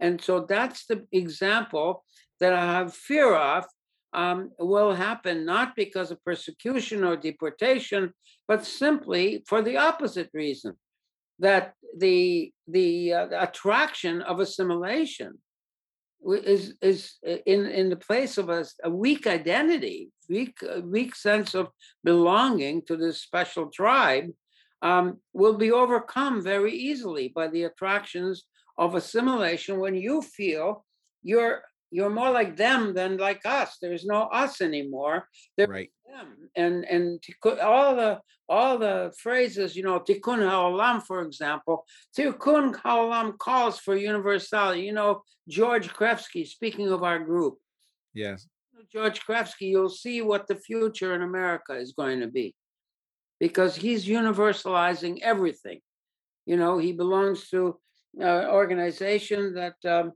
And 0.00 0.20
so 0.20 0.40
that's 0.40 0.86
the 0.86 1.06
example 1.12 2.04
that 2.40 2.52
I 2.52 2.64
have 2.64 2.94
fear 2.94 3.34
of 3.34 3.64
um, 4.12 4.50
will 4.58 4.94
happen 4.94 5.44
not 5.44 5.74
because 5.76 6.10
of 6.10 6.24
persecution 6.24 7.04
or 7.04 7.16
deportation 7.16 8.12
but 8.46 8.64
simply 8.64 9.42
for 9.48 9.62
the 9.62 9.76
opposite 9.76 10.30
reason 10.32 10.74
that 11.38 11.74
the 11.98 12.52
the 12.68 13.12
uh, 13.12 13.28
attraction 13.46 14.22
of 14.22 14.40
assimilation 14.40 15.38
is 16.26 16.74
is 16.80 17.18
in 17.24 17.66
in 17.66 17.90
the 17.90 17.96
place 17.96 18.38
of 18.38 18.48
a, 18.48 18.64
a 18.82 18.90
weak 18.90 19.26
identity, 19.26 20.10
weak 20.28 20.58
weak 20.82 21.14
sense 21.14 21.54
of 21.54 21.68
belonging 22.02 22.82
to 22.86 22.96
this 22.96 23.20
special 23.20 23.66
tribe, 23.70 24.30
um, 24.82 25.18
will 25.32 25.54
be 25.54 25.72
overcome 25.72 26.42
very 26.42 26.72
easily 26.72 27.32
by 27.34 27.48
the 27.48 27.64
attractions 27.64 28.44
of 28.78 28.94
assimilation 28.94 29.78
when 29.78 29.94
you 29.94 30.22
feel 30.22 30.84
you're 31.22 31.62
you're 31.90 32.10
more 32.10 32.30
like 32.30 32.56
them 32.56 32.92
than 32.92 33.18
like 33.18 33.42
us. 33.44 33.78
There's 33.80 34.04
no 34.04 34.22
us 34.24 34.60
anymore. 34.60 35.28
There's 35.56 35.68
right. 35.68 35.90
them. 36.06 36.50
And 36.56 36.84
and 36.84 37.22
all 37.62 37.94
the 37.94 38.20
all 38.48 38.78
the 38.78 39.12
phrases, 39.18 39.74
you 39.74 39.82
know, 39.82 40.00
tikkun 40.00 40.48
ha'olam, 40.48 41.02
for 41.02 41.22
example, 41.22 41.86
tikkun 42.16 42.76
ha'olam 42.76 43.36
calls 43.38 43.78
for 43.78 43.96
universality. 43.96 44.82
You 44.82 44.92
know, 44.92 45.22
George 45.48 45.88
Krefsky, 45.88 46.46
speaking 46.46 46.88
of 46.90 47.02
our 47.02 47.18
group. 47.18 47.58
Yes. 48.12 48.46
George 48.92 49.20
Krefsky, 49.24 49.68
you'll 49.68 49.88
see 49.88 50.22
what 50.22 50.46
the 50.46 50.56
future 50.56 51.14
in 51.14 51.22
America 51.22 51.74
is 51.74 51.92
going 51.92 52.20
to 52.20 52.28
be 52.28 52.54
because 53.40 53.74
he's 53.74 54.06
universalizing 54.06 55.20
everything. 55.20 55.80
You 56.46 56.56
know, 56.56 56.78
he 56.78 56.92
belongs 56.92 57.48
to 57.50 57.78
an 58.18 58.46
organization 58.46 59.54
that 59.54 59.74
um, 59.84 60.12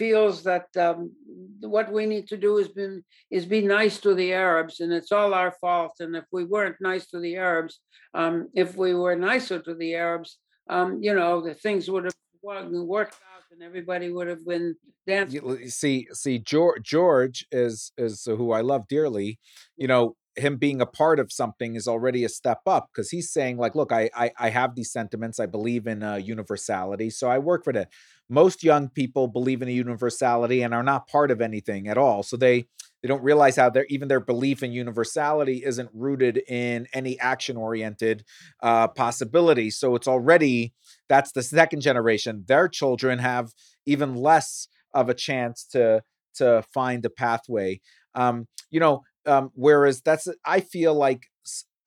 feels 0.00 0.42
that 0.44 0.68
um, 0.78 1.12
what 1.60 1.92
we 1.92 2.06
need 2.06 2.26
to 2.28 2.38
do 2.46 2.56
is 2.56 2.68
be 2.68 2.86
is 3.30 3.44
be 3.44 3.60
nice 3.60 3.96
to 4.00 4.14
the 4.14 4.32
Arabs, 4.32 4.80
and 4.80 4.90
it's 4.98 5.12
all 5.12 5.34
our 5.34 5.52
fault. 5.60 5.94
And 6.00 6.16
if 6.16 6.24
we 6.32 6.42
weren't 6.44 6.80
nice 6.80 7.06
to 7.08 7.18
the 7.20 7.36
Arabs, 7.36 7.74
um, 8.14 8.48
if 8.54 8.68
we 8.82 8.94
were 8.94 9.14
nicer 9.14 9.58
to 9.60 9.74
the 9.74 9.94
Arabs, 9.94 10.38
um, 10.70 10.88
you 11.02 11.14
know, 11.18 11.42
the 11.42 11.52
things 11.52 11.90
would 11.90 12.04
have 12.04 12.14
worked 12.42 13.18
out, 13.32 13.44
and 13.52 13.62
everybody 13.62 14.08
would 14.10 14.28
have 14.34 14.44
been 14.46 14.74
dancing. 15.06 15.42
You, 15.44 15.68
see, 15.68 16.08
see, 16.12 16.38
George, 16.38 16.82
George 16.82 17.46
is 17.52 17.92
is 17.98 18.24
who 18.24 18.52
I 18.52 18.62
love 18.62 18.88
dearly. 18.88 19.38
You 19.76 19.88
know, 19.92 20.16
him 20.36 20.56
being 20.56 20.80
a 20.80 20.86
part 20.86 21.18
of 21.20 21.30
something 21.30 21.74
is 21.74 21.86
already 21.86 22.24
a 22.24 22.28
step 22.28 22.60
up 22.66 22.88
because 22.88 23.10
he's 23.10 23.30
saying 23.30 23.56
like 23.56 23.74
look 23.74 23.92
I, 23.92 24.10
I 24.14 24.30
i 24.38 24.48
have 24.48 24.74
these 24.74 24.92
sentiments 24.92 25.40
i 25.40 25.46
believe 25.46 25.86
in 25.86 26.02
uh, 26.02 26.16
universality 26.16 27.10
so 27.10 27.28
i 27.28 27.38
work 27.38 27.64
for 27.64 27.72
that 27.72 27.88
most 28.30 28.62
young 28.62 28.88
people 28.88 29.26
believe 29.26 29.60
in 29.60 29.68
a 29.68 29.72
universality 29.72 30.62
and 30.62 30.72
are 30.72 30.82
not 30.82 31.08
part 31.08 31.30
of 31.30 31.40
anything 31.40 31.88
at 31.88 31.98
all. 31.98 32.22
So 32.22 32.36
they 32.36 32.66
they 33.02 33.08
don't 33.08 33.22
realize 33.22 33.56
how 33.56 33.70
their 33.70 33.86
even 33.88 34.08
their 34.08 34.20
belief 34.20 34.62
in 34.62 34.72
universality 34.72 35.62
isn't 35.64 35.90
rooted 35.92 36.42
in 36.48 36.86
any 36.92 37.18
action 37.18 37.56
oriented 37.56 38.24
uh, 38.62 38.88
possibility. 38.88 39.70
So 39.70 39.96
it's 39.96 40.08
already 40.08 40.72
that's 41.08 41.32
the 41.32 41.42
second 41.42 41.80
generation. 41.80 42.44
Their 42.46 42.68
children 42.68 43.18
have 43.18 43.52
even 43.86 44.14
less 44.14 44.68
of 44.94 45.08
a 45.08 45.14
chance 45.14 45.64
to 45.72 46.02
to 46.34 46.62
find 46.72 47.04
a 47.04 47.10
pathway. 47.10 47.80
Um, 48.14 48.46
you 48.70 48.80
know 48.80 49.02
um, 49.26 49.50
whereas 49.54 50.00
that's 50.00 50.28
I 50.44 50.60
feel 50.60 50.94
like 50.94 51.26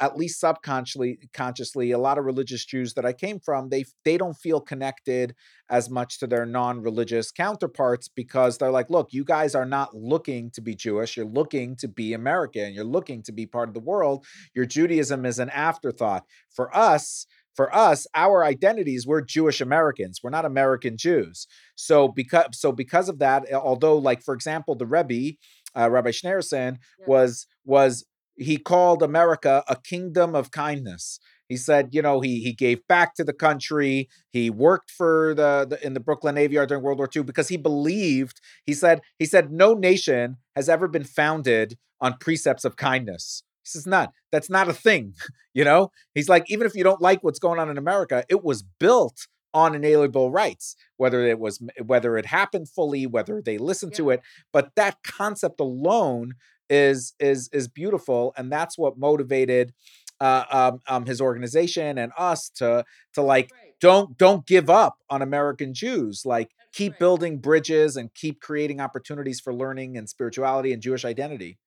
at 0.03 0.17
least 0.17 0.37
subconsciously 0.41 1.17
consciously 1.33 1.91
a 1.91 1.97
lot 1.97 2.17
of 2.17 2.25
religious 2.25 2.65
Jews 2.65 2.93
that 2.95 3.05
I 3.05 3.13
came 3.13 3.39
from 3.39 3.69
they 3.69 3.85
they 4.03 4.17
don't 4.17 4.33
feel 4.33 4.59
connected 4.59 5.33
as 5.69 5.89
much 5.89 6.19
to 6.19 6.27
their 6.27 6.45
non-religious 6.45 7.31
counterparts 7.31 8.09
because 8.09 8.57
they're 8.57 8.69
like 8.69 8.89
look 8.89 9.07
you 9.11 9.23
guys 9.23 9.55
are 9.55 9.65
not 9.65 9.95
looking 9.95 10.51
to 10.51 10.61
be 10.61 10.75
Jewish. 10.75 11.15
You're 11.15 11.25
looking 11.25 11.77
to 11.77 11.87
be 11.87 12.11
American. 12.13 12.73
You're 12.73 12.83
looking 12.83 13.23
to 13.23 13.31
be 13.31 13.45
part 13.45 13.69
of 13.69 13.73
the 13.73 13.79
world. 13.79 14.25
Your 14.53 14.65
Judaism 14.65 15.25
is 15.25 15.39
an 15.39 15.49
afterthought. 15.49 16.23
For 16.53 16.75
us 16.75 17.25
for 17.55 17.73
us 17.73 18.07
our 18.15 18.43
identities 18.43 19.07
we're 19.07 19.21
jewish 19.21 19.61
americans. 19.61 20.19
We're 20.21 20.31
not 20.31 20.43
american 20.43 20.97
jews. 20.97 21.47
So 21.75 22.09
because 22.09 22.59
so 22.59 22.73
because 22.73 23.07
of 23.07 23.19
that 23.19 23.45
although 23.53 23.97
like 23.97 24.21
for 24.21 24.33
example 24.33 24.75
the 24.75 24.87
rebbe 24.87 25.37
uh, 25.75 25.89
Rabbi 25.89 26.09
Schneerson, 26.09 26.77
yeah. 26.99 27.05
was 27.07 27.47
was 27.65 28.05
he 28.35 28.57
called 28.57 29.03
America 29.03 29.63
a 29.67 29.75
kingdom 29.75 30.35
of 30.35 30.51
kindness. 30.51 31.19
He 31.49 31.57
said, 31.57 31.89
you 31.91 32.01
know, 32.01 32.21
he 32.21 32.39
he 32.39 32.53
gave 32.53 32.87
back 32.87 33.15
to 33.15 33.23
the 33.23 33.33
country. 33.33 34.09
He 34.31 34.49
worked 34.49 34.89
for 34.89 35.33
the, 35.35 35.67
the, 35.69 35.85
in 35.85 35.93
the 35.93 35.99
Brooklyn 35.99 36.35
Navy 36.35 36.55
Yard 36.55 36.69
during 36.69 36.83
World 36.83 36.97
War 36.97 37.09
II 37.13 37.23
because 37.23 37.49
he 37.49 37.57
believed. 37.57 38.41
He 38.65 38.73
said 38.73 39.01
he 39.19 39.25
said 39.25 39.51
no 39.51 39.73
nation 39.73 40.37
has 40.55 40.69
ever 40.69 40.87
been 40.87 41.03
founded 41.03 41.77
on 42.01 42.17
precepts 42.19 42.65
of 42.65 42.75
kindness. 42.75 43.43
He 43.63 43.69
says 43.69 43.85
not. 43.85 44.13
That's 44.31 44.49
not 44.49 44.69
a 44.69 44.73
thing. 44.73 45.13
You 45.55 45.63
know. 45.63 45.91
He's 46.15 46.29
like 46.29 46.45
even 46.47 46.65
if 46.65 46.73
you 46.73 46.83
don't 46.83 46.99
like 46.99 47.23
what's 47.23 47.37
going 47.37 47.59
on 47.59 47.69
in 47.69 47.77
America, 47.77 48.23
it 48.27 48.43
was 48.43 48.63
built 48.63 49.27
on 49.53 49.75
inalienable 49.75 50.31
rights 50.31 50.75
whether 50.97 51.27
it 51.27 51.39
was 51.39 51.61
whether 51.85 52.17
it 52.17 52.25
happened 52.25 52.67
fully 52.67 53.05
whether 53.05 53.39
they 53.39 53.57
listened 53.57 53.91
yeah. 53.91 53.97
to 53.97 54.09
it 54.09 54.21
but 54.51 54.71
that 54.75 54.97
concept 55.03 55.59
alone 55.59 56.33
is 56.73 57.13
is 57.19 57.49
is 57.53 57.67
beautiful 57.67 58.33
and 58.37 58.51
that's 58.51 58.77
what 58.77 58.97
motivated 58.97 59.73
uh, 60.19 60.43
um, 60.51 60.79
um, 60.87 61.05
his 61.05 61.19
organization 61.19 61.97
and 61.97 62.11
us 62.17 62.49
to 62.49 62.83
to 63.13 63.21
like 63.21 63.51
right. 63.51 63.73
don't 63.79 64.17
don't 64.17 64.45
give 64.45 64.69
up 64.69 64.95
on 65.09 65.21
American 65.21 65.73
Jews 65.73 66.23
like 66.25 66.49
that's 66.57 66.77
keep 66.77 66.93
right. 66.93 66.99
building 66.99 67.37
bridges 67.39 67.97
and 67.97 68.13
keep 68.13 68.41
creating 68.41 68.79
opportunities 68.79 69.39
for 69.39 69.53
learning 69.53 69.97
and 69.97 70.09
spirituality 70.09 70.73
and 70.73 70.81
Jewish 70.81 71.05
identity 71.05 71.57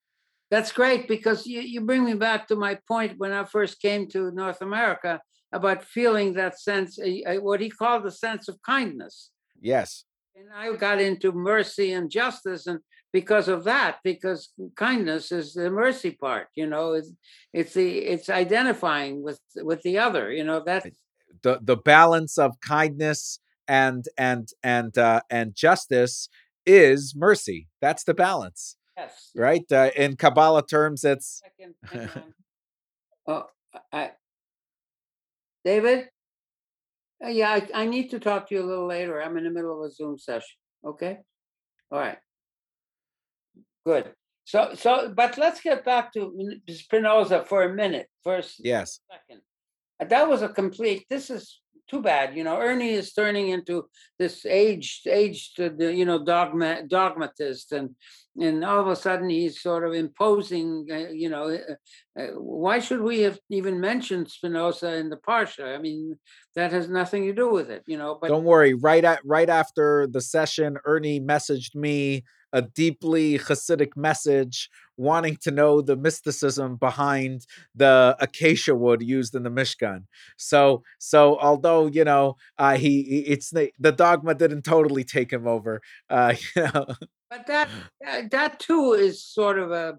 that's 0.51 0.73
great 0.73 1.09
because 1.09 1.47
you, 1.47 1.61
you 1.61 1.81
bring 1.81 2.05
me 2.05 2.15
back 2.15 2.49
to 2.49 2.57
my 2.57 2.79
point 2.87 3.15
when 3.19 3.33
I 3.33 3.45
first 3.45 3.81
came 3.81 4.09
to 4.09 4.31
North 4.31 4.63
America 4.63 5.21
about 5.53 5.85
feeling 5.85 6.35
that 6.35 6.61
sense, 6.61 6.99
what 7.41 7.61
he 7.61 7.71
called 7.71 8.05
the 8.05 8.11
sense 8.11 8.49
of 8.49 8.61
kindness. 8.63 9.31
Yes. 9.61 10.05
And 10.37 10.47
I 10.55 10.75
got 10.77 11.01
into 11.01 11.33
mercy 11.33 11.93
and 11.93 12.11
justice, 12.11 12.67
and 12.67 12.81
because 13.17 13.49
of 13.49 13.65
that, 13.65 13.97
because 14.05 14.51
kindness 14.75 15.33
is 15.33 15.55
the 15.55 15.71
mercy 15.71 16.11
part. 16.11 16.49
You 16.55 16.67
know, 16.67 16.93
it's 16.93 17.13
it's 17.55 17.73
the 17.73 17.97
it's 17.97 18.29
identifying 18.29 19.23
with 19.23 19.41
with 19.57 19.81
the 19.81 19.97
other. 19.97 20.31
You 20.31 20.45
know 20.45 20.61
that 20.67 20.85
the 21.43 21.59
the 21.63 21.79
balance 21.79 22.37
of 22.37 22.61
kindness 22.61 23.41
and 23.67 24.05
and 24.19 24.51
and 24.63 24.99
uh, 24.99 25.23
and 25.31 25.55
justice 25.55 26.29
is 26.67 27.15
mercy. 27.17 27.69
That's 27.81 28.05
the 28.05 28.13
balance. 28.13 28.77
Yes. 28.99 29.31
Right. 29.35 29.65
Uh, 29.73 29.91
in 29.97 30.17
Kabbalah 30.17 30.67
terms, 30.67 31.03
it's. 31.03 31.41
oh, 33.27 33.45
I 33.91 34.11
David? 35.65 36.11
Uh, 37.25 37.29
yeah, 37.29 37.49
I, 37.49 37.83
I 37.83 37.87
need 37.87 38.11
to 38.11 38.19
talk 38.19 38.47
to 38.51 38.55
you 38.55 38.63
a 38.63 38.69
little 38.69 38.87
later. 38.87 39.23
I'm 39.23 39.39
in 39.39 39.45
the 39.45 39.51
middle 39.51 39.73
of 39.73 39.91
a 39.91 39.91
Zoom 39.91 40.19
session. 40.19 40.59
Okay. 40.85 41.17
All 41.91 41.99
right. 41.99 42.19
Good. 43.87 44.13
So, 44.45 44.73
so, 44.75 45.13
but 45.15 45.39
let's 45.39 45.61
get 45.61 45.85
back 45.85 46.13
to 46.15 46.61
Spinoza 46.69 47.45
for 47.45 47.63
a 47.63 47.73
minute, 47.73 48.09
first. 48.23 48.57
Yes. 48.59 49.01
Second. 49.11 49.43
That 50.11 50.29
was 50.29 50.43
a 50.43 50.49
complete. 50.49 51.07
This 51.09 51.31
is 51.31 51.61
too 51.89 52.03
bad. 52.03 52.37
You 52.37 52.45
know, 52.45 52.59
Ernie 52.59 52.93
is 52.93 53.13
turning 53.13 53.49
into 53.49 53.89
this 54.19 54.45
aged, 54.45 55.07
aged, 55.07 55.59
you 55.59 56.05
know, 56.05 56.25
dogma, 56.25 56.83
dogmatist, 56.87 57.73
and 57.73 57.95
and 58.39 58.63
all 58.65 58.81
of 58.81 58.89
a 58.89 58.97
sudden 58.97 59.31
he's 59.31 59.63
sort 59.63 59.85
of 59.85 59.95
imposing. 59.95 60.87
Uh, 60.91 61.11
you 61.13 61.31
know, 61.31 61.49
uh, 61.49 62.21
uh, 62.21 62.27
why 62.35 62.81
should 62.81 63.01
we 63.01 63.21
have 63.21 63.39
even 63.51 63.81
mentioned 63.81 64.31
Spinoza 64.31 64.97
in 64.97 65.09
the 65.09 65.17
parsha? 65.17 65.75
I 65.75 65.79
mean, 65.79 66.19
that 66.55 66.73
has 66.73 66.89
nothing 66.89 67.25
to 67.27 67.33
do 67.33 67.51
with 67.51 67.71
it. 67.71 67.83
You 67.87 67.99
know, 67.99 68.19
but 68.21 68.29
don't 68.29 68.45
worry. 68.45 68.75
Right 68.75 69.05
at 69.05 69.21
right 69.25 69.49
after 69.49 70.07
the 70.07 70.21
session, 70.21 70.77
Ernie 70.85 71.21
messaged 71.21 71.75
me 71.75 72.25
a 72.53 72.63
deeply 72.63 73.39
Hasidic 73.39 73.97
message, 73.97 74.71
wanting 74.97 75.37
to 75.43 75.51
know 75.51 75.81
the 75.81 75.97
mysticism 75.97 76.77
behind 76.77 77.47
the 77.75 78.17
acacia 78.21 78.75
wood 78.75 79.03
used 79.03 79.35
in 79.35 79.43
the 79.43 79.51
Mishkan. 79.51 80.05
So, 80.37 80.83
so 80.99 81.39
although 81.39 81.87
you 81.87 82.05
know, 82.05 82.37
uh, 82.59 82.77
he, 82.77 83.25
it's 83.27 83.51
the, 83.51 83.73
the 83.79 83.93
dogma 83.93 84.35
didn't 84.35 84.63
totally 84.63 85.05
take 85.05 85.33
him 85.33 85.47
over. 85.47 85.81
Uh, 86.09 86.35
you 86.57 86.63
know. 86.63 86.87
But 87.29 87.47
that 87.49 87.69
that 88.31 88.61
too 88.61 88.93
is 88.93 89.25
sort 89.25 89.59
of 89.59 89.73
a 89.73 89.99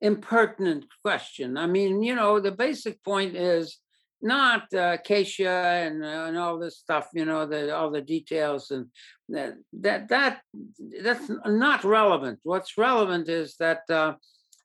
impertinent 0.00 0.84
question. 1.02 1.56
I 1.56 1.66
mean, 1.66 2.02
you 2.02 2.14
know, 2.14 2.38
the 2.40 2.52
basic 2.52 3.02
point 3.02 3.34
is 3.34 3.78
not 4.26 4.62
uh, 4.74 4.98
and 5.08 6.04
uh, 6.04 6.24
and 6.28 6.36
all 6.36 6.58
this 6.58 6.78
stuff, 6.78 7.08
you 7.14 7.24
know, 7.24 7.46
the 7.46 7.74
all 7.74 7.90
the 7.90 8.02
details 8.02 8.70
and 8.70 8.86
that 9.28 9.54
that 9.72 10.08
that 10.08 10.40
that's 11.02 11.30
not 11.46 11.84
relevant. 11.84 12.38
What's 12.42 12.76
relevant 12.76 13.28
is 13.28 13.56
that 13.58 13.82
uh, 13.88 14.14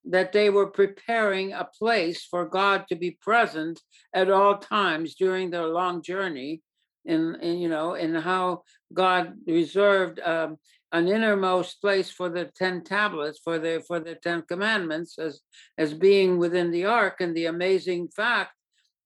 that 0.05 0.32
they 0.32 0.49
were 0.49 0.68
preparing 0.68 1.53
a 1.53 1.70
place 1.80 2.26
for 2.26 2.45
God 2.45 2.86
to 2.89 2.95
be 2.95 3.18
present 3.22 3.80
at 4.14 4.32
all 4.32 4.57
times 4.57 5.16
during 5.16 5.51
their 5.51 5.68
long 5.68 6.01
journey, 6.01 6.62
and, 7.05 7.36
in 7.41 7.57
you 7.59 7.70
know, 7.70 7.93
in 7.93 8.16
how 8.16 8.64
God 8.93 9.34
reserved 9.47 10.20
um, 10.20 10.57
an 10.91 11.07
innermost 11.07 11.82
place 11.82 12.09
for 12.12 12.30
the 12.30 12.45
ten 12.55 12.84
tablets, 12.84 13.39
for 13.43 13.59
the 13.59 13.84
for 13.88 13.99
the 13.99 14.16
Ten 14.16 14.41
Commandments, 14.41 15.18
as 15.20 15.41
as 15.78 15.93
being 15.93 16.38
within 16.38 16.72
the 16.72 16.86
ark, 16.86 17.22
and 17.22 17.36
the 17.36 17.45
amazing 17.45 18.09
fact 18.09 18.51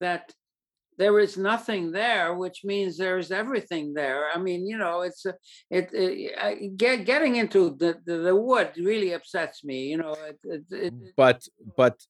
that 0.00 0.32
there 0.98 1.18
is 1.18 1.36
nothing 1.36 1.92
there, 1.92 2.34
which 2.34 2.62
means 2.64 2.96
there's 2.96 3.30
everything 3.30 3.92
there. 3.94 4.28
I 4.34 4.38
mean, 4.38 4.66
you 4.66 4.78
know, 4.78 5.02
it's 5.02 5.26
a, 5.26 5.34
it, 5.70 5.90
it 5.92 6.76
get, 6.76 7.04
getting 7.04 7.36
into 7.36 7.76
the, 7.78 7.96
the, 8.04 8.18
the 8.18 8.36
wood 8.36 8.72
really 8.76 9.12
upsets 9.12 9.62
me. 9.64 9.84
You 9.84 9.98
know, 9.98 10.16
it, 10.44 10.62
it, 10.70 10.94
but 11.16 11.42
but 11.76 12.00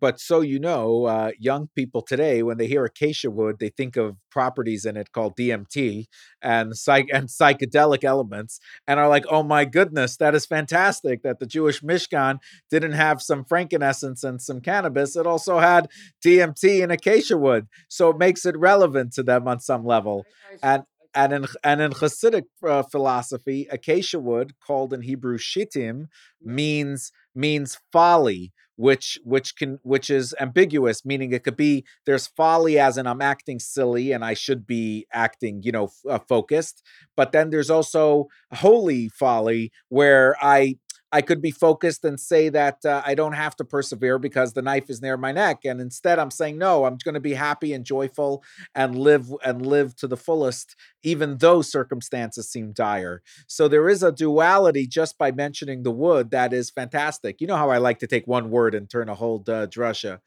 but 0.00 0.20
so 0.20 0.40
you 0.40 0.58
know, 0.58 1.06
uh, 1.06 1.30
young 1.38 1.68
people 1.74 2.02
today 2.02 2.42
when 2.42 2.58
they 2.58 2.66
hear 2.66 2.84
acacia 2.84 3.30
wood, 3.30 3.56
they 3.58 3.70
think 3.70 3.96
of 3.96 4.16
properties 4.30 4.84
in 4.84 4.96
it 4.96 5.12
called 5.12 5.36
DMT 5.36 6.06
and 6.42 6.76
psych 6.76 7.08
and 7.12 7.28
psychedelic 7.28 8.04
elements, 8.04 8.60
and 8.86 9.00
are 9.00 9.08
like, 9.08 9.24
oh 9.30 9.42
my 9.42 9.64
goodness, 9.64 10.16
that 10.18 10.34
is 10.34 10.46
fantastic 10.46 11.22
that 11.22 11.40
the 11.40 11.46
Jewish 11.46 11.80
Mishkan 11.82 12.38
didn't 12.70 12.92
have 12.92 13.22
some 13.22 13.44
frankincense 13.44 14.22
and 14.22 14.40
some 14.40 14.60
cannabis; 14.60 15.16
it 15.16 15.26
also 15.26 15.58
had 15.58 15.88
DMT 16.24 16.82
and 16.82 16.92
acacia 16.92 17.36
wood, 17.36 17.66
so 17.88 18.10
it 18.10 18.18
makes 18.18 18.35
makes 18.36 18.46
it 18.46 18.58
relevant 18.58 19.12
to 19.14 19.22
them 19.22 19.48
on 19.48 19.60
some 19.60 19.84
level. 19.84 20.26
And 20.62 20.84
and 21.14 21.32
in 21.32 21.46
and 21.64 21.80
in 21.80 21.92
Hasidic 21.92 22.44
uh, 22.62 22.82
philosophy, 22.82 23.66
acacia 23.70 24.18
wood, 24.18 24.52
called 24.60 24.92
in 24.92 25.00
Hebrew 25.00 25.38
shittim, 25.38 26.08
means 26.42 27.10
means 27.34 27.78
folly, 27.90 28.52
which 28.76 29.18
which 29.24 29.56
can 29.56 29.78
which 29.82 30.10
is 30.10 30.34
ambiguous, 30.38 31.06
meaning 31.06 31.32
it 31.32 31.42
could 31.42 31.56
be 31.56 31.86
there's 32.04 32.26
folly 32.26 32.78
as 32.78 32.98
in 32.98 33.06
I'm 33.06 33.22
acting 33.22 33.58
silly 33.58 34.12
and 34.12 34.22
I 34.22 34.34
should 34.34 34.66
be 34.66 35.06
acting, 35.10 35.62
you 35.62 35.72
know, 35.72 35.84
f- 35.86 36.00
uh, 36.06 36.18
focused, 36.28 36.82
but 37.16 37.32
then 37.32 37.48
there's 37.48 37.70
also 37.70 38.26
holy 38.52 39.08
folly 39.08 39.72
where 39.88 40.36
I 40.42 40.76
I 41.16 41.22
could 41.22 41.40
be 41.40 41.50
focused 41.50 42.04
and 42.04 42.20
say 42.20 42.50
that 42.50 42.84
uh, 42.84 43.00
I 43.06 43.14
don't 43.14 43.32
have 43.32 43.56
to 43.56 43.64
persevere 43.64 44.18
because 44.18 44.52
the 44.52 44.60
knife 44.60 44.90
is 44.90 45.00
near 45.00 45.16
my 45.16 45.32
neck, 45.32 45.64
and 45.64 45.80
instead 45.80 46.18
I'm 46.18 46.30
saying 46.30 46.58
no. 46.58 46.84
I'm 46.84 46.98
going 47.02 47.14
to 47.14 47.20
be 47.20 47.32
happy 47.32 47.72
and 47.72 47.86
joyful 47.86 48.44
and 48.74 48.98
live 48.98 49.32
and 49.42 49.64
live 49.64 49.96
to 49.96 50.06
the 50.06 50.18
fullest, 50.18 50.76
even 51.02 51.38
though 51.38 51.62
circumstances 51.62 52.50
seem 52.50 52.72
dire. 52.72 53.22
So 53.46 53.66
there 53.66 53.88
is 53.88 54.02
a 54.02 54.12
duality 54.12 54.86
just 54.86 55.16
by 55.16 55.32
mentioning 55.32 55.84
the 55.84 55.90
wood 55.90 56.32
that 56.32 56.52
is 56.52 56.68
fantastic. 56.68 57.40
You 57.40 57.46
know 57.46 57.56
how 57.56 57.70
I 57.70 57.78
like 57.78 58.00
to 58.00 58.06
take 58.06 58.26
one 58.26 58.50
word 58.50 58.74
and 58.74 58.90
turn 58.90 59.08
a 59.08 59.14
whole 59.14 59.42
uh, 59.48 59.66
drasha 59.68 60.18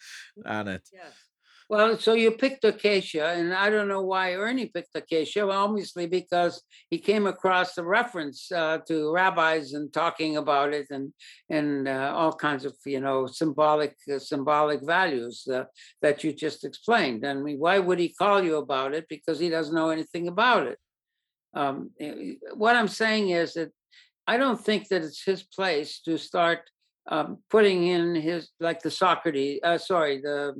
on 0.44 0.68
it. 0.68 0.90
Yes. 0.92 1.29
Well, 1.70 2.00
so 2.00 2.16
you 2.16 2.32
picked 2.32 2.66
Acacia, 2.66 3.28
and 3.28 3.54
I 3.54 3.70
don't 3.70 3.88
know 3.88 4.02
why 4.02 4.34
Ernie 4.34 4.66
picked 4.66 4.96
Acacia. 4.96 5.46
Well, 5.46 5.66
obviously 5.66 6.08
because 6.08 6.64
he 6.90 6.98
came 6.98 7.28
across 7.28 7.76
the 7.76 7.84
reference 7.84 8.52
uh, 8.52 8.80
to 8.88 9.14
rabbis 9.14 9.74
and 9.74 9.94
talking 9.94 10.38
about 10.38 10.74
it, 10.74 10.88
and 10.90 11.14
and 11.48 11.88
uh, 11.88 12.12
all 12.16 12.34
kinds 12.34 12.66
of 12.66 12.76
you 12.88 13.00
know 13.00 13.28
symbolic 13.28 13.96
uh, 14.12 14.18
symbolic 14.18 14.82
values 14.84 15.48
uh, 15.48 15.66
that 16.02 16.24
you 16.24 16.34
just 16.34 16.66
explained. 16.66 17.22
Mean, 17.22 17.60
why 17.60 17.78
would 17.78 18.00
he 18.00 18.16
call 18.18 18.44
you 18.44 18.56
about 18.58 18.96
it? 18.96 19.06
Because 19.08 19.38
he 19.38 19.50
doesn't 19.50 19.76
know 19.76 19.92
anything 19.92 20.28
about 20.28 20.66
it. 20.66 20.80
Um, 21.54 21.92
eh, 22.00 22.34
what 22.56 22.76
I'm 22.78 22.88
saying 22.88 23.30
is 23.30 23.54
that 23.54 23.70
I 24.26 24.38
don't 24.38 24.60
think 24.60 24.88
that 24.88 25.04
it's 25.04 25.24
his 25.24 25.44
place 25.44 26.02
to 26.06 26.18
start 26.18 26.62
um, 27.12 27.38
putting 27.52 27.86
in 27.86 28.16
his 28.16 28.50
like 28.60 28.82
the 28.82 28.92
Socrates, 28.92 29.60
uh, 29.64 29.78
sorry, 29.78 30.20
the 30.20 30.56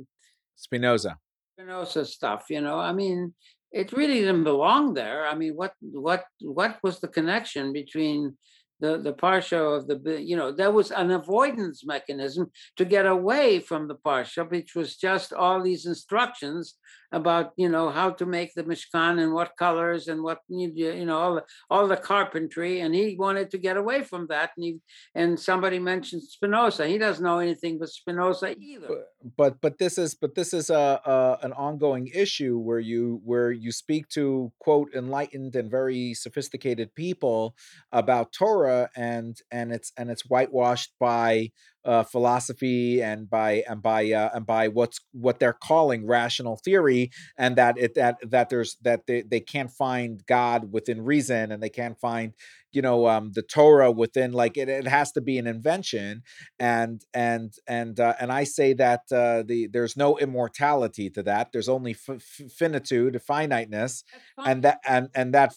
Spinoza. 0.60 1.18
Spinoza 1.54 2.04
stuff, 2.04 2.44
you 2.50 2.60
know. 2.60 2.78
I 2.78 2.92
mean, 2.92 3.34
it 3.72 3.92
really 3.92 4.20
didn't 4.20 4.44
belong 4.44 4.94
there. 4.94 5.26
I 5.26 5.34
mean, 5.34 5.54
what 5.56 5.72
what 5.80 6.24
what 6.42 6.78
was 6.82 7.00
the 7.00 7.08
connection 7.08 7.72
between 7.72 8.36
the 8.80 8.98
the 8.98 9.14
parsha 9.14 9.60
of 9.76 9.86
the 9.88 10.20
you 10.20 10.36
know 10.36 10.52
there 10.52 10.70
was 10.70 10.90
an 10.90 11.10
avoidance 11.10 11.84
mechanism 11.84 12.50
to 12.76 12.84
get 12.84 13.06
away 13.06 13.60
from 13.60 13.88
the 13.88 13.96
parsha, 14.06 14.48
which 14.50 14.74
was 14.74 14.96
just 14.96 15.32
all 15.32 15.62
these 15.62 15.86
instructions 15.86 16.76
about 17.12 17.52
you 17.56 17.68
know 17.68 17.90
how 17.90 18.10
to 18.10 18.26
make 18.26 18.54
the 18.54 18.62
mishkan 18.62 19.22
and 19.22 19.32
what 19.32 19.56
colors 19.56 20.08
and 20.08 20.22
what 20.22 20.38
you 20.48 21.04
know 21.04 21.18
all 21.18 21.34
the, 21.36 21.44
all 21.68 21.88
the 21.88 21.96
carpentry, 21.96 22.80
and 22.80 22.94
he 22.94 23.16
wanted 23.18 23.50
to 23.50 23.58
get 23.58 23.76
away 23.76 24.02
from 24.02 24.26
that. 24.28 24.50
And 24.56 24.64
he 24.64 24.78
and 25.14 25.38
somebody 25.38 25.78
mentioned 25.78 26.22
Spinoza. 26.22 26.86
He 26.86 26.98
doesn't 26.98 27.24
know 27.24 27.38
anything 27.38 27.78
but 27.78 27.88
Spinoza 27.88 28.56
either. 28.58 28.86
But 28.88 29.06
but, 29.36 29.60
but 29.60 29.78
this 29.78 29.98
is 29.98 30.14
but 30.14 30.34
this 30.34 30.52
is 30.52 30.70
a, 30.70 31.00
a 31.04 31.38
an 31.42 31.52
ongoing 31.52 32.08
issue 32.14 32.58
where 32.58 32.78
you 32.78 33.20
where 33.24 33.50
you 33.50 33.72
speak 33.72 34.08
to 34.10 34.52
quote 34.58 34.94
enlightened 34.94 35.56
and 35.56 35.70
very 35.70 36.14
sophisticated 36.14 36.94
people 36.94 37.54
about 37.92 38.32
Torah 38.32 38.88
and 38.96 39.36
and 39.50 39.72
it's 39.72 39.92
and 39.96 40.10
it's 40.10 40.26
whitewashed 40.26 40.92
by 40.98 41.50
uh, 41.84 42.02
philosophy 42.02 43.02
and 43.02 43.28
by 43.28 43.62
and 43.68 43.82
by 43.82 44.10
uh, 44.12 44.30
and 44.34 44.46
by 44.46 44.68
what's 44.68 45.00
what 45.12 45.38
they're 45.38 45.52
calling 45.52 46.06
rational 46.06 46.56
theory 46.56 47.10
and 47.38 47.56
that 47.56 47.78
it 47.78 47.94
that 47.94 48.16
that 48.22 48.48
there's 48.48 48.76
that 48.82 49.06
they, 49.06 49.22
they 49.22 49.40
can't 49.40 49.70
find 49.70 50.24
god 50.26 50.72
within 50.72 51.02
reason 51.02 51.52
and 51.52 51.62
they 51.62 51.70
can't 51.70 51.98
find 51.98 52.34
you 52.72 52.82
know 52.82 53.06
um 53.08 53.32
the 53.32 53.42
torah 53.42 53.90
within 53.90 54.32
like 54.32 54.56
it, 54.56 54.68
it 54.68 54.86
has 54.86 55.12
to 55.12 55.20
be 55.20 55.38
an 55.38 55.46
invention. 55.46 56.22
And 56.58 57.02
and 57.14 57.52
and 57.66 57.98
uh, 57.98 58.14
and 58.20 58.30
i 58.30 58.44
say 58.44 58.72
that 58.74 59.00
uh 59.12 59.42
the 59.46 59.68
there's 59.72 59.96
no 59.96 60.18
immortality 60.18 61.10
to 61.10 61.22
that. 61.24 61.52
There's 61.52 61.68
only 61.68 61.96
f- 62.08 62.20
finitude 62.56 63.20
finiteness 63.22 64.04
and 64.38 64.62
that 64.64 64.80
and 64.86 65.08
and 65.14 65.34
that 65.34 65.54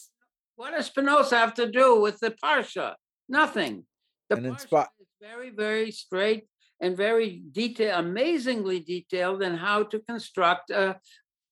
what 0.55 0.71
does 0.71 0.86
spinoza 0.86 1.38
have 1.38 1.53
to 1.55 1.69
do 1.69 1.99
with 1.99 2.19
the 2.19 2.36
parsha? 2.43 2.95
Nothing. 3.28 3.86
The 4.30 4.38
and 4.38 4.45
parsha 4.45 4.88
very, 5.24 5.51
very 5.51 5.89
straight 5.91 6.43
and 6.82 6.97
very 6.97 7.41
detailed, 7.53 8.05
amazingly 8.05 8.80
detailed 8.82 9.41
in 9.41 9.55
how 9.55 9.84
to 9.84 9.99
construct 9.99 10.69
a, 10.69 10.99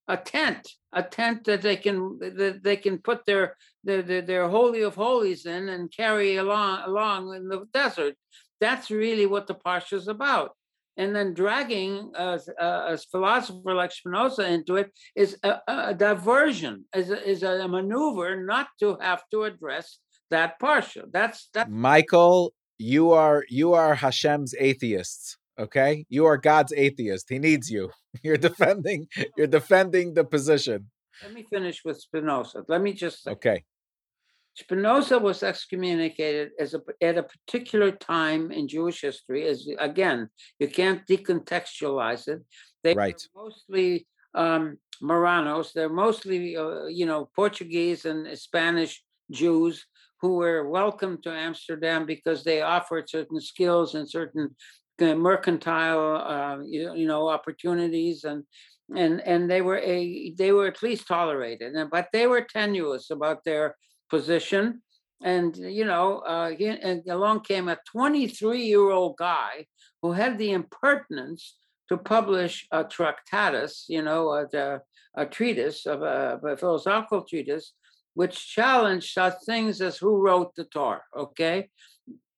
a 0.10 0.18
tent, 0.18 0.68
a 0.92 1.02
tent 1.02 1.46
that 1.46 1.62
they 1.62 1.78
can 1.78 2.20
that 2.20 2.60
they 2.64 2.76
can 2.76 2.98
put 2.98 3.26
their 3.26 3.56
their, 3.86 4.02
their, 4.02 4.22
their 4.22 4.50
holy 4.50 4.82
of 4.82 4.96
holies 4.96 5.46
in 5.46 5.70
and 5.70 5.96
carry 6.02 6.36
along 6.36 6.84
along 6.86 7.34
in 7.34 7.48
the 7.48 7.60
desert. 7.74 8.16
That's 8.60 8.92
really 8.92 9.26
what 9.26 9.48
the 9.48 9.56
parsha 9.56 9.94
is 9.94 10.10
about. 10.10 10.52
And 10.98 11.16
then 11.16 11.34
dragging 11.34 12.12
a, 12.16 12.40
a, 12.60 12.68
a 12.94 12.98
philosopher 12.98 13.74
like 13.74 13.94
Spinoza 13.94 14.46
into 14.56 14.76
it 14.76 14.92
is 15.16 15.38
a, 15.44 15.54
a 15.68 15.94
diversion, 15.94 16.84
is 16.94 17.10
a, 17.10 17.20
is 17.34 17.44
a 17.44 17.68
maneuver 17.68 18.44
not 18.44 18.68
to 18.82 18.98
have 19.00 19.24
to 19.32 19.44
address 19.44 20.00
that 20.30 20.60
parsha. 20.60 21.04
That's 21.12 21.50
that. 21.54 21.72
Michael 21.72 22.54
you 22.82 23.12
are 23.12 23.46
you 23.50 23.74
are 23.74 23.96
Hashem's 23.96 24.56
atheists. 24.60 25.38
Okay, 25.60 26.06
you 26.10 26.26
are 26.26 26.38
God's 26.38 26.74
atheist. 26.76 27.30
He 27.30 27.38
needs 27.38 27.70
you. 27.70 27.92
You're 28.24 28.38
defending. 28.38 29.08
You're 29.38 29.48
defending 29.48 30.14
the 30.14 30.24
position. 30.24 30.90
Let 31.24 31.34
me 31.34 31.44
finish 31.44 31.84
with 31.86 32.02
Spinoza. 32.02 32.64
Let 32.68 32.82
me 32.82 32.94
just 32.94 33.24
say, 33.24 33.32
okay. 33.32 33.64
Spinoza 34.56 35.20
was 35.20 35.44
excommunicated 35.44 36.50
as 36.60 36.74
a, 36.74 36.82
at 37.02 37.18
a 37.18 37.24
particular 37.24 37.92
time 37.92 38.52
in 38.52 38.68
Jewish 38.68 39.02
history. 39.02 39.48
As 39.48 39.68
again, 39.80 40.30
you 40.60 40.68
can't 40.68 41.06
decontextualize 41.08 42.28
it. 42.28 42.42
They 42.84 42.94
right. 42.96 43.22
mostly 43.36 44.08
um, 44.34 44.78
Marranos. 45.02 45.74
They're 45.74 45.90
mostly, 45.90 46.58
uh, 46.58 46.86
you 46.86 47.06
know, 47.06 47.30
Portuguese 47.36 48.06
and 48.06 48.38
Spanish 48.38 49.04
Jews 49.32 49.86
who 50.22 50.36
were 50.36 50.70
welcome 50.70 51.20
to 51.24 51.32
Amsterdam 51.32 52.06
because 52.06 52.44
they 52.44 52.62
offered 52.62 53.10
certain 53.10 53.42
skills 53.42 53.96
and 53.96 54.10
certain 54.10 54.56
uh, 55.02 55.16
mercantile, 55.16 56.16
uh, 56.18 56.64
you, 56.64 56.94
you 56.96 57.08
know, 57.08 57.28
opportunities 57.28 58.24
and 58.24 58.44
and 58.96 59.22
and 59.22 59.50
they 59.50 59.62
were 59.62 59.80
a 59.80 60.34
they 60.38 60.52
were 60.52 60.68
at 60.68 60.84
least 60.84 61.08
tolerated 61.08 61.74
and 61.74 61.90
but 61.90 62.08
they 62.12 62.28
were 62.28 62.42
tenuous 62.42 63.10
about 63.10 63.44
their 63.44 63.76
position. 64.10 64.82
And 65.24 65.56
you 65.56 65.86
know 65.86 66.20
uh, 66.20 66.50
he, 66.50 66.68
and 66.68 67.04
along 67.08 67.42
came 67.42 67.68
a 67.70 67.78
23 67.92 68.64
year 68.64 68.90
old 68.90 69.18
guy 69.18 69.66
who 70.02 70.12
had 70.12 70.38
the 70.38 70.52
impertinence 70.52 71.58
to 71.90 71.98
publish 71.98 72.68
a 72.72 72.84
tractatus 72.84 73.86
you 73.88 74.02
know 74.02 74.30
a, 74.32 74.82
a 75.16 75.26
treatise 75.26 75.86
of 75.86 76.02
a, 76.02 76.40
a, 76.44 76.58
philosophical 76.58 77.24
treatise 77.24 77.74
which 78.14 78.54
challenged 78.54 79.14
such 79.14 79.36
things 79.46 79.82
as 79.82 79.98
who 79.98 80.18
wrote 80.18 80.54
the 80.56 80.66
torah 80.66 81.02
okay 81.18 81.70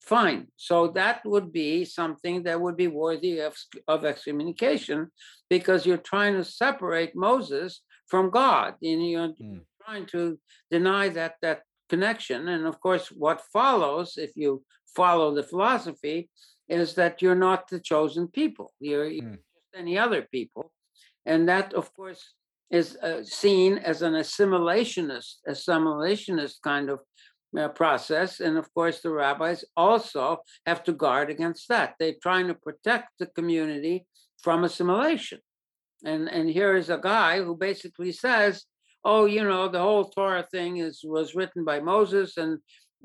fine. 0.03 0.47
So 0.57 0.89
that 0.89 1.21
would 1.25 1.51
be 1.53 1.85
something 1.85 2.43
that 2.43 2.59
would 2.59 2.75
be 2.75 2.87
worthy 2.87 3.39
of, 3.39 3.55
of 3.87 4.05
excommunication 4.05 5.09
because 5.49 5.85
you're 5.85 5.97
trying 5.97 6.33
to 6.35 6.43
separate 6.43 7.15
Moses 7.15 7.81
from 8.07 8.29
God 8.29 8.75
and 8.81 9.09
you're 9.09 9.29
mm. 9.29 9.61
trying 9.83 10.05
to 10.07 10.39
deny 10.69 11.09
that 11.09 11.35
that 11.41 11.61
connection. 11.89 12.49
And 12.49 12.65
of 12.65 12.79
course, 12.81 13.07
what 13.07 13.41
follows, 13.53 14.17
if 14.17 14.31
you 14.35 14.63
follow 14.95 15.33
the 15.33 15.43
philosophy, 15.43 16.29
is 16.67 16.95
that 16.95 17.21
you're 17.21 17.43
not 17.49 17.67
the 17.69 17.79
chosen 17.79 18.27
people. 18.27 18.73
You're, 18.79 19.05
mm. 19.05 19.21
you're 19.21 19.31
just 19.31 19.73
any 19.77 19.97
other 19.97 20.27
people. 20.31 20.71
And 21.25 21.47
that, 21.47 21.73
of 21.73 21.93
course, 21.93 22.21
is 22.73 22.97
uh, 22.97 23.23
seen 23.23 23.77
as 23.77 24.01
an 24.01 24.13
assimilationist, 24.13 25.35
assimilationist 25.47 26.55
kind 26.63 26.89
of 26.89 26.99
uh, 27.57 27.67
process. 27.69 28.39
And 28.39 28.57
of 28.57 28.67
course, 28.73 29.01
the 29.01 29.11
rabbis 29.11 29.63
also 29.77 30.39
have 30.65 30.83
to 30.85 30.91
guard 30.91 31.29
against 31.29 31.69
that. 31.69 31.93
They're 31.99 32.21
trying 32.21 32.47
to 32.47 32.55
protect 32.55 33.09
the 33.19 33.27
community 33.27 34.07
from 34.41 34.63
assimilation. 34.63 35.39
And, 36.03 36.27
and 36.27 36.49
here 36.49 36.75
is 36.75 36.89
a 36.89 36.97
guy 36.97 37.43
who 37.43 37.55
basically 37.55 38.11
says, 38.11 38.65
oh, 39.05 39.25
you 39.25 39.43
know, 39.43 39.67
the 39.67 39.79
whole 39.79 40.05
Torah 40.05 40.47
thing 40.51 40.77
is 40.77 41.01
was 41.03 41.35
written 41.35 41.63
by 41.63 41.79
Moses, 41.79 42.37
and 42.37 42.57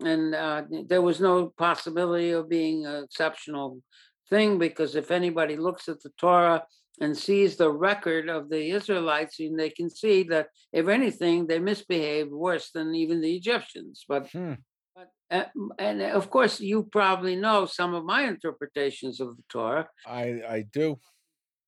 and 0.05 0.35
uh, 0.35 0.63
there 0.87 1.03
was 1.03 1.21
no 1.21 1.53
possibility 1.59 2.31
of 2.31 2.49
being 2.49 2.87
an 2.87 3.05
exceptional 3.05 3.83
thing 4.31 4.59
because 4.59 4.95
if 4.95 5.11
anybody 5.11 5.57
looks 5.57 5.89
at 5.89 6.01
the 6.03 6.11
Torah 6.21 6.63
and 7.01 7.17
sees 7.17 7.57
the 7.57 7.71
record 7.71 8.29
of 8.29 8.49
the 8.49 8.71
Israelites, 8.71 9.41
and 9.41 9.59
they 9.59 9.71
can 9.71 9.91
see 9.91 10.23
that 10.25 10.49
if 10.73 10.89
anything, 10.89 11.47
they 11.47 11.59
misbehaved 11.59 12.33
worse 12.33 12.71
than 12.71 12.95
even 12.95 13.21
the 13.21 13.35
Egyptians. 13.37 14.05
But, 14.09 14.31
hmm. 14.31 14.55
but 14.95 15.11
uh, 15.31 15.45
and 15.79 16.03
of 16.03 16.31
course, 16.31 16.61
you 16.61 16.85
probably 16.85 17.37
know 17.37 17.67
some 17.67 17.95
of 17.95 18.05
my 18.05 18.25
interpretations 18.25 19.21
of 19.21 19.37
the 19.37 19.43
Torah. 19.49 19.89
I 20.07 20.43
I 20.49 20.65
do 20.73 20.99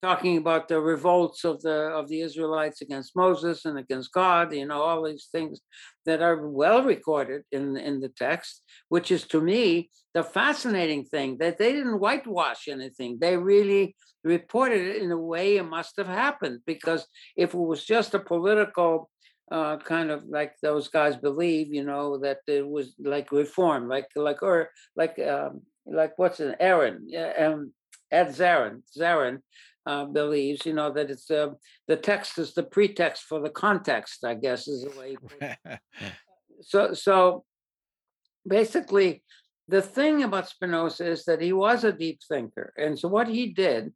talking 0.03 0.39
about 0.39 0.69
the 0.69 0.81
revolts 0.81 1.45
of 1.45 1.61
the 1.61 1.91
of 1.99 2.09
the 2.09 2.21
Israelites 2.21 2.81
against 2.81 3.17
Moses 3.17 3.65
and 3.65 3.79
against 3.79 4.13
God, 4.13 4.53
you 4.55 4.67
know, 4.67 4.83
all 4.83 5.05
these 5.05 5.29
things 5.31 5.61
that 6.07 6.23
are 6.23 6.49
well 6.49 6.83
recorded 6.83 7.43
in 7.53 7.77
in 7.77 8.01
the 8.01 8.09
text, 8.09 8.63
which 8.89 9.11
is 9.11 9.27
to 9.29 9.41
me 9.41 9.91
the 10.15 10.25
fascinating 10.25 11.05
thing 11.05 11.39
that 11.39 11.59
they 11.59 11.73
didn't 11.73 12.01
whitewash 12.01 12.69
anything. 12.69 13.19
They 13.21 13.37
really 13.37 13.95
reported 14.25 14.87
it 14.87 15.03
in 15.03 15.11
a 15.13 15.19
way 15.19 15.57
it 15.57 15.65
must 15.65 15.97
have 15.97 16.09
happened 16.09 16.61
because 16.67 17.07
if 17.37 17.55
it 17.55 17.59
was 17.59 17.85
just 17.85 18.15
a 18.15 18.19
political 18.19 19.11
uh, 19.51 19.77
kind 19.79 20.11
of 20.11 20.25
like 20.29 20.55
those 20.63 20.89
guys 20.89 21.17
believe, 21.17 21.75
you 21.75 21.85
know, 21.85 22.19
that 22.19 22.39
it 22.47 22.67
was 22.67 22.95
like 23.03 23.33
reform, 23.33 23.89
like 23.89 24.07
like 24.15 24.43
or 24.43 24.71
like 24.97 25.19
um, 25.19 25.63
like 25.87 26.13
what's 26.19 26.41
an 26.41 26.55
Aaron, 26.61 27.09
um, 27.39 27.73
Ed 28.11 28.29
Zarin, 28.29 28.83
Zarin 28.97 29.41
uh, 29.87 30.05
believes, 30.05 30.67
you 30.67 30.73
know, 30.73 30.91
that 30.93 31.11
it's 31.11 31.31
uh, 31.31 31.51
the 31.89 31.97
text 31.97 32.39
is 32.39 32.55
the 32.55 32.63
pretext 32.63 33.25
for 33.25 33.41
the 33.41 33.51
context. 33.51 34.25
I 34.25 34.35
guess 34.35 34.69
is 34.69 34.85
the 34.85 34.99
way. 34.99 35.17
so, 36.61 36.93
so 36.95 37.45
basically, 38.47 39.23
the 39.69 39.83
thing 39.83 40.23
about 40.23 40.49
Spinoza 40.49 41.07
is 41.07 41.25
that 41.25 41.41
he 41.41 41.53
was 41.53 41.85
a 41.85 41.93
deep 41.93 42.21
thinker, 42.29 42.73
and 42.77 42.99
so 42.99 43.09
what 43.09 43.29
he 43.29 43.53
did 43.53 43.93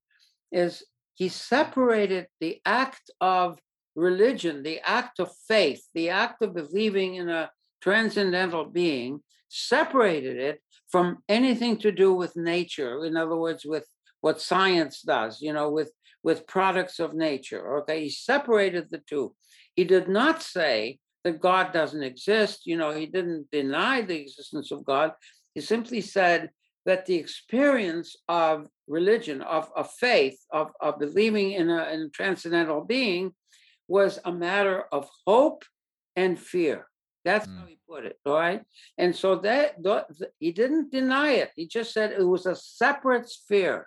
is 0.52 0.84
he 1.14 1.28
separated 1.28 2.26
the 2.40 2.60
act 2.64 3.10
of 3.20 3.58
religion, 3.94 4.62
the 4.62 4.80
act 4.80 5.20
of 5.20 5.30
faith, 5.46 5.86
the 5.94 6.10
act 6.10 6.42
of 6.42 6.54
believing 6.54 7.16
in 7.16 7.28
a 7.28 7.50
transcendental 7.80 8.64
being, 8.64 9.20
separated 9.48 10.36
it 10.38 10.60
from 10.88 11.18
anything 11.28 11.76
to 11.76 11.92
do 11.92 12.12
with 12.12 12.36
nature. 12.36 13.04
In 13.04 13.16
other 13.16 13.36
words, 13.36 13.64
with 13.64 13.86
what 14.24 14.40
science 14.40 15.02
does, 15.02 15.42
you 15.42 15.52
know, 15.52 15.68
with 15.68 15.92
with 16.22 16.46
products 16.46 16.98
of 16.98 17.12
nature. 17.12 17.62
Okay, 17.80 18.04
he 18.04 18.08
separated 18.08 18.84
the 18.88 19.02
two. 19.10 19.34
He 19.76 19.84
did 19.84 20.08
not 20.08 20.42
say 20.42 20.98
that 21.24 21.42
God 21.50 21.74
doesn't 21.74 22.02
exist. 22.02 22.62
You 22.64 22.78
know, 22.78 22.90
he 22.90 23.04
didn't 23.04 23.50
deny 23.50 24.00
the 24.00 24.18
existence 24.22 24.70
of 24.72 24.82
God. 24.82 25.12
He 25.54 25.60
simply 25.60 26.00
said 26.00 26.48
that 26.86 27.04
the 27.04 27.16
experience 27.16 28.16
of 28.26 28.66
religion, 28.88 29.42
of, 29.42 29.70
of 29.76 29.90
faith, 29.90 30.38
of, 30.50 30.70
of 30.80 30.98
believing 30.98 31.52
in 31.52 31.68
a, 31.68 31.82
in 31.92 32.00
a 32.00 32.08
transcendental 32.08 32.80
being 32.82 33.32
was 33.88 34.18
a 34.24 34.32
matter 34.32 34.84
of 34.90 35.06
hope 35.26 35.64
and 36.16 36.38
fear. 36.38 36.86
That's 37.26 37.46
mm. 37.46 37.58
how 37.58 37.66
he 37.66 37.78
put 37.86 38.06
it, 38.06 38.16
all 38.24 38.34
right? 38.34 38.62
And 38.96 39.14
so 39.14 39.36
that, 39.36 39.82
that 39.82 40.06
he 40.38 40.50
didn't 40.52 40.90
deny 40.90 41.32
it. 41.42 41.50
He 41.56 41.66
just 41.66 41.92
said 41.92 42.12
it 42.12 42.24
was 42.24 42.46
a 42.46 42.56
separate 42.56 43.28
sphere 43.28 43.86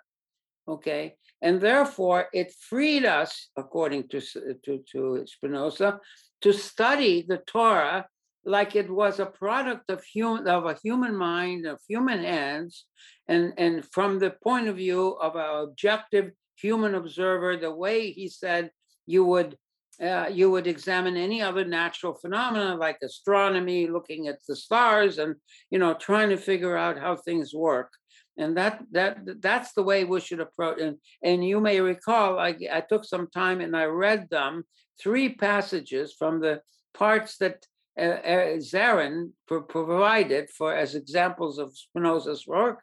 okay? 0.68 1.14
And 1.40 1.60
therefore, 1.60 2.26
it 2.32 2.52
freed 2.68 3.04
us, 3.04 3.48
according 3.56 4.08
to, 4.08 4.20
to, 4.20 4.84
to 4.92 5.24
Spinoza, 5.26 6.00
to 6.42 6.52
study 6.52 7.24
the 7.26 7.38
Torah 7.38 8.06
like 8.44 8.76
it 8.76 8.90
was 8.90 9.20
a 9.20 9.26
product 9.26 9.90
of 9.90 10.02
human 10.02 10.48
of 10.48 10.64
a 10.64 10.78
human 10.82 11.14
mind, 11.14 11.66
of 11.66 11.78
human 11.88 12.22
hands, 12.22 12.86
and, 13.26 13.52
and 13.58 13.84
from 13.92 14.18
the 14.18 14.30
point 14.42 14.68
of 14.68 14.76
view 14.76 15.10
of 15.20 15.36
an 15.36 15.68
objective 15.68 16.30
human 16.56 16.94
observer, 16.94 17.56
the 17.56 17.70
way 17.70 18.10
he 18.10 18.28
said 18.28 18.70
you 19.06 19.24
would 19.24 19.56
uh, 20.02 20.28
you 20.32 20.50
would 20.50 20.66
examine 20.66 21.16
any 21.16 21.42
other 21.42 21.64
natural 21.64 22.14
phenomena 22.14 22.76
like 22.76 22.98
astronomy, 23.02 23.88
looking 23.88 24.28
at 24.28 24.38
the 24.48 24.56
stars, 24.56 25.18
and 25.18 25.34
you 25.70 25.78
know 25.78 25.94
trying 25.94 26.30
to 26.30 26.36
figure 26.36 26.76
out 26.76 26.98
how 26.98 27.16
things 27.16 27.52
work 27.52 27.92
and 28.38 28.56
that 28.56 28.82
that 28.92 29.18
that's 29.40 29.72
the 29.72 29.82
way 29.82 30.04
we 30.04 30.20
should 30.20 30.40
approach 30.40 30.80
and 30.80 30.96
and 31.22 31.44
you 31.44 31.60
may 31.60 31.80
recall 31.80 32.38
I, 32.38 32.56
I 32.72 32.80
took 32.80 33.04
some 33.04 33.28
time 33.28 33.60
and 33.60 33.76
i 33.76 33.84
read 33.84 34.30
them 34.30 34.64
three 35.00 35.34
passages 35.34 36.14
from 36.18 36.40
the 36.40 36.62
parts 36.94 37.36
that 37.38 37.66
uh, 37.98 38.02
uh, 38.02 38.56
Zarin 38.58 39.32
provided 39.46 40.50
for 40.50 40.72
as 40.74 40.94
examples 40.94 41.58
of 41.58 41.76
Spinoza's 41.76 42.46
work. 42.46 42.82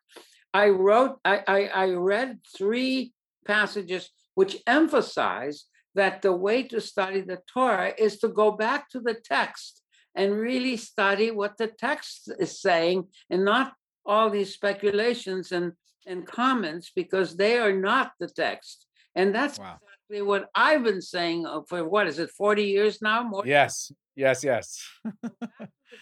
I 0.54 0.70
wrote, 0.70 1.20
I, 1.24 1.42
I, 1.48 1.60
I 1.68 1.90
read 1.92 2.40
three 2.58 3.14
passages 3.46 4.10
which 4.36 4.58
emphasize 4.68 5.66
that 5.96 6.22
the 6.22 6.34
way 6.34 6.64
to 6.64 6.82
study 6.82 7.22
the 7.22 7.40
Torah 7.54 7.94
is 7.98 8.20
to 8.20 8.28
go 8.28 8.52
back 8.52 8.90
to 8.90 9.00
the 9.00 9.14
text 9.14 9.82
and 10.16 10.34
really 10.34 10.76
study 10.76 11.32
what 11.32 11.58
the 11.58 11.68
text 11.68 12.32
is 12.38 12.60
saying 12.62 13.06
and 13.30 13.46
not 13.46 13.74
all 14.06 14.30
these 14.30 14.54
speculations 14.54 15.52
and, 15.52 15.74
and 16.06 16.26
comments 16.26 16.92
because 16.96 17.36
they 17.36 17.58
are 17.58 17.74
not 17.74 18.12
the 18.20 18.28
text. 18.28 18.86
And 19.16 19.34
that's 19.34 19.58
wow. 19.58 19.78
exactly 19.82 20.22
what 20.22 20.50
I've 20.54 20.84
been 20.84 21.02
saying 21.02 21.46
uh, 21.46 21.62
for 21.68 21.88
what 21.88 22.08
is 22.08 22.20
it, 22.20 22.30
40 22.32 22.64
years 22.64 23.02
now? 23.02 23.24
More 23.24 23.44
yes, 23.46 23.92
yes, 24.16 24.44
yes. 24.44 24.84
the 25.04 25.40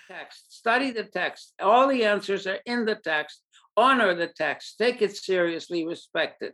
text, 0.10 0.54
study 0.54 0.92
the 0.92 1.04
text. 1.04 1.54
All 1.60 1.88
the 1.88 2.04
answers 2.04 2.48
are 2.48 2.60
in 2.66 2.86
the 2.86 2.96
text. 2.96 3.42
Honor 3.76 4.14
the 4.14 4.28
text, 4.28 4.78
take 4.78 5.02
it 5.02 5.16
seriously, 5.16 5.86
respect 5.86 6.44
it. 6.44 6.54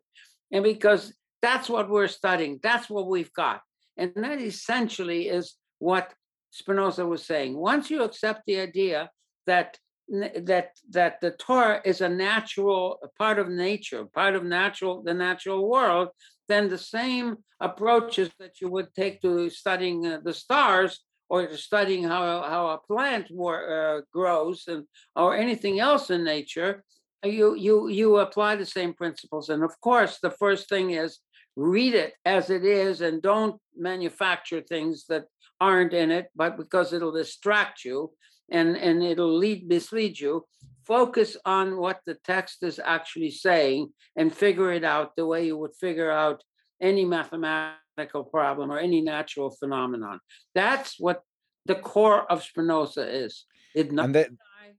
And 0.51 0.63
because 0.63 1.13
that's 1.41 1.69
what 1.69 1.89
we're 1.89 2.07
studying, 2.07 2.59
that's 2.63 2.89
what 2.89 3.07
we've 3.07 3.33
got. 3.33 3.61
And 3.97 4.13
that 4.15 4.39
essentially 4.39 5.27
is 5.27 5.55
what 5.79 6.13
Spinoza 6.51 7.05
was 7.05 7.25
saying. 7.25 7.57
Once 7.57 7.89
you 7.89 8.03
accept 8.03 8.43
the 8.45 8.59
idea 8.59 9.09
that 9.47 9.77
that 10.09 10.71
that 10.89 11.21
the 11.21 11.31
Torah 11.31 11.81
is 11.85 12.01
a 12.01 12.09
natural 12.09 12.99
a 13.03 13.07
part 13.17 13.39
of 13.39 13.49
nature, 13.49 14.05
part 14.05 14.35
of 14.35 14.43
natural 14.43 15.03
the 15.03 15.13
natural 15.13 15.69
world, 15.69 16.09
then 16.47 16.67
the 16.67 16.77
same 16.77 17.37
approaches 17.59 18.29
that 18.39 18.61
you 18.61 18.69
would 18.69 18.93
take 18.95 19.21
to 19.21 19.49
studying 19.49 20.05
uh, 20.05 20.19
the 20.23 20.33
stars 20.33 21.01
or 21.29 21.55
studying 21.55 22.03
how 22.03 22.41
how 22.41 22.69
a 22.69 22.79
plant 22.79 23.27
uh, 23.31 24.01
grows 24.11 24.63
and 24.67 24.85
or 25.15 25.35
anything 25.35 25.79
else 25.79 26.09
in 26.09 26.23
nature, 26.23 26.83
you 27.23 27.55
you 27.55 27.87
you 27.87 28.17
apply 28.17 28.55
the 28.55 28.65
same 28.65 28.93
principles. 28.93 29.49
And 29.49 29.63
of 29.63 29.79
course, 29.81 30.17
the 30.19 30.31
first 30.31 30.69
thing 30.69 30.91
is 30.91 31.19
read 31.55 31.93
it 31.93 32.13
as 32.25 32.49
it 32.49 32.65
is 32.65 33.01
and 33.01 33.21
don't 33.21 33.59
manufacture 33.77 34.61
things 34.61 35.05
that 35.09 35.25
aren't 35.61 35.93
in 35.93 36.09
it, 36.09 36.27
but 36.35 36.57
because 36.57 36.93
it'll 36.93 37.11
distract 37.11 37.83
you 37.83 38.11
and 38.51 38.77
and 38.77 39.03
it'll 39.03 39.37
lead 39.37 39.67
mislead 39.67 40.19
you. 40.19 40.45
Focus 40.85 41.37
on 41.45 41.77
what 41.77 41.99
the 42.05 42.15
text 42.23 42.63
is 42.63 42.79
actually 42.83 43.31
saying 43.31 43.93
and 44.15 44.33
figure 44.33 44.71
it 44.73 44.83
out 44.83 45.15
the 45.15 45.25
way 45.25 45.45
you 45.45 45.57
would 45.57 45.75
figure 45.75 46.09
out 46.09 46.43
any 46.81 47.05
mathematical 47.05 48.23
problem 48.23 48.71
or 48.71 48.79
any 48.79 49.01
natural 49.01 49.51
phenomenon. 49.51 50.19
That's 50.55 50.99
what 50.99 51.21
the 51.65 51.75
core 51.75 52.23
of 52.31 52.43
spinoza 52.43 53.07
is. 53.07 53.45
It 53.75 53.91
not 53.91 54.11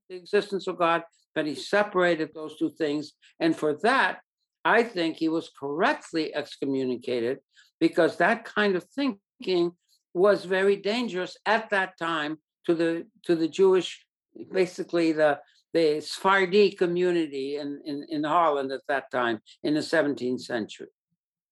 the 0.08 0.16
existence 0.16 0.66
of 0.66 0.78
god 0.78 1.04
but 1.34 1.46
he 1.46 1.54
separated 1.54 2.30
those 2.34 2.58
two 2.58 2.70
things. 2.70 3.12
And 3.38 3.56
for 3.56 3.78
that 3.82 4.20
i 4.64 4.82
think 4.82 5.16
he 5.16 5.28
was 5.28 5.50
correctly 5.58 6.34
excommunicated 6.34 7.38
because 7.78 8.16
that 8.16 8.44
kind 8.44 8.76
of 8.76 8.84
thinking 8.84 9.72
was 10.12 10.44
very 10.44 10.76
dangerous 10.76 11.36
at 11.46 11.70
that 11.70 11.96
time 11.98 12.38
to 12.66 12.74
the 12.74 13.06
to 13.24 13.34
the 13.34 13.48
Jewish, 13.48 14.04
basically 14.52 15.12
the 15.12 15.40
the 15.72 16.00
Sephardi 16.00 16.72
community 16.72 17.56
in, 17.56 17.80
in, 17.84 18.04
in 18.08 18.24
Holland 18.24 18.72
at 18.72 18.80
that 18.88 19.10
time 19.10 19.40
in 19.62 19.74
the 19.74 19.80
17th 19.80 20.40
century. 20.40 20.88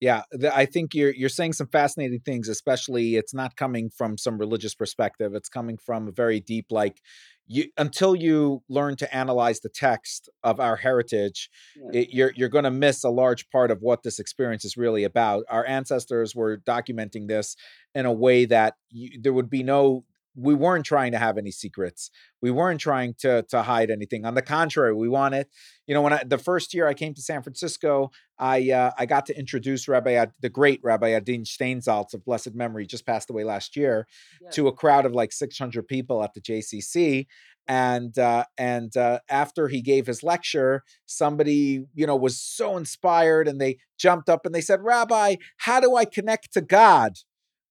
Yeah, 0.00 0.22
the, 0.30 0.56
I 0.56 0.64
think 0.64 0.94
you're 0.94 1.12
you're 1.12 1.28
saying 1.28 1.54
some 1.54 1.66
fascinating 1.66 2.20
things. 2.20 2.48
Especially, 2.48 3.16
it's 3.16 3.34
not 3.34 3.56
coming 3.56 3.90
from 3.90 4.16
some 4.16 4.38
religious 4.38 4.72
perspective. 4.72 5.34
It's 5.34 5.48
coming 5.48 5.76
from 5.76 6.06
a 6.06 6.12
very 6.12 6.38
deep, 6.38 6.66
like 6.70 7.00
you 7.48 7.64
until 7.76 8.14
you 8.14 8.62
learn 8.68 8.94
to 8.96 9.12
analyze 9.12 9.58
the 9.58 9.68
text 9.68 10.28
of 10.44 10.60
our 10.60 10.76
heritage, 10.76 11.50
yeah. 11.74 12.02
it, 12.02 12.08
you're 12.12 12.32
you're 12.36 12.48
going 12.48 12.62
to 12.62 12.70
miss 12.70 13.02
a 13.02 13.10
large 13.10 13.50
part 13.50 13.72
of 13.72 13.82
what 13.82 14.04
this 14.04 14.20
experience 14.20 14.64
is 14.64 14.76
really 14.76 15.02
about. 15.02 15.42
Our 15.50 15.66
ancestors 15.66 16.32
were 16.32 16.58
documenting 16.58 17.26
this 17.26 17.56
in 17.92 18.06
a 18.06 18.12
way 18.12 18.44
that 18.44 18.74
you, 18.90 19.20
there 19.20 19.32
would 19.32 19.50
be 19.50 19.64
no 19.64 20.04
we 20.38 20.54
weren't 20.54 20.84
trying 20.84 21.12
to 21.12 21.18
have 21.18 21.36
any 21.36 21.50
secrets. 21.50 22.10
We 22.40 22.50
weren't 22.50 22.80
trying 22.80 23.14
to 23.18 23.42
to 23.50 23.62
hide 23.62 23.90
anything. 23.90 24.24
On 24.24 24.34
the 24.34 24.42
contrary, 24.42 24.94
we 24.94 25.08
wanted, 25.08 25.48
you 25.86 25.94
know, 25.94 26.02
when 26.02 26.12
I, 26.12 26.22
the 26.24 26.38
first 26.38 26.72
year 26.72 26.86
I 26.86 26.94
came 26.94 27.12
to 27.14 27.22
San 27.22 27.42
Francisco, 27.42 28.10
I 28.38 28.70
uh, 28.70 28.92
I 28.96 29.06
got 29.06 29.26
to 29.26 29.38
introduce 29.38 29.88
Rabbi 29.88 30.26
the 30.40 30.48
great 30.48 30.80
Rabbi 30.82 31.08
Adin 31.08 31.42
Steinsaltz 31.42 32.14
of 32.14 32.24
blessed 32.24 32.54
memory, 32.54 32.86
just 32.86 33.04
passed 33.04 33.30
away 33.30 33.44
last 33.44 33.76
year, 33.76 34.06
yes. 34.40 34.54
to 34.54 34.68
a 34.68 34.72
crowd 34.72 35.06
of 35.06 35.12
like 35.12 35.32
600 35.32 35.88
people 35.88 36.22
at 36.22 36.34
the 36.34 36.40
JCC. 36.40 37.26
And 37.66 38.16
uh, 38.18 38.44
and 38.56 38.96
uh, 38.96 39.18
after 39.28 39.68
he 39.68 39.82
gave 39.82 40.06
his 40.06 40.22
lecture, 40.22 40.84
somebody 41.04 41.84
you 41.94 42.06
know 42.06 42.16
was 42.16 42.40
so 42.40 42.76
inspired, 42.76 43.48
and 43.48 43.60
they 43.60 43.78
jumped 43.98 44.28
up 44.28 44.46
and 44.46 44.54
they 44.54 44.62
said, 44.62 44.82
"Rabbi, 44.82 45.36
how 45.58 45.80
do 45.80 45.96
I 45.96 46.04
connect 46.04 46.52
to 46.54 46.60
God?" 46.62 47.18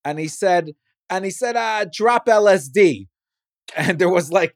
And 0.06 0.20
he 0.20 0.28
said, 0.28 0.74
and 1.10 1.26
he 1.26 1.32
said, 1.32 1.56
uh, 1.56 1.86
drop 1.92 2.26
LSD. 2.28 3.08
And 3.76 4.00
there 4.00 4.10
was 4.10 4.32
like, 4.32 4.54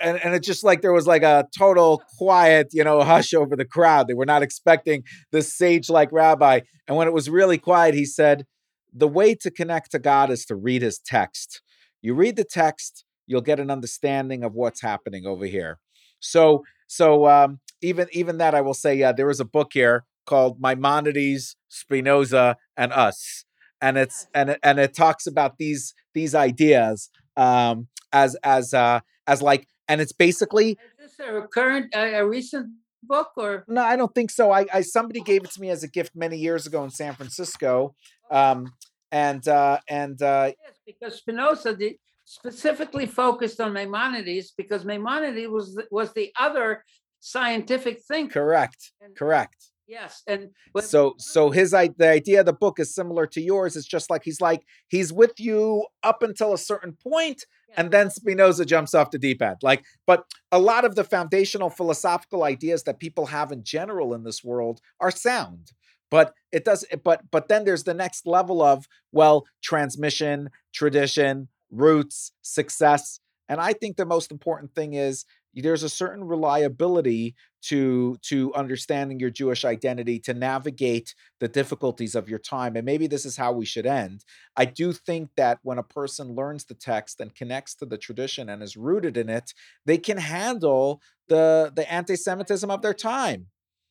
and, 0.00 0.18
and 0.22 0.34
it's 0.34 0.46
just 0.46 0.64
like 0.64 0.82
there 0.82 0.92
was 0.92 1.06
like 1.06 1.22
a 1.22 1.46
total 1.56 2.02
quiet, 2.18 2.68
you 2.72 2.84
know, 2.84 3.02
hush 3.02 3.32
over 3.32 3.56
the 3.56 3.64
crowd. 3.64 4.08
They 4.08 4.14
were 4.14 4.26
not 4.26 4.42
expecting 4.42 5.04
this 5.32 5.56
sage 5.56 5.88
like 5.88 6.10
rabbi. 6.12 6.60
And 6.86 6.96
when 6.96 7.06
it 7.06 7.14
was 7.14 7.30
really 7.30 7.58
quiet, 7.58 7.94
he 7.94 8.04
said, 8.04 8.46
The 8.92 9.08
way 9.08 9.34
to 9.36 9.50
connect 9.50 9.92
to 9.92 9.98
God 9.98 10.30
is 10.30 10.44
to 10.46 10.56
read 10.56 10.82
his 10.82 10.98
text. 10.98 11.62
You 12.02 12.14
read 12.14 12.36
the 12.36 12.44
text, 12.44 13.04
you'll 13.26 13.40
get 13.40 13.60
an 13.60 13.70
understanding 13.70 14.42
of 14.42 14.54
what's 14.54 14.82
happening 14.82 15.24
over 15.24 15.46
here. 15.46 15.78
So, 16.20 16.64
so 16.86 17.26
um, 17.26 17.60
even 17.80 18.08
even 18.12 18.38
that, 18.38 18.54
I 18.54 18.60
will 18.60 18.74
say, 18.74 18.94
yeah, 18.96 19.12
there 19.12 19.30
is 19.30 19.40
a 19.40 19.44
book 19.44 19.68
here 19.72 20.04
called 20.26 20.60
Maimonides, 20.60 21.56
Spinoza, 21.68 22.56
and 22.76 22.92
Us 22.92 23.44
and 23.80 23.96
it's 23.98 24.26
and 24.34 24.50
it, 24.50 24.60
and 24.62 24.78
it 24.78 24.94
talks 24.94 25.26
about 25.26 25.58
these 25.58 25.94
these 26.14 26.34
ideas 26.34 27.10
um 27.36 27.88
as 28.12 28.36
as 28.44 28.74
uh 28.74 29.00
as 29.26 29.42
like 29.42 29.66
and 29.88 30.00
it's 30.00 30.12
basically 30.12 30.72
is 31.02 31.16
this 31.16 31.26
a 31.26 31.46
current 31.48 31.92
a 31.94 32.22
recent 32.26 32.68
book 33.02 33.30
or? 33.36 33.64
No 33.68 33.82
i 33.82 33.96
don't 33.96 34.14
think 34.14 34.30
so. 34.30 34.50
I, 34.50 34.66
I 34.72 34.80
somebody 34.82 35.20
gave 35.20 35.44
it 35.44 35.50
to 35.52 35.60
me 35.60 35.70
as 35.70 35.82
a 35.82 35.88
gift 35.88 36.12
many 36.14 36.36
years 36.36 36.66
ago 36.66 36.82
in 36.84 36.90
san 36.90 37.14
francisco 37.14 37.94
um 38.30 38.72
and 39.12 39.46
uh 39.48 39.78
and 39.88 40.20
uh 40.20 40.52
yes, 40.62 40.74
because 40.84 41.14
spinoza 41.16 41.74
did, 41.74 41.94
specifically 42.24 43.06
focused 43.06 43.60
on 43.60 43.72
maimonides 43.72 44.52
because 44.56 44.84
maimonides 44.84 45.48
was 45.48 45.80
was 45.90 46.12
the 46.12 46.30
other 46.38 46.84
scientific 47.20 48.00
thinker. 48.06 48.40
Correct 48.40 48.92
and, 49.00 49.16
correct 49.16 49.70
Yes, 49.88 50.22
and 50.26 50.50
so 50.80 51.14
so 51.16 51.50
his 51.50 51.70
the 51.70 52.08
idea 52.08 52.40
of 52.40 52.46
the 52.46 52.52
book 52.52 52.78
is 52.78 52.94
similar 52.94 53.26
to 53.28 53.40
yours. 53.40 53.74
It's 53.74 53.86
just 53.86 54.10
like 54.10 54.22
he's 54.22 54.38
like 54.38 54.66
he's 54.86 55.14
with 55.14 55.40
you 55.40 55.86
up 56.02 56.22
until 56.22 56.52
a 56.52 56.58
certain 56.58 56.92
point, 56.92 57.46
and 57.74 57.90
then 57.90 58.10
Spinoza 58.10 58.66
jumps 58.66 58.92
off 58.92 59.10
the 59.10 59.18
deep 59.18 59.40
end. 59.40 59.56
Like, 59.62 59.82
but 60.06 60.24
a 60.52 60.58
lot 60.58 60.84
of 60.84 60.94
the 60.94 61.04
foundational 61.04 61.70
philosophical 61.70 62.44
ideas 62.44 62.82
that 62.82 63.00
people 63.00 63.26
have 63.26 63.50
in 63.50 63.64
general 63.64 64.12
in 64.12 64.24
this 64.24 64.44
world 64.44 64.82
are 65.00 65.10
sound. 65.10 65.72
But 66.10 66.34
it 66.52 66.66
does. 66.66 66.84
But 67.02 67.22
but 67.30 67.48
then 67.48 67.64
there's 67.64 67.84
the 67.84 67.94
next 67.94 68.26
level 68.26 68.60
of 68.60 68.86
well, 69.10 69.46
transmission, 69.62 70.50
tradition, 70.74 71.48
roots, 71.70 72.32
success, 72.42 73.20
and 73.48 73.58
I 73.58 73.72
think 73.72 73.96
the 73.96 74.04
most 74.04 74.30
important 74.30 74.74
thing 74.74 74.92
is 74.92 75.24
there's 75.60 75.82
a 75.82 75.88
certain 75.88 76.24
reliability 76.24 77.34
to 77.60 78.16
to 78.22 78.54
understanding 78.54 79.18
your 79.18 79.30
Jewish 79.30 79.64
identity 79.64 80.20
to 80.20 80.34
navigate 80.34 81.14
the 81.40 81.48
difficulties 81.48 82.14
of 82.14 82.28
your 82.28 82.38
time 82.38 82.76
and 82.76 82.84
maybe 82.84 83.06
this 83.06 83.26
is 83.26 83.36
how 83.36 83.52
we 83.52 83.66
should 83.66 83.86
end. 83.86 84.24
I 84.56 84.64
do 84.64 84.92
think 84.92 85.30
that 85.36 85.58
when 85.62 85.78
a 85.78 85.82
person 85.82 86.34
learns 86.34 86.64
the 86.64 86.74
text 86.74 87.20
and 87.20 87.34
connects 87.34 87.74
to 87.76 87.86
the 87.86 87.98
tradition 87.98 88.48
and 88.48 88.62
is 88.62 88.76
rooted 88.76 89.16
in 89.16 89.28
it 89.28 89.52
they 89.86 89.98
can 89.98 90.18
handle 90.18 91.00
the 91.28 91.72
the 91.74 91.90
anti-semitism 91.92 92.70
of 92.70 92.82
their 92.82 92.94
time. 92.94 93.46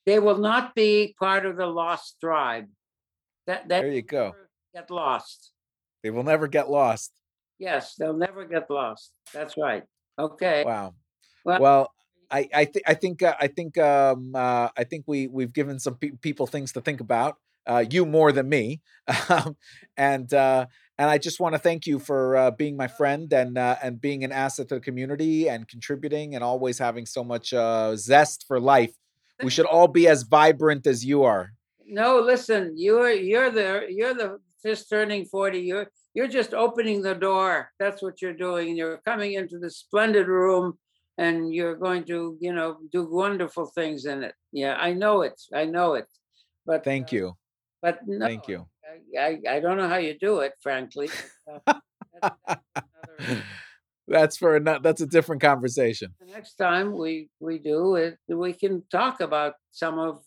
They 0.05 0.20
will 0.20 0.38
not 0.38 0.74
be 0.74 1.15
part 1.20 1.45
of 1.45 1.57
the 1.57 1.65
lost 1.65 2.15
tribe. 2.22 2.68
That, 3.47 3.68
that 3.68 3.82
there 3.82 3.91
you 3.91 4.01
go. 4.01 4.34
get 4.74 4.89
lost. 4.89 5.51
They 6.03 6.11
will 6.11 6.24
never 6.24 6.47
get 6.47 6.70
lost. 6.70 7.11
Yes 7.59 7.95
they'll 7.99 8.18
never 8.18 8.45
get 8.45 8.70
lost. 8.70 9.11
That's 9.34 9.57
right. 9.57 9.84
Okay. 10.18 10.63
Wow 10.65 10.93
well, 11.48 11.62
well 11.62 11.91
I 12.30 12.50
I, 12.54 12.66
th- 12.66 12.86
I 12.88 12.93
think 12.93 13.24
uh, 13.24 13.36
I 13.39 13.48
think 13.48 13.78
um, 13.78 14.34
uh, 14.36 14.70
I 14.78 14.84
think 14.84 15.06
we 15.08 15.28
we've 15.28 15.54
given 15.54 15.80
some 15.80 15.95
pe- 15.95 16.12
people 16.22 16.48
things 16.48 16.74
to 16.74 16.82
think 16.82 17.00
about. 17.00 17.38
Uh, 17.66 17.84
you 17.89 18.06
more 18.06 18.32
than 18.32 18.48
me, 18.48 18.82
um, 19.30 19.58
and 19.98 20.34
uh, 20.34 20.66
and 20.98 21.10
I 21.10 21.18
just 21.18 21.39
want 21.39 21.54
to 21.54 21.60
thank 21.60 21.86
you 21.86 22.00
for 22.00 22.38
uh, 22.38 22.52
being 22.52 22.78
my 22.78 22.88
friend 22.88 23.32
and 23.34 23.58
uh, 23.58 23.76
and 23.82 24.00
being 24.00 24.24
an 24.24 24.32
asset 24.32 24.70
to 24.70 24.76
the 24.76 24.82
community 24.82 25.50
and 25.50 25.68
contributing 25.68 26.36
and 26.36 26.43
always 26.43 26.80
having 26.80 27.06
so 27.06 27.24
much 27.24 27.54
zest 27.95 28.45
for 28.48 28.60
life. 28.60 28.93
We 29.43 29.52
should 29.52 29.66
all 29.66 29.88
be 29.88 30.08
as 30.08 30.24
vibrant 30.24 30.88
as 30.88 31.06
you 31.06 31.24
are. 31.24 31.54
No, 31.86 32.20
listen, 32.20 32.74
you're 32.76 33.12
you're 33.12 33.52
the 33.52 33.86
you're 33.89 34.14
the 34.14 34.39
just 34.66 34.89
turning 34.89 35.26
forty. 35.26 35.60
You're 35.60 35.88
you're 36.14 36.28
just 36.28 36.54
opening 36.54 37.02
the 37.02 37.16
door. 37.16 37.72
That's 37.80 38.02
what 38.02 38.22
you're 38.22 38.34
doing. 38.34 38.76
You're 38.76 38.98
coming 39.06 39.34
into 39.34 39.60
the 39.60 39.70
splendid 39.70 40.28
room 40.28 40.78
and 41.18 41.53
you're 41.53 41.76
going 41.76 42.03
to, 42.05 42.38
you 42.39 42.53
know, 42.53 42.78
do 42.91 43.03
wonderful 43.09 43.65
things 43.65 44.05
in 44.05 44.24
it. 44.24 44.36
Yeah, 44.51 44.76
I 44.76 44.93
know 44.93 45.22
it. 45.22 45.39
I 45.53 45.65
know 45.65 45.93
it. 45.95 46.05
But 46.65 46.84
thank 46.84 47.07
uh, 47.07 47.15
you. 47.15 47.34
But 47.82 47.99
no, 48.05 48.26
thank 48.26 48.47
you. 48.47 48.68
I, 49.18 49.20
I, 49.20 49.55
I 49.55 49.59
don't 49.59 49.78
know 49.78 49.88
how 49.88 49.97
you 49.97 50.18
do 50.20 50.39
it, 50.39 50.53
frankly. 50.61 51.09
Uh, 51.65 51.76
that's, 53.20 53.41
that's 54.07 54.38
for 54.38 54.55
a 54.55 54.80
that's 54.80 55.01
a 55.01 55.05
different 55.05 55.41
conversation. 55.41 56.13
The 56.20 56.32
next 56.32 56.55
time 56.55 56.97
we 56.97 57.30
we 57.39 57.59
do 57.59 57.95
it, 57.95 58.18
we 58.28 58.53
can 58.53 58.84
talk 58.91 59.22
about 59.22 59.53
some 59.72 59.99
of 59.99 60.22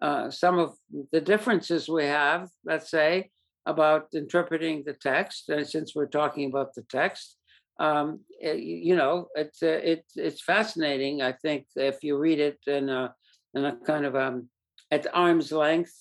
uh, 0.00 0.30
some 0.30 0.58
of 0.58 0.74
the 1.12 1.20
differences 1.20 1.88
we 1.88 2.04
have. 2.06 2.48
Let's 2.64 2.90
say 2.90 3.30
about 3.66 4.06
interpreting 4.14 4.84
the 4.86 4.94
text, 4.94 5.48
and 5.48 5.66
since 5.66 5.94
we're 5.94 6.06
talking 6.06 6.48
about 6.48 6.74
the 6.74 6.84
text, 6.90 7.36
um, 7.78 8.20
eh, 8.42 8.54
you 8.54 8.96
know, 8.96 9.28
it's 9.34 9.62
uh, 9.62 9.80
it's 9.82 10.16
it's 10.16 10.42
fascinating. 10.42 11.22
I 11.22 11.32
think 11.32 11.66
if 11.76 12.02
you 12.02 12.18
read 12.18 12.40
it 12.40 12.58
in 12.66 12.88
a 12.88 13.14
in 13.54 13.64
a 13.64 13.76
kind 13.76 14.04
of 14.04 14.16
um, 14.16 14.48
at 14.90 15.06
arm's 15.14 15.52
length, 15.52 15.94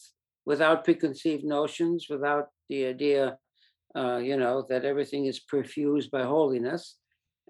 without 0.45 0.83
preconceived 0.83 1.43
notions, 1.43 2.07
without 2.09 2.47
the 2.69 2.85
idea, 2.85 3.37
uh, 3.95 4.17
you 4.17 4.37
know, 4.37 4.65
that 4.69 4.85
everything 4.85 5.25
is 5.25 5.41
perfused 5.51 6.09
by 6.09 6.23
holiness, 6.23 6.97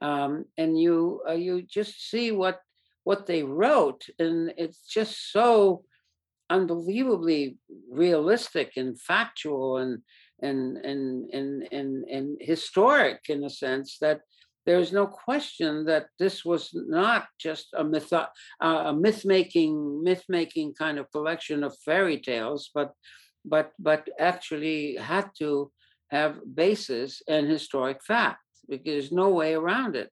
um, 0.02 0.46
and 0.58 0.80
you 0.80 1.22
uh, 1.30 1.34
you 1.34 1.62
just 1.62 2.10
see 2.10 2.32
what 2.32 2.60
what 3.04 3.26
they 3.26 3.44
wrote, 3.44 4.06
and 4.20 4.54
it's 4.58 4.86
just 4.88 5.32
so 5.32 5.84
unbelievably 6.50 7.58
realistic 7.92 8.74
and 8.78 9.00
factual 9.00 9.78
and 9.78 10.02
and 10.42 10.78
and 10.78 11.30
and 11.34 11.68
and 11.72 12.06
and 12.06 12.38
historic 12.40 13.22
in 13.30 13.44
a 13.44 13.50
sense 13.50 13.98
that 14.00 14.22
there 14.66 14.80
is 14.80 14.92
no 14.92 15.08
question 15.08 15.86
that 15.86 16.08
this 16.20 16.44
was 16.44 16.72
not 16.74 17.28
just 17.40 17.68
a 17.74 17.84
myth 17.84 18.12
uh, 18.14 18.28
a 18.60 18.94
myth 18.94 19.24
making 19.26 20.04
myth 20.04 20.24
making 20.30 20.74
kind 20.74 21.00
of 21.00 21.12
collection 21.12 21.64
of 21.64 21.76
fairy 21.86 22.20
tales 22.20 22.70
but 22.74 22.92
but 23.46 23.72
but 23.80 24.08
actually 24.20 24.96
had 24.96 25.30
to 25.38 25.72
have 26.10 26.40
basis 26.54 27.22
and 27.28 27.48
historic 27.48 28.04
fact 28.04 28.40
because 28.68 28.86
there's 28.86 29.12
no 29.12 29.30
way 29.30 29.54
around 29.54 29.96
it. 29.96 30.10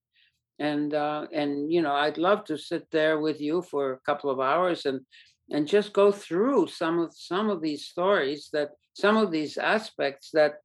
And 0.57 0.93
uh, 0.93 1.27
and 1.33 1.69
you 1.69 1.81
know 1.81 1.93
i'd 1.93 2.17
love 2.17 2.45
to 2.45 2.57
sit 2.57 2.85
there 2.89 3.19
with 3.19 3.41
you 3.41 3.61
for 3.61 3.91
a 3.91 3.99
couple 4.05 4.29
of 4.29 4.39
hours 4.39 4.85
and 4.85 5.01
and 5.49 5.67
just 5.67 5.91
go 5.91 6.13
through 6.13 6.67
some 6.67 6.97
of 6.99 7.11
some 7.13 7.49
of 7.49 7.61
these 7.61 7.87
stories 7.87 8.47
that 8.53 8.69
some 8.95 9.17
of 9.17 9.29
these 9.29 9.57
aspects 9.57 10.29
that 10.33 10.55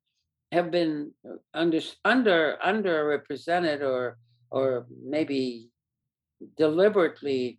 have 0.53 0.71
been 0.71 1.13
uh, 1.29 1.35
under 1.53 1.81
under 2.05 2.57
underrepresented 2.65 3.83
or 3.83 4.17
or 4.51 4.87
maybe 5.05 5.69
deliberately 6.57 7.59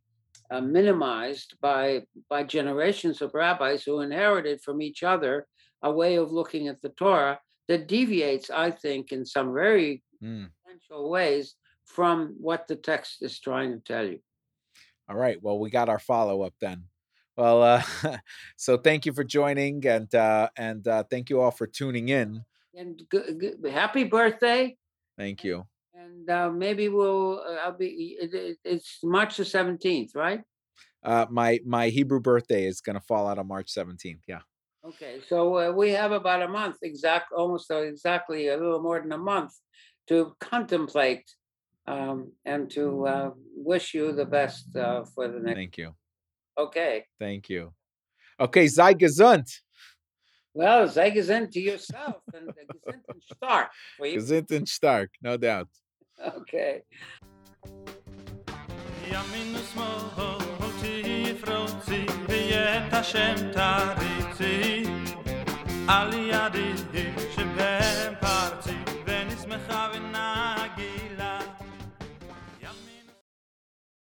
uh, 0.50 0.62
minimized 0.62 1.56
by 1.62 2.02
by 2.30 2.44
generations 2.44 3.22
of 3.22 3.34
rabbis 3.34 3.84
who 3.84 4.00
inherited 4.00 4.62
from 4.62 4.82
each 4.82 5.04
other 5.04 5.46
a 5.84 5.92
way 5.92 6.16
of 6.16 6.32
looking 6.32 6.68
at 6.68 6.82
the 6.82 6.90
Torah 6.90 7.40
that 7.68 7.88
deviates, 7.88 8.50
I 8.50 8.72
think, 8.72 9.12
in 9.12 9.26
some 9.26 9.54
very 9.54 10.04
mm. 10.24 10.48
essential 10.66 11.10
ways 11.10 11.56
from 11.86 12.36
what 12.40 12.68
the 12.68 12.76
text 12.76 13.18
is 13.22 13.40
trying 13.40 13.72
to 13.74 13.80
tell 13.80 14.06
you. 14.06 14.20
All 15.10 15.16
right. 15.16 15.42
Well, 15.42 15.60
we 15.60 15.70
got 15.70 15.90
our 15.90 16.00
follow 16.00 16.44
up 16.44 16.54
then. 16.62 16.84
Well, 17.38 17.64
uh, 17.64 17.84
so 18.58 18.78
thank 18.78 19.06
you 19.06 19.14
for 19.14 19.24
joining, 19.24 19.86
and 19.86 20.14
uh, 20.14 20.50
and 20.58 20.88
uh, 20.88 21.04
thank 21.10 21.30
you 21.30 21.40
all 21.40 21.52
for 21.52 21.68
tuning 21.68 22.10
in. 22.10 22.44
And 22.76 23.02
g- 23.12 23.38
g- 23.40 23.70
happy 23.70 24.04
birthday! 24.04 24.78
Thank 25.18 25.44
you. 25.44 25.66
And 25.94 26.30
uh, 26.30 26.50
maybe 26.50 26.90
we'll. 26.90 27.40
Uh, 27.40 27.56
I'll 27.66 27.78
be. 27.78 28.18
It, 28.20 28.58
it's 28.64 29.00
March 29.04 29.38
the 29.38 29.46
seventeenth, 29.46 30.16
right? 30.16 30.42
Uh, 31.04 31.26
my 31.30 31.60
my 31.66 31.90
Hebrew 31.90 32.20
birthday 32.20 32.66
is 32.66 32.82
going 32.82 32.96
to 32.96 33.06
fall 33.06 33.28
out 33.28 33.40
on 33.40 33.48
March 33.48 33.70
seventeenth. 33.70 34.22
Yeah. 34.28 34.42
Okay, 34.84 35.20
so 35.28 35.58
uh, 35.58 35.72
we 35.72 35.92
have 35.92 36.12
about 36.12 36.42
a 36.42 36.48
month, 36.48 36.78
exact, 36.82 37.32
almost 37.32 37.70
uh, 37.70 37.84
exactly 37.84 38.48
a 38.48 38.58
little 38.58 38.82
more 38.82 39.00
than 39.00 39.12
a 39.12 39.18
month, 39.18 39.54
to 40.08 40.36
contemplate 40.40 41.36
um, 41.86 42.32
and 42.46 42.70
to 42.72 43.06
uh, 43.06 43.30
wish 43.56 43.94
you 43.94 44.12
the 44.12 44.26
best 44.26 44.76
uh, 44.76 45.04
for 45.14 45.28
the 45.28 45.40
next. 45.40 45.56
Thank 45.56 45.78
you. 45.78 45.94
Okay. 46.62 47.06
Thank 47.20 47.50
you. 47.50 47.74
Okay, 48.40 48.68
sei 48.68 48.94
gesund. 48.94 49.48
Well, 50.54 50.88
sei 50.90 51.12
gesund 51.12 51.52
to 51.52 51.60
yourself 51.60 52.22
and 52.34 52.50
uh, 52.50 52.54
gesund 52.72 53.02
and 53.10 53.22
stark. 53.34 53.70
Gesund 54.00 54.52
and 54.52 54.68
stark, 54.68 55.10
no 55.22 55.38
doubt. 55.38 55.70
Okay. 56.38 56.84
Hashem 62.92 63.52
tarithi, 63.52 64.86
aliyadi 65.88 66.68